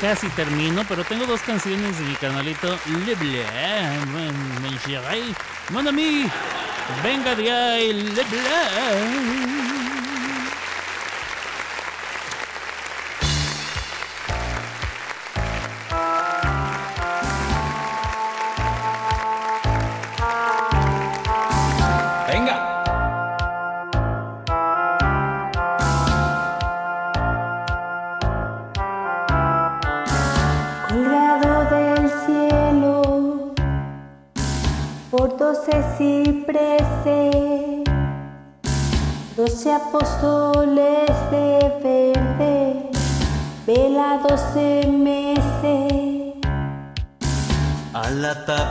[0.00, 3.16] casi, termino, pero tengo dos canciones de mi canalito Le
[5.70, 6.26] mon ami,
[7.02, 8.24] venga de ahí, Le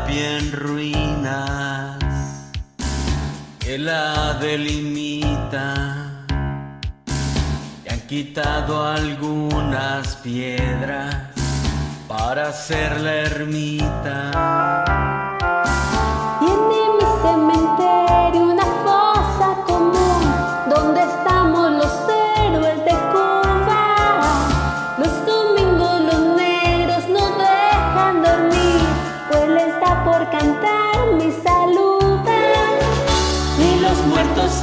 [0.07, 1.97] tapia en ruinas
[3.59, 5.73] que la delimita.
[7.85, 11.15] Y han quitado algunas piedras
[12.07, 14.31] para hacer la ermita.
[16.39, 18.06] Tiene mi cementerio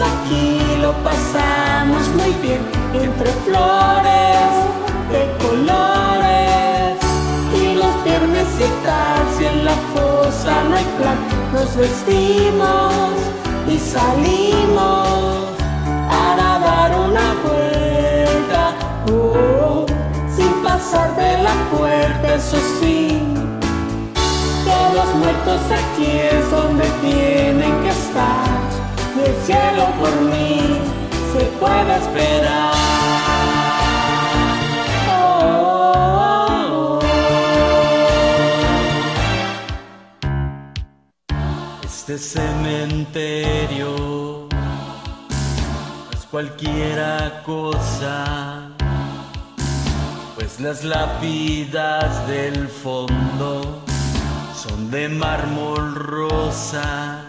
[0.00, 2.60] aquí lo pasamos muy bien
[2.94, 4.50] entre flores
[5.12, 6.98] de colores.
[7.54, 11.18] Y los viernes y si en la fosa no hay plan,
[11.52, 13.12] nos vestimos
[13.68, 15.48] y salimos
[16.08, 18.74] para dar una vuelta.
[19.12, 19.86] Oh,
[20.34, 23.22] sin pasar de la puerta, eso sí.
[24.94, 28.53] Los muertos aquí es donde tienen que estar.
[29.24, 30.60] El cielo por mí
[31.32, 32.74] se puede esperar.
[41.84, 43.96] Este cementerio
[44.50, 48.68] no es cualquiera cosa,
[50.34, 53.82] pues las lápidas del fondo
[54.54, 57.23] son de mármol rosa.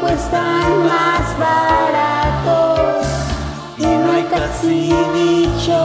[0.00, 3.06] Cuestan más baratos
[3.78, 5.78] y no hay casi dicho.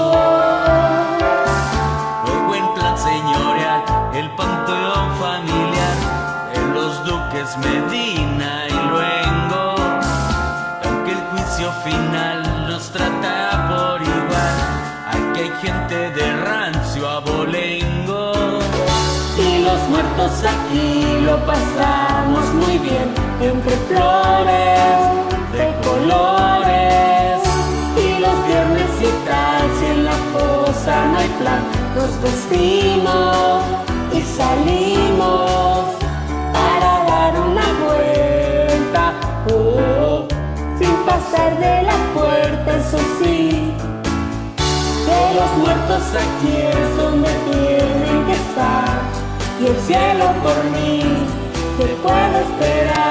[2.26, 3.84] Luego en plan señorial,
[4.14, 5.98] el panteón familiar
[6.54, 9.76] de los duques Medina y luego,
[10.84, 12.29] aunque el juicio final
[15.62, 18.34] gente de rancio abolengo.
[19.38, 23.08] Y los muertos aquí lo pasamos muy bien,
[23.42, 25.00] entre flores
[25.54, 27.40] de colores.
[27.98, 31.62] Y los viernes y tal, si en la fosa no hay plan,
[31.96, 33.64] nos vestimos
[34.14, 35.86] y salimos
[36.54, 39.14] para dar una vuelta.
[39.52, 40.28] Oh,
[40.78, 43.19] sin pasar de la puerta, eso sí.
[45.36, 49.00] Los muertos aquí es donde tienen que estar.
[49.62, 51.04] Y el cielo por mí
[51.78, 53.10] te puede esperar.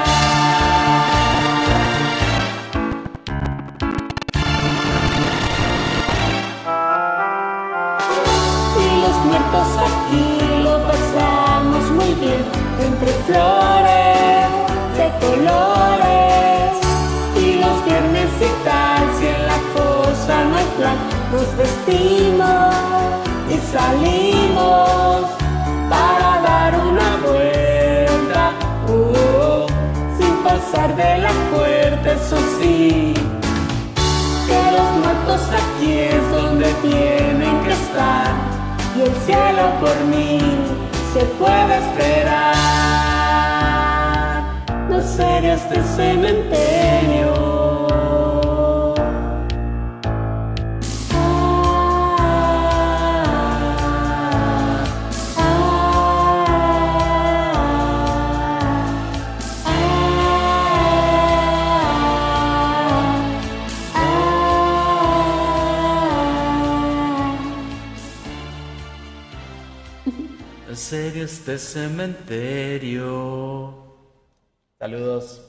[8.77, 12.45] y los muertos aquí lo pasamos muy bien
[12.79, 13.88] entre flores
[21.31, 22.75] nos vestimos
[23.49, 25.25] y salimos
[25.89, 28.51] para dar una vuelta
[28.87, 29.67] oh,
[30.17, 33.13] sin pasar de la puerta eso sí
[34.47, 38.33] que los muertos aquí es donde tienen que estar
[38.97, 40.39] y el cielo por mí
[41.13, 42.43] se puede esperar.
[44.89, 47.38] No sería este cementerio.
[71.19, 73.09] Este cementerio.
[74.79, 75.48] Saludos.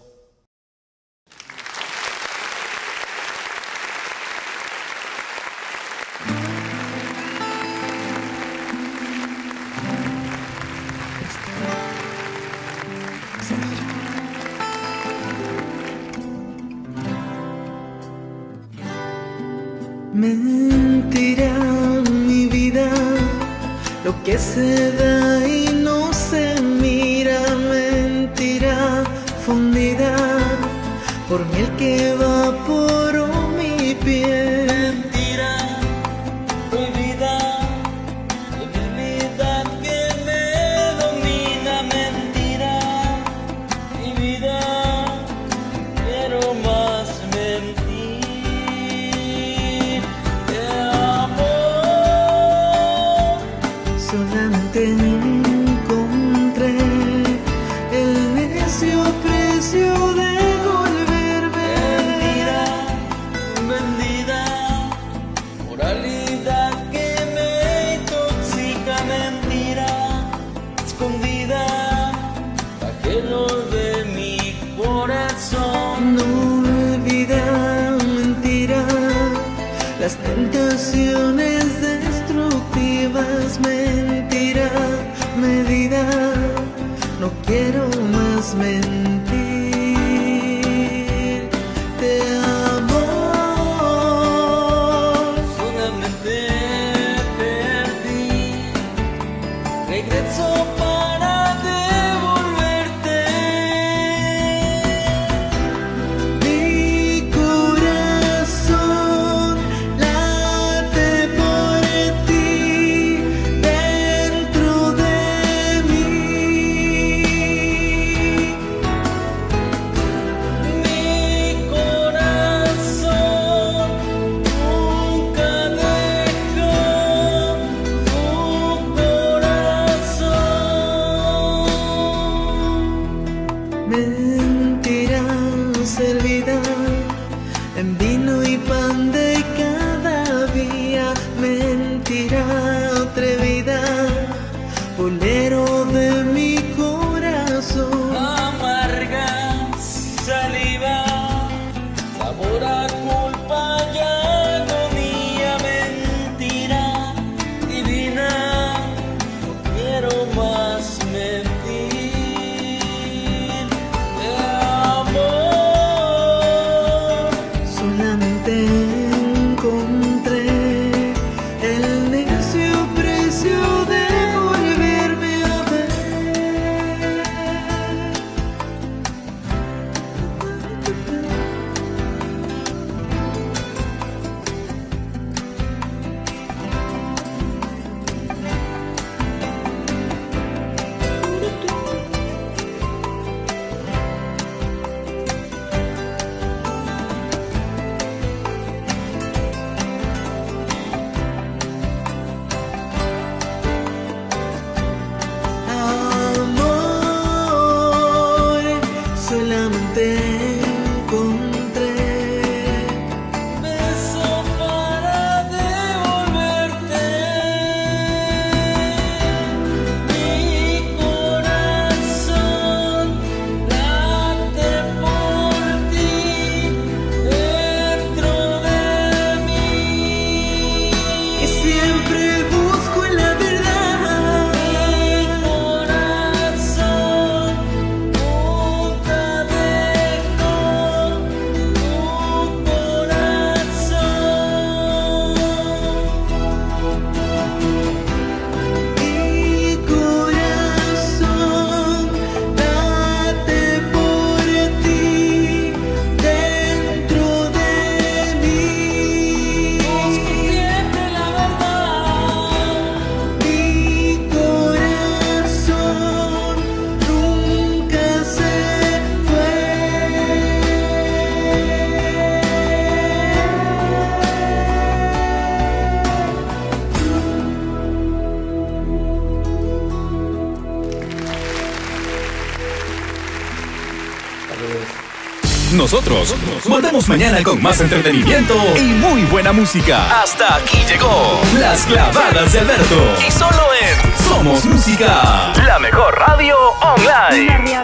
[285.90, 286.36] nosotros.
[286.68, 290.22] Volvemos mañana con más entretenimiento y muy buena música.
[290.22, 292.94] Hasta aquí llegó Las Clavadas de Alberto.
[293.26, 297.82] Y solo en Somos Música, la mejor radio online.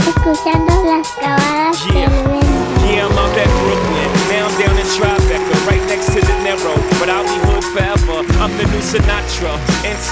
[0.00, 2.08] Escuchando las clavadas yeah.
[2.08, 6.74] de yeah, I'm at Brooklyn, now down in Tribeca, right next to the narrow.
[6.98, 8.26] But I'll be home forever.
[8.42, 9.73] I'm the new Sinatra.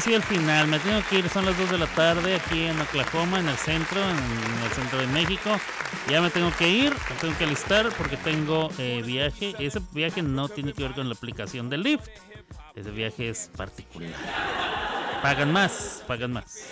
[0.00, 0.66] Llegado así al final.
[0.68, 3.56] Me tengo que ir, son las 2 de la tarde aquí en Oklahoma, en el
[3.56, 5.50] centro, en el centro de México.
[6.08, 9.54] Ya me tengo que ir, me tengo que alistar porque tengo eh, viaje.
[9.58, 12.08] Ese viaje no tiene que ver con la aplicación del Lyft.
[12.74, 14.12] Ese viaje es particular.
[15.22, 16.64] Pagan más, pagan más.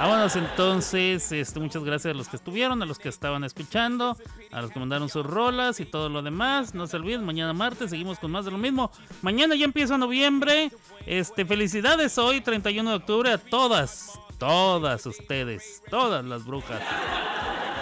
[0.00, 4.16] Vámonos entonces, este, muchas gracias a los que estuvieron, a los que estaban escuchando,
[4.50, 6.74] a los que mandaron sus rolas y todo lo demás.
[6.74, 8.90] No se olviden, mañana martes seguimos con más de lo mismo.
[9.20, 10.72] Mañana ya empieza noviembre.
[11.04, 16.80] Este, felicidades hoy, 31 de octubre, a todas, todas ustedes, todas las brujas.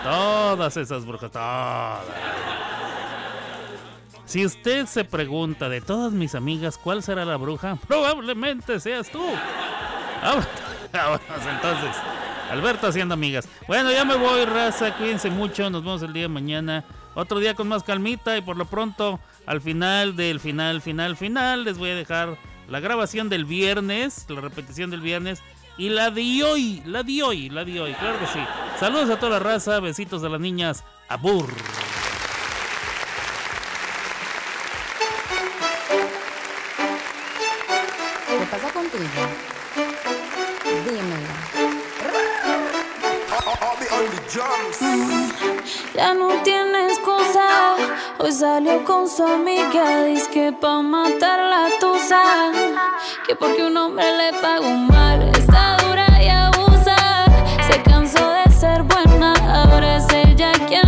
[0.03, 2.01] Todas esas brujas, todas.
[4.25, 9.25] Si usted se pregunta de todas mis amigas cuál será la bruja, probablemente seas tú.
[10.93, 11.97] Vámonos, entonces.
[12.51, 13.49] Alberto haciendo amigas.
[13.67, 14.97] Bueno, ya me voy, raza.
[14.97, 15.69] Cuídense mucho.
[15.71, 16.85] Nos vemos el día de mañana.
[17.15, 18.37] Otro día con más calmita.
[18.37, 22.39] Y por lo pronto, al final del final, final, final, les voy a dejar
[22.69, 25.43] la grabación del viernes, la repetición del viernes.
[25.77, 28.41] Y la de hoy, la de hoy, la de hoy, claro que sí.
[28.81, 30.85] Saludos a toda la raza, besitos a las niñas.
[31.09, 31.47] Abur.
[38.27, 39.05] ¿Qué pasa contigo?
[39.05, 39.58] Dímelo.
[45.95, 47.77] Ya no tiene excusa.
[48.19, 50.05] Hoy salió con su amiga.
[50.05, 52.53] Dice que pa' matar la tusa.
[53.27, 55.31] Que porque un hombre le pagó mal.
[55.31, 57.25] Está dura y abusa.
[57.71, 59.33] Se cansó de ser buena.
[59.63, 60.88] Ahora es ella quien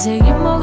[0.00, 0.59] Seguimos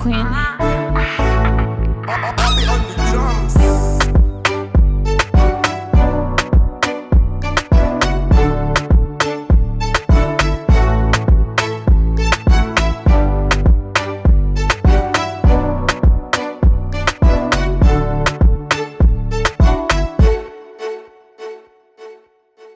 [0.00, 0.59] queen.